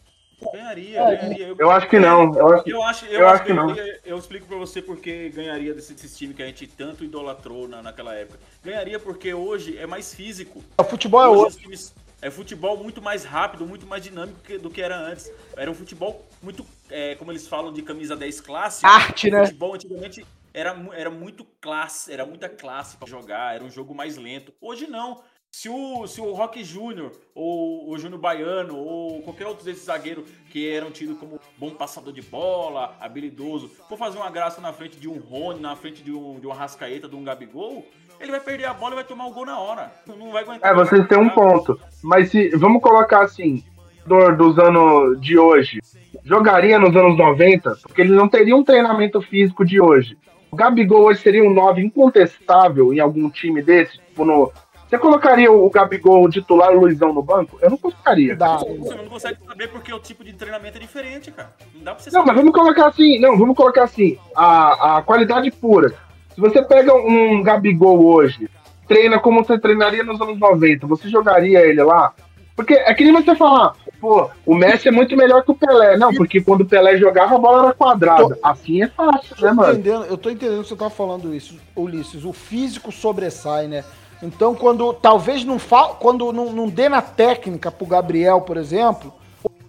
[0.52, 1.54] Ganharia, ganharia.
[1.58, 2.34] Eu acho que não.
[2.34, 3.74] Eu acho, Eu acho, eu eu acho que não.
[4.04, 7.82] Eu explico pra você porque ganharia desse, desse time que a gente tanto idolatrou na,
[7.82, 8.38] naquela época.
[8.62, 10.62] Ganharia porque hoje é mais físico.
[10.78, 11.56] O futebol é Hoje outro.
[11.56, 15.30] os times- é futebol muito mais rápido, muito mais dinâmico que- do que era antes.
[15.56, 18.86] Era um futebol muito, é, como eles falam, de camisa 10 clássico.
[18.86, 19.44] Arte, o né?
[19.46, 24.16] futebol antigamente era, era muito classe, era muita classe pra jogar, era um jogo mais
[24.16, 24.52] lento.
[24.60, 25.20] Hoje não.
[25.50, 30.24] Se o, se o Rock Júnior, ou o Júnior Baiano, ou qualquer outro desses zagueiros
[30.50, 35.00] que eram tidos como bom passador de bola, habilidoso, for fazer uma graça na frente
[35.00, 37.84] de um Rony, na frente de um, de um Arrascaeta, de um Gabigol,
[38.20, 39.92] ele vai perder a bola e vai tomar o gol na hora.
[40.06, 40.70] Não vai aguentar.
[40.70, 41.80] É, vocês têm um ponto.
[42.02, 43.64] Mas se vamos colocar assim,
[44.06, 45.80] do, dos anos de hoje,
[46.24, 50.16] jogaria nos anos 90, porque ele não teria um treinamento físico de hoje.
[50.50, 54.50] O Gabigol hoje seria um 9 incontestável em algum time desse, tipo no.
[54.88, 57.58] Você colocaria o Gabigol titular e o Luizão no banco?
[57.60, 58.34] Eu não colocaria.
[58.36, 61.52] Você não consegue saber porque o tipo de treinamento é diferente, cara.
[61.74, 62.38] Não dá pra você Não, mas saber.
[62.40, 65.92] vamos colocar assim, não, vamos colocar assim, a, a qualidade pura.
[66.34, 68.48] Se você pega um Gabigol hoje,
[68.86, 72.14] treina como você treinaria nos anos 90, você jogaria ele lá?
[72.56, 75.96] Porque é que nem você falar, pô, o Messi é muito melhor que o Pelé.
[75.98, 78.38] Não, porque quando o Pelé jogava, a bola era quadrada.
[78.42, 79.72] Assim é fácil, né, Tô mano?
[79.74, 82.24] entendendo, eu tô entendendo que você tá falando isso, Ulisses.
[82.24, 83.84] O físico sobressai, né?
[84.22, 89.12] Então, quando talvez não fa quando não, não dê na técnica pro Gabriel, por exemplo,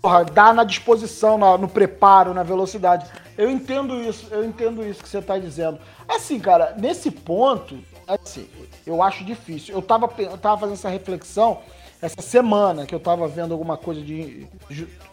[0.02, 3.06] porra, dá na disposição, na- no preparo, na velocidade.
[3.38, 5.80] Eu entendo isso, eu entendo isso que você tá dizendo.
[6.08, 7.78] Assim, cara, nesse ponto,
[8.08, 8.48] assim,
[8.86, 9.76] eu acho difícil.
[9.76, 11.60] Eu tava, eu tava fazendo essa reflexão
[12.02, 14.48] essa semana que eu tava vendo alguma coisa de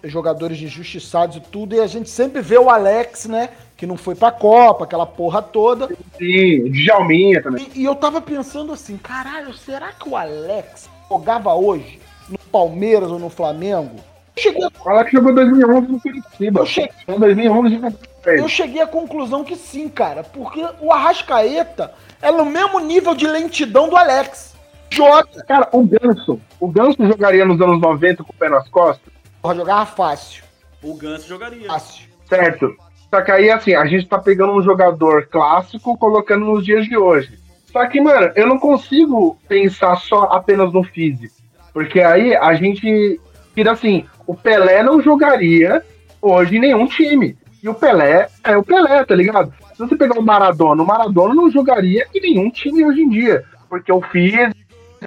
[0.05, 3.51] jogadores injustiçados e tudo, e a gente sempre vê o Alex, né?
[3.77, 5.89] Que não foi pra Copa, aquela porra toda.
[6.19, 7.69] Sim, Djalminha também.
[7.75, 13.11] E, e eu tava pensando assim, caralho, será que o Alex jogava hoje no Palmeiras
[13.11, 13.97] ou no Flamengo?
[14.39, 16.61] Cheguei, O Alex jogou 2011 no Curitiba.
[16.61, 17.93] Eu cheguei- Em 2011 já
[18.33, 20.25] eu cheguei à conclusão que sim, cara.
[20.25, 24.57] Porque o Arrascaeta é no mesmo nível de lentidão do Alex.
[24.91, 25.29] Joga.
[25.47, 26.41] Cara, o Ganso.
[26.59, 29.13] O Ganso jogaria nos anos 90 com o pé nas costas?
[29.41, 30.43] Porra, jogava fácil.
[30.83, 31.67] O Ganso jogaria.
[31.69, 32.07] Fácil.
[32.29, 32.75] Certo.
[33.11, 36.97] Só que aí, assim, a gente tá pegando um jogador clássico colocando nos dias de
[36.97, 37.39] hoje.
[37.73, 41.35] Só que, mano, eu não consigo pensar só apenas no físico.
[41.73, 43.21] Porque aí a gente
[43.55, 45.83] vira assim, o Pelé não jogaria
[46.21, 47.37] hoje em nenhum time.
[47.63, 49.53] E o Pelé é o Pelé, tá ligado?
[49.75, 53.45] Se você pegar o Maradona, o Maradona não jogaria em nenhum time hoje em dia.
[53.69, 54.55] Porque o físico.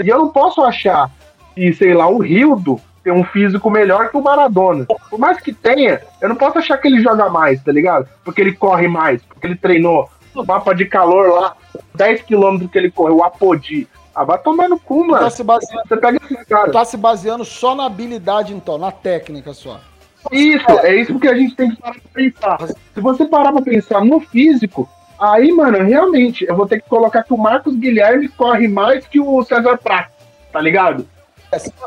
[0.04, 1.10] E eu não posso achar
[1.56, 4.86] que, sei lá, o Rildo tem um físico melhor que o Maradona.
[5.10, 8.08] Por mais que tenha, eu não posso achar que ele joga mais, tá ligado?
[8.24, 11.56] Porque ele corre mais, porque ele treinou no mapa de calor lá,
[11.96, 13.88] 10 km que ele correu, o Apodi.
[14.14, 15.24] Ah, vai tomar no cu, mano.
[15.24, 16.72] Tá se baseando, Você pega esse cara.
[16.72, 19.80] tá se baseando só na habilidade, então, na técnica só.
[20.32, 22.68] Isso, é isso que a gente tem que parar pra pensar.
[22.68, 24.90] Se você parar pra pensar no físico,
[25.20, 29.20] aí, mano, realmente, eu vou ter que colocar que o Marcos Guilherme corre mais que
[29.20, 30.12] o César Prato,
[30.52, 31.08] tá ligado?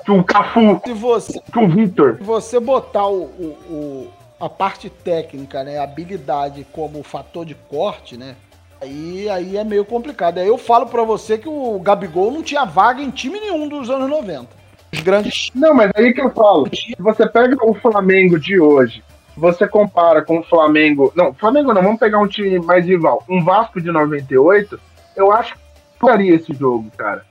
[0.05, 2.17] Que o Cafu, Se você, que o Vitor.
[2.19, 4.09] se você botar o, o- o-
[4.41, 8.35] a parte técnica, né, a habilidade como fator de corte, né,
[8.81, 10.39] aí, aí é meio complicado.
[10.39, 13.89] Aí eu falo pra você que o Gabigol não tinha vaga em time nenhum dos
[13.89, 14.49] anos 90.
[14.93, 16.69] Os grandes Não, mas aí que eu falo.
[16.75, 19.03] Se você pega o Flamengo de hoje,
[19.37, 21.13] você compara com o Flamengo.
[21.17, 23.23] Não, Flamengo não, vamos pegar um time mais rival.
[23.29, 24.79] Um Vasco de 98,
[25.17, 25.61] eu acho que
[26.01, 27.25] faria esse jogo, cara.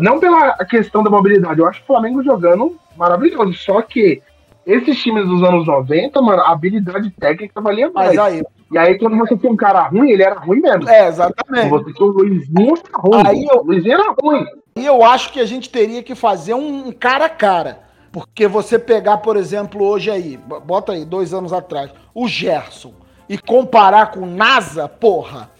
[0.00, 3.52] Não pela questão da mobilidade, eu acho o Flamengo jogando maravilhoso.
[3.54, 4.22] Só que
[4.66, 8.14] esses times dos anos 90, mano, a habilidade técnica valia mais.
[8.14, 10.88] Mas aí, E aí, quando você tinha um cara ruim, ele era ruim mesmo.
[10.88, 11.70] é, exatamente.
[11.70, 13.22] Você tinha o Luizinho, era ruim.
[13.26, 14.44] Aí eu- O Luizinho era ruim.
[14.76, 17.80] E eu acho que a gente teria que fazer um cara a cara.
[18.12, 22.92] Porque você pegar, por exemplo, hoje aí, bota aí, dois anos atrás, o Gerson,
[23.28, 25.50] e comparar com o NASA, porra.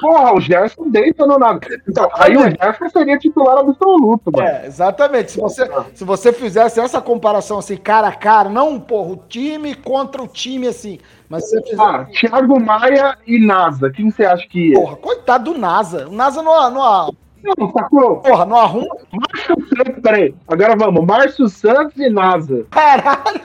[0.00, 1.60] Porra, o Gerson deita no nada.
[1.86, 4.46] Então, aí o Gerson seria titular absoluto, mano.
[4.48, 5.32] É, exatamente.
[5.32, 9.74] Se você, se você fizesse essa comparação assim, cara a cara, não, porra, o time
[9.74, 10.98] contra o time, assim.
[11.28, 11.82] Mas se você fizer.
[11.82, 13.90] Ah, Thiago Maia e NASA.
[13.90, 14.74] Quem você acha que ia?
[14.74, 16.08] Porra, coitado do NASA.
[16.08, 17.14] O NASA não, não,
[17.58, 18.16] Não, sacou?
[18.16, 18.96] porra, não arruma.
[19.12, 20.34] Márcio Santos, peraí.
[20.48, 21.04] Agora vamos.
[21.06, 22.66] Márcio Santos e NASA.
[22.70, 23.40] Caralho.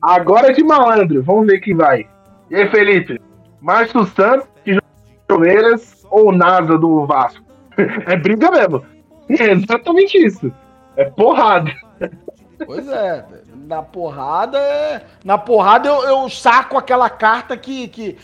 [0.00, 1.22] Agora é de malandro.
[1.22, 2.08] Vamos ver quem vai.
[2.50, 3.20] E aí, Felipe?
[3.62, 4.84] Márcio Santos, que joga
[5.28, 7.42] Palmeiras ou NASA do Vasco?
[8.06, 8.84] É briga mesmo.
[9.30, 10.52] É exatamente isso.
[10.96, 11.72] É porrada.
[12.66, 13.24] Pois é,
[13.66, 15.02] na porrada é.
[15.24, 17.88] Na porrada eu, eu saco aquela carta que.
[17.88, 18.18] que...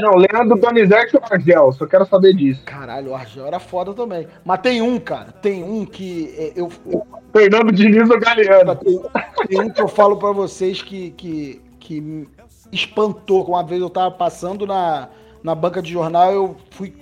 [0.00, 1.72] Não, Leandro Donizete ou Argel?
[1.72, 2.62] Só quero saber disso.
[2.64, 4.26] Caralho, o Argel era foda também.
[4.44, 5.32] Mas tem um, cara.
[5.32, 6.70] Tem um que é, eu.
[6.86, 8.74] eu Fernando Diniz ou Galeano?
[8.76, 9.00] tem,
[9.46, 12.28] tem um que eu falo pra vocês que, que, que
[12.72, 13.44] espantou.
[13.44, 15.08] Uma vez eu tava passando na,
[15.42, 16.94] na banca de jornal, eu fui,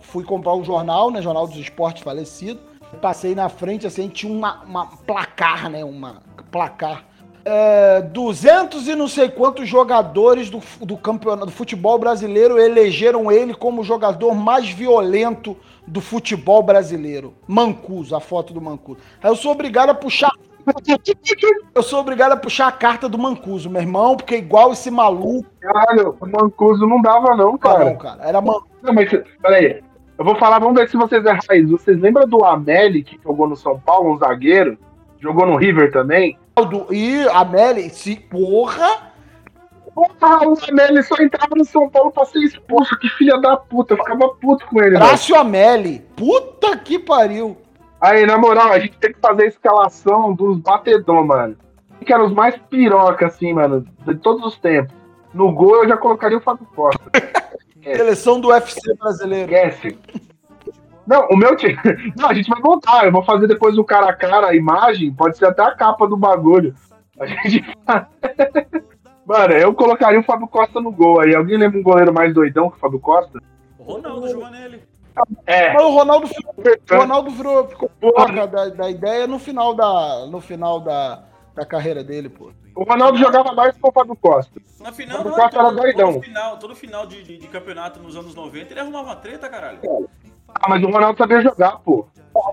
[0.00, 1.20] fui comprar um jornal, né?
[1.22, 2.60] Jornal dos Esportes falecido.
[3.00, 5.84] Passei na frente, assim, tinha uma, uma placar, né?
[5.84, 7.04] Uma placar.
[7.44, 13.54] É, 200 e não sei quantos jogadores do, do campeonato do futebol brasileiro elegeram ele
[13.54, 15.56] como o jogador mais violento
[15.86, 17.34] do futebol brasileiro.
[17.46, 18.98] Mancuso, a foto do Mancuso.
[19.22, 20.32] Aí eu sou obrigado a puxar.
[21.74, 25.46] Eu sou obrigado a puxar a carta do Mancuso, meu irmão, porque igual esse maluco.
[25.60, 27.84] Caralho, o Mancuso não dava, não, cara.
[27.84, 28.22] Não, cara.
[28.22, 28.60] Era man...
[28.82, 29.08] Não, mas
[29.42, 29.82] peraí.
[30.18, 31.70] Eu vou falar, vamos ver se vocês é raiz.
[31.70, 34.76] Vocês lembram do Ameli que jogou no São Paulo, um zagueiro?
[35.18, 36.38] Jogou no River também?
[36.56, 39.10] do- E a Meli, se porra.
[39.94, 42.98] Porra, o Ameli só entrava no São Paulo pra ser expulso.
[42.98, 43.94] Que filha da puta.
[43.94, 44.96] Eu ficava puto com ele.
[44.96, 46.00] Trácio Ameli.
[46.14, 47.56] Puta que pariu.
[48.00, 51.56] Aí, na moral, a gente tem que fazer a escalação dos batedor, mano.
[52.04, 54.94] Que eram os mais piroca, assim, mano, de todos os tempos.
[55.34, 57.00] No gol eu já colocaria o Fábio Costa.
[57.82, 59.52] Seleção do UFC brasileiro.
[59.52, 59.98] Esquece.
[61.06, 61.76] Não, o meu time.
[62.16, 63.04] Não, a gente vai voltar.
[63.04, 65.12] Eu vou fazer depois o cara a cara, a imagem.
[65.12, 66.74] Pode ser até a capa do bagulho.
[67.18, 67.64] A gente.
[69.26, 71.34] Mano, eu colocaria o Fábio Costa no gol aí.
[71.34, 73.38] Alguém lembra um goleiro mais doidão que o Fábio Costa?
[73.78, 74.82] O Ronaldo Giovanelli.
[75.46, 75.72] É.
[75.72, 80.40] Mas o Ronaldo, o Ronaldo virou, ficou porra da, da ideia no final da, no
[80.40, 81.24] final da,
[81.54, 82.52] da carreira dele, pô.
[82.74, 84.60] O Ronaldo jogava mais que o Fábio Costa.
[84.80, 86.12] Na final, Fábio não, Costa era todo, doidão.
[86.12, 89.48] todo final, todo final de, de, de campeonato nos anos 90, ele arrumava uma treta,
[89.48, 89.78] caralho.
[90.54, 92.06] Ah, mas o Ronaldo sabia jogar, pô.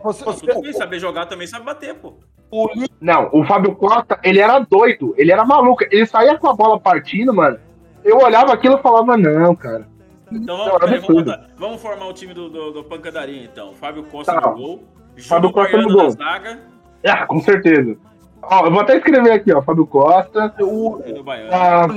[0.03, 2.15] Você, Pô, tudo bem, saber jogar também sabe bater, pô.
[2.51, 2.67] o,
[2.99, 5.83] Não, o Fábio Costa, ele era doido, ele era maluco.
[5.91, 7.59] Ele saía com a bola partindo, mano.
[8.03, 9.87] Eu olhava aquilo e falava, não, cara.
[10.31, 13.73] Então vamos, peraí, vamos, botar- vamos formar o time do, do, do Pancadaria, então.
[13.73, 14.49] Fábio Costa Tá.
[14.51, 14.83] no gol.
[15.27, 16.03] Fábio Júlio Costa no Baiano gol.
[16.03, 16.59] na zaga.
[17.07, 17.97] Ah, com certeza.
[18.43, 19.61] Ó, eu vou até escrever aqui, ó.
[19.61, 20.53] Fábio Costa.
[20.59, 21.49] O, Júnior Baiano.
[21.53, 21.87] Ah.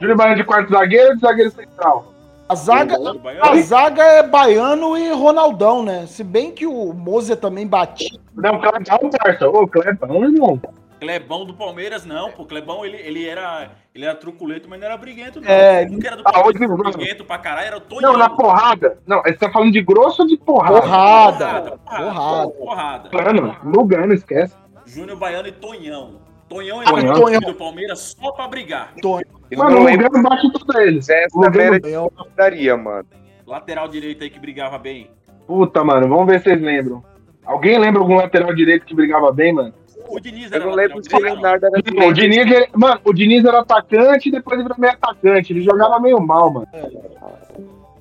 [0.00, 2.12] Júlio Baiano de quarto zagueiro e de zagueiro central.
[2.46, 2.94] A zaga,
[3.40, 6.04] a zaga é Baiano e Ronaldão, né?
[6.06, 8.18] Se bem que o Mozer também batia.
[8.34, 9.48] Não, Clebão, parça.
[9.48, 10.60] Ô, Clebão, irmão.
[11.04, 12.44] Clebão do Palmeiras, não, pô.
[12.46, 15.48] Clebão, ele, ele, era, ele era truculento, mas não era briguento, não.
[15.50, 18.12] É, o que era do Ah, Palmeiras, hoje- era briguento pra caralho, era o Tonhão.
[18.12, 18.98] Não, na porrada.
[19.06, 20.80] Não, você tá falando de grosso ou de porrada?
[20.80, 21.46] Porrada.
[21.78, 23.08] Porrada, Porrada.
[23.10, 23.32] porrada.
[23.32, 24.54] Mano, Lugano, esquece.
[24.86, 26.20] Júnior Baiano e Tonhão.
[26.48, 27.14] Tonhão Tonhão.
[27.14, 27.40] no Tonhão.
[27.40, 28.92] time do Palmeiras só pra brigar.
[29.00, 29.22] Tonhão.
[29.56, 31.06] Mano, não o Lugano bate tudo eles.
[31.06, 32.10] dessa Lugano- Tonhão.
[32.36, 33.06] daria, mano.
[33.46, 35.10] Lateral direito aí que brigava bem.
[35.46, 37.04] Puta, mano, vamos ver se vocês lembram.
[37.44, 39.74] Alguém lembra algum lateral direito que brigava bem, mano?
[40.08, 41.24] O Diniz Eu era não lateral lembro se o não.
[41.26, 44.92] Leonardo era O Diniz, ele- mano, o Diniz era atacante e depois ele virou meio
[44.92, 45.52] atacante.
[45.52, 46.68] Ele jogava meio mal, mano.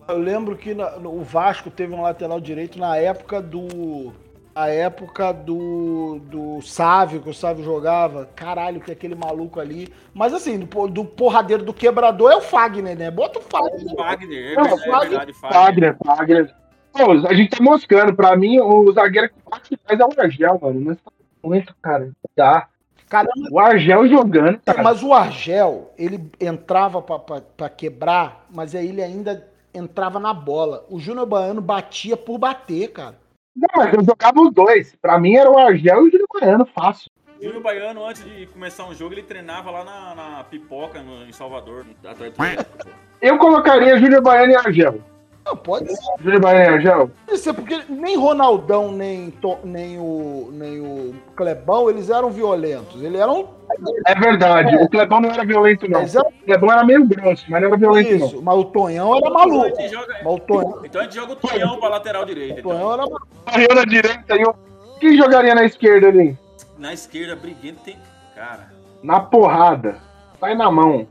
[0.07, 4.11] Eu lembro que na- no- o Vasco teve um lateral direito na época do.
[4.55, 6.19] A época do.
[6.25, 8.29] do Sávio, que o Sávio jogava.
[8.35, 9.91] Caralho, que é aquele maluco ali.
[10.13, 13.09] Mas assim, do, do porradeiro do quebrador é o Fagner, né?
[13.09, 13.95] Bota o Fagner.
[13.95, 15.53] Fagner, é Não, é Fagner- verdade, Fagner.
[15.63, 16.55] Fagner, Fagner.
[16.91, 18.13] Pô, a gente tá moscando.
[18.13, 19.29] Pra mim, o zagueiro
[19.63, 20.81] que mais é o Argel, mano.
[20.81, 20.97] Mas
[21.43, 22.11] muito, cara.
[22.35, 22.67] Tá.
[23.09, 24.81] Caramba, O Argel jogando, cara.
[24.81, 30.33] mas o Argel, ele entrava pra, pra, pra quebrar, mas aí ele ainda entrava na
[30.33, 30.83] bola.
[30.89, 33.15] O Júnior Baiano batia por bater, cara.
[33.55, 34.95] Não, mas eu jogava os dois.
[34.99, 37.09] Pra mim era o Argel e o Júlio Goiano, fácil.
[37.39, 41.31] Júnior Baiano, antes de começar um jogo, ele treinava lá na, na pipoca no- em
[41.31, 42.65] Salvador, atrás do.
[43.21, 45.01] Eu colocaria Júlio Baiano e Argel.
[45.45, 46.03] Não, pode ser.
[46.23, 47.11] E Argel?
[47.25, 53.01] Pode ser, porque nem Ronaldão, nem, To- nem, o, nem o Clebão, eles eram violentos.
[53.03, 53.49] Eles eram
[54.07, 54.75] É verdade.
[54.77, 55.99] O Clebão não era violento, não.
[55.99, 58.27] Eles eram O Clebão era meio grosso, mas não era violento, não.
[58.27, 59.65] isso, mas o Tonhão era Então maluco.
[59.65, 62.55] a gente joga, Mas o Tonhão, então a gente joga o Tonhão pra lateral direito.
[62.55, 62.71] o Então.
[62.71, 63.27] Tonhão era maluco.
[63.75, 64.55] Na direita e eu...
[64.99, 66.37] Quem jogaria na esquerda ali?
[66.77, 67.97] Na esquerda, briguento tem.
[68.33, 68.71] Cara.
[69.03, 69.97] Na porrada.
[70.39, 71.05] Sai na mão.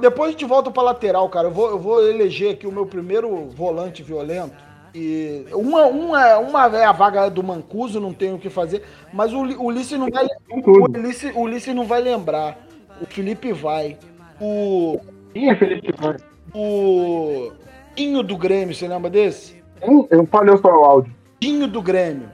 [0.00, 1.48] Depois a gente volta pra lateral, cara.
[1.48, 4.54] Eu vou, eu vou eleger aqui o meu primeiro volante violento.
[4.94, 8.84] E uma, uma, uma é a vaga do Mancuso, não tem o que fazer.
[9.12, 10.26] Mas o, o Ulisses não vai.
[10.50, 10.98] O.
[10.98, 12.58] Ulisses, o Ulisses não vai lembrar.
[13.00, 13.98] O Felipe vai.
[14.40, 15.00] O.
[15.32, 16.22] Quem é Felipe Vaz?
[16.54, 17.52] O.
[17.96, 19.62] Dinho do Grêmio, você lembra desse?
[19.86, 21.14] Hum, Eu falei só o áudio.
[21.40, 22.28] Dinho do Grêmio.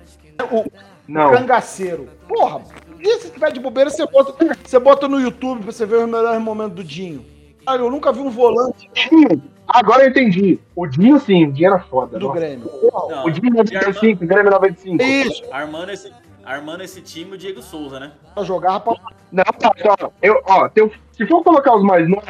[0.52, 0.64] O
[1.06, 1.30] Não.
[1.32, 2.08] cangaceiro.
[2.28, 2.62] Porra,
[3.00, 4.34] e se tiver de bobeira, você bota,
[4.64, 7.24] você bota no YouTube pra você ver os melhores momentos do Dinho.
[7.68, 9.42] Cara, eu nunca vi um volante Dinho.
[9.68, 10.58] Agora eu entendi.
[10.74, 12.18] O Dinho sim, o Dinho era foda.
[12.18, 12.40] do nossa.
[12.40, 12.70] Grêmio.
[13.10, 15.02] Não, O Dinho e arma- 95, o Grêmio 95.
[15.04, 16.10] Isso, armando, esse,
[16.44, 18.12] armando esse time, o Diego Souza, né?
[18.34, 18.94] pra jogar pra
[19.30, 22.24] Não, tá, ó, eu, ó, teu- se for colocar os mais novos,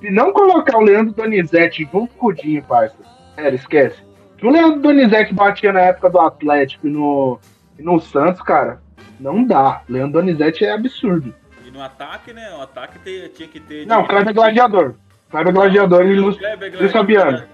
[0.00, 2.96] se não colocar o Leandro Donizete junto com o Dinho, parça,
[3.36, 3.96] sério, esquece.
[4.40, 7.38] Se o Leandro Donizete batia na época do Atlético e no,
[7.78, 8.82] e no Santos, cara,
[9.20, 9.82] não dá.
[9.88, 11.32] Leandro Donizete é absurdo.
[11.70, 12.52] E no ataque, né?
[12.58, 13.86] O ataque te- tinha que ter.
[13.86, 14.94] Não, Kleber Gladiador.
[15.30, 16.42] Kleber Gladiador e Lúcio
[16.90, 17.44] Fabiano.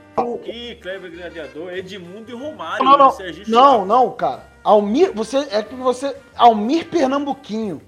[0.46, 2.82] Ih, Kleber Gladiador, Edmundo e Romário.
[2.84, 4.42] Não, não, Serginho não, não, cara.
[4.64, 7.80] Almir, você é que você Almir Pernambuquinho.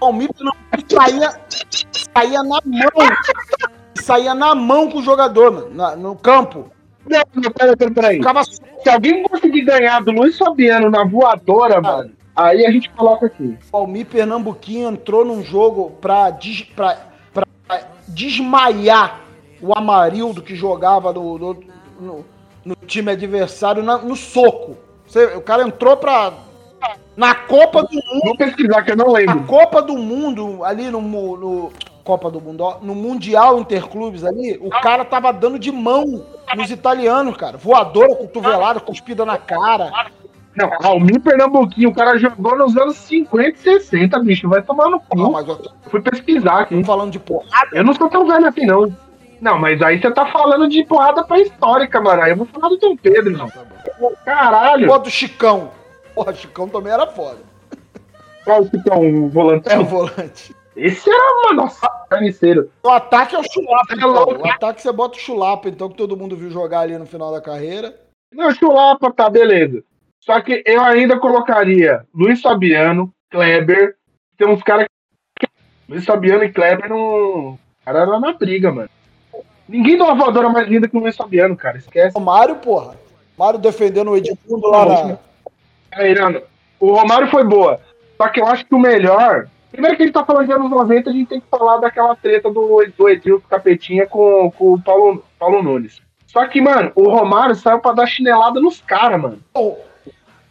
[0.00, 1.40] O Almir Pernambuquinho saía,
[2.16, 3.08] saía na mão.
[4.00, 6.70] Saía na mão com o jogador, mano, na- no campo.
[7.08, 8.16] Não, não, peraí, peraí, peraí.
[8.18, 13.26] Ficava Se alguém conseguir ganhar do Luiz Fabiano na voadora, mano, aí a gente coloca
[13.26, 13.56] aqui.
[13.72, 16.98] O Almir Pernambuquinho entrou num jogo pra, des, pra,
[17.32, 17.46] pra
[18.08, 19.20] desmaiar
[19.60, 21.54] o Amarildo que jogava no, no,
[22.00, 22.24] no-
[22.64, 24.76] no time adversário na- no soco.
[25.06, 26.32] Você- o cara entrou pra.
[27.16, 28.20] Na Copa do Mundo.
[28.24, 29.44] Vou pesquisar que eu não Na lembro.
[29.44, 34.68] Copa do Mundo, ali no, no Copa do Mundo, ó, no Mundial Interclubes ali, o
[34.68, 37.56] cara tava dando de mão nos italianos, cara.
[37.56, 39.90] Voadora, cotovelada, cuspida na cara.
[40.56, 44.48] Não, Almir Pernambuquinho, o cara jogou nos anos 50 e 60, bicho.
[44.48, 45.18] Vai tomar no cu.
[45.18, 46.84] Não, mas eu tô fui pesquisar aqui.
[46.84, 47.68] falando de porrada.
[47.72, 48.94] Eu não sou tão velho assim, não.
[49.40, 52.22] Não, mas aí você tá falando de porrada pré-histórica, mano.
[52.22, 53.50] Aí eu vou falar do Dom Pedro, não.
[54.24, 54.86] Caralho.
[54.86, 55.70] Bota o Chicão.
[56.14, 57.38] Porra, o Chicão também era foda.
[58.44, 59.68] Qual que é um volante?
[59.68, 60.54] É o volante.
[60.76, 62.70] Esse era, mano, nossa, carniceiro.
[62.82, 64.38] O ataque é o Chulapa, É então.
[64.40, 67.32] O ataque você bota o Chulapa, então, que todo mundo viu jogar ali no final
[67.32, 67.94] da carreira.
[68.32, 69.82] Não, Chulapa, tá, beleza.
[70.24, 73.94] Só que eu ainda colocaria Luiz Fabiano, Kleber.
[74.38, 74.86] Tem uns caras
[75.38, 75.46] que.
[75.86, 77.58] Luiz Fabiano e Kleber não.
[77.84, 78.88] cara era na briga, mano.
[79.68, 81.76] Ninguém dá uma voadora mais linda que o Luiz Fabiano, cara.
[81.76, 82.16] Esquece.
[82.16, 82.96] O Mário, porra.
[83.38, 85.18] Mário defendendo o Edmundo lá na.
[85.92, 86.42] Aí, Nando,
[86.80, 87.80] o Romário foi boa.
[88.16, 89.48] Só que eu acho que o melhor.
[89.70, 92.14] Primeiro que a gente tá falando de anos 90, a gente tem que falar daquela
[92.14, 96.00] treta do, do Edil Capetinha com, com o Paulo, Paulo Nunes.
[96.26, 99.38] Só que, mano, o Romário saiu pra dar chinelada nos caras, mano.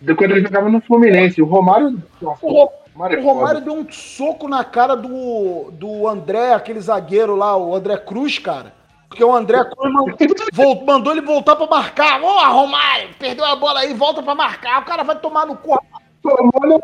[0.04, 1.42] De Quando ele jogava no Fluminense.
[1.42, 1.98] O Romário.
[2.22, 6.54] Nossa, o Ro- Romário é O Romário deu um soco na cara do, do André,
[6.54, 8.74] aquele zagueiro lá, o André Cruz, cara.
[9.08, 12.22] Porque o André Cruz mandou, mandou ele voltar pra marcar.
[12.22, 14.82] Ô, Romário, perdeu a bola aí, volta pra marcar.
[14.82, 15.80] O cara vai tomar no cu.
[16.22, 16.82] Tomou.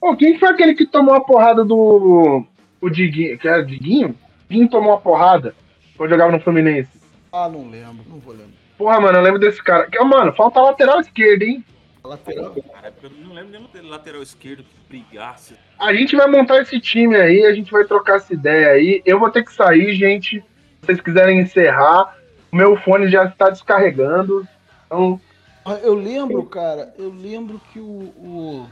[0.00, 2.44] Pô, quem foi aquele que tomou a porrada do.
[2.80, 3.38] O Diguinho?
[3.38, 4.14] Que era o Diguinho?
[4.50, 5.54] Diguinho tomou uma porrada
[5.96, 6.90] quando jogava no Fluminense.
[7.32, 8.48] Ah, não lembro, não vou lembrar.
[8.76, 9.88] Porra, mano, eu lembro desse cara.
[10.04, 11.64] Mano, falta lateral esquerdo, hein?
[12.14, 12.54] Lateral.
[12.70, 15.54] Cara, eu não lembro nenhum dele lateral esquerdo que brigasse.
[15.78, 19.02] A gente vai montar esse time aí, a gente vai trocar essa ideia aí.
[19.06, 20.40] Eu vou ter que sair, gente.
[20.40, 22.14] Se vocês quiserem encerrar,
[22.52, 24.46] o meu fone já está descarregando.
[24.86, 25.18] Então,
[25.64, 28.12] Ah, Eu lembro, cara, eu lembro que o.
[28.18, 28.66] o-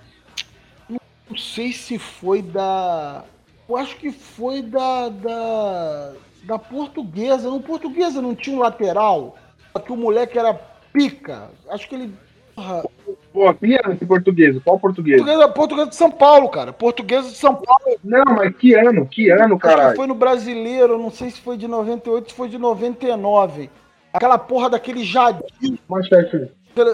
[1.30, 3.24] não sei se foi da.
[3.66, 5.08] Eu acho que foi da.
[5.08, 6.12] da,
[6.44, 7.48] da portuguesa.
[7.48, 9.38] No portuguesa não tinha um lateral.
[9.72, 10.52] Só que o moleque era
[10.92, 11.48] pica.
[11.70, 12.14] Acho que ele.
[12.54, 12.84] Porra,
[13.32, 14.58] pô, que ano esse português?
[14.62, 15.18] Qual português?
[15.18, 16.72] portuguesa, portuguesa de São Paulo, cara.
[16.72, 17.98] Portuguesa de São Paulo.
[18.04, 19.06] Não, mas que ano?
[19.06, 19.96] Que ano, caralho?
[19.96, 23.70] foi no brasileiro, não sei se foi de 98, se foi de 99.
[24.12, 25.78] Aquela porra daquele Jadilson.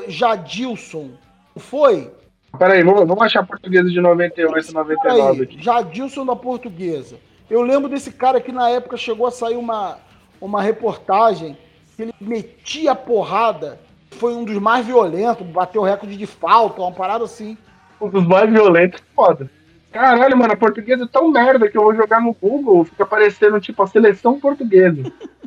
[0.06, 1.10] Jadilson.
[1.54, 2.10] Não foi?
[2.56, 5.62] Peraí, vamos, vamos achar portuguesa de 98 e 99 Aí, aqui.
[5.62, 7.16] Jadilson da Portuguesa.
[7.50, 9.98] Eu lembro desse cara que na época chegou a sair uma,
[10.40, 11.56] uma reportagem
[11.96, 13.80] que ele metia a porrada.
[14.12, 17.56] Foi um dos mais violentos, bateu recorde de falta, uma parada assim.
[18.00, 19.50] Um dos mais violentos, foda.
[19.92, 23.60] Caralho, mano, a portuguesa é tão merda que eu vou jogar no Google, fica aparecendo
[23.60, 25.12] tipo a seleção portuguesa.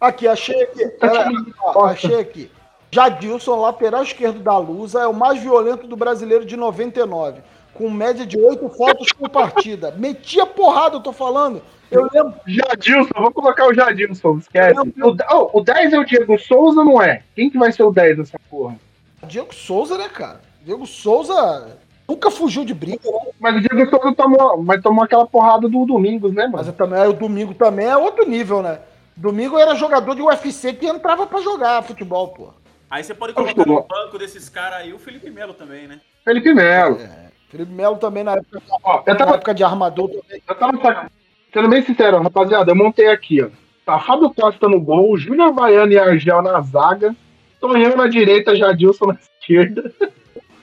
[0.00, 0.86] Aqui, achei aqui.
[0.86, 2.50] Pera aí, ó, achei aqui.
[2.90, 7.40] Jadilson, lateral esquerdo da Lusa, é o mais violento do brasileiro de 99.
[7.72, 9.92] Com média de 8 faltas por partida.
[9.92, 11.62] Metia porrada, eu tô falando.
[11.94, 12.34] Eu lembro.
[12.46, 14.78] Jadilson, vou colocar o Jadilson, esquece.
[14.80, 17.22] O, oh, o 10 é o Diego Souza ou não é?
[17.34, 18.76] Quem que vai ser o 10 dessa porra?
[19.24, 20.40] Diego Souza, né, cara?
[20.64, 23.30] Diego Souza nunca fugiu de briga, né?
[23.40, 26.64] Mas o Diego Souza tomou, mas tomou aquela porrada do Domingos, né, mano?
[26.64, 28.80] Mas também, aí o Domingo também é outro nível, né?
[29.16, 32.48] Domingo era jogador de UFC que entrava pra jogar futebol, pô.
[32.90, 36.00] Aí você pode colocar no banco desses caras aí o Felipe Melo também, né?
[36.24, 37.00] Felipe Melo.
[37.00, 38.60] É, Felipe Melo também na época,
[39.06, 40.42] eu tava- na época de armador também.
[40.46, 41.10] Eu tava
[41.54, 43.48] sendo bem sincero, rapaziada, eu montei aqui, ó.
[43.86, 47.14] Tá Fábio Costa no gol, Júnior Baiano e Argel na zaga,
[47.60, 49.90] Tonhão na direita, Jadilson na esquerda,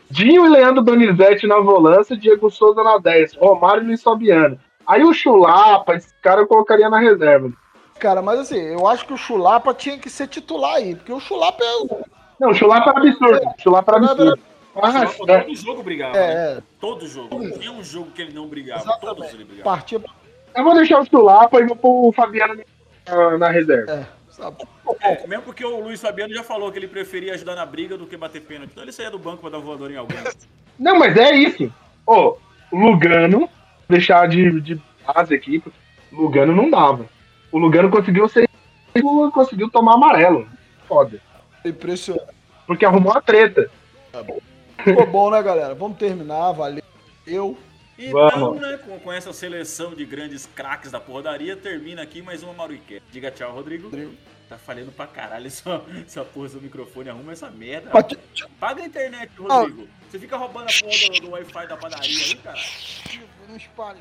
[0.10, 4.60] Dinho e Leandro Donizete na volância, Diego Souza na 10, Romário e Luiz Fabiano.
[4.86, 7.52] Aí o Chulapa, esse cara eu colocaria na reserva.
[8.00, 11.20] Cara, mas assim, eu acho que o Chulapa tinha que ser titular aí, porque o
[11.20, 12.06] Chulapa é o.
[12.40, 14.40] Não, o Chulapa era absurdo, o Chulapa era absurdo.
[14.76, 15.42] Ah, Todo, é.
[15.42, 16.58] todo jogo brigava, É, né?
[16.58, 16.64] é.
[16.80, 17.38] Todo jogo.
[17.38, 18.98] Não tinha um jogo que ele não brigava.
[19.00, 19.70] Todos ele brigava.
[19.70, 20.02] Partia.
[20.56, 22.62] Eu vou deixar o Chulapa e vou pôr o Fabiano
[23.08, 23.92] na, na reserva.
[23.92, 24.58] É, sabe?
[25.02, 28.06] É, mesmo porque o Luiz Fabiano já falou que ele preferia ajudar na briga do
[28.06, 28.72] que bater pênalti.
[28.72, 30.18] Então ele saía do banco pra dar voador em alguém.
[30.78, 31.72] Não, mas é isso.
[32.06, 32.38] Ô,
[32.72, 33.50] Lugano,
[33.88, 35.64] deixar de, de base aqui,
[36.12, 37.06] Lugano não dava.
[37.52, 38.50] O Lugano conseguiu ser.
[39.34, 40.48] conseguiu tomar amarelo.
[40.88, 41.22] Foda.
[41.64, 42.34] Impressionante.
[42.68, 43.70] Porque arrumou a treta.
[44.84, 45.76] Ficou bom, né, galera?
[45.76, 46.84] Vamos terminar, valeu.
[47.26, 47.58] Eu.
[48.08, 52.54] Então, né, com, com essa seleção de grandes craques da porradaria, termina aqui mais uma
[52.54, 53.04] Mauriquete.
[53.12, 53.92] Diga tchau, Rodrigo.
[54.50, 57.10] Tá falhando pra caralho essa, essa porra do microfone.
[57.10, 57.92] Arruma essa merda.
[58.60, 59.88] Paga a internet, Rodrigo.
[60.10, 62.60] Você fica roubando a porra do, do Wi-Fi da padaria aí, cara.
[63.48, 64.00] Não espalhe.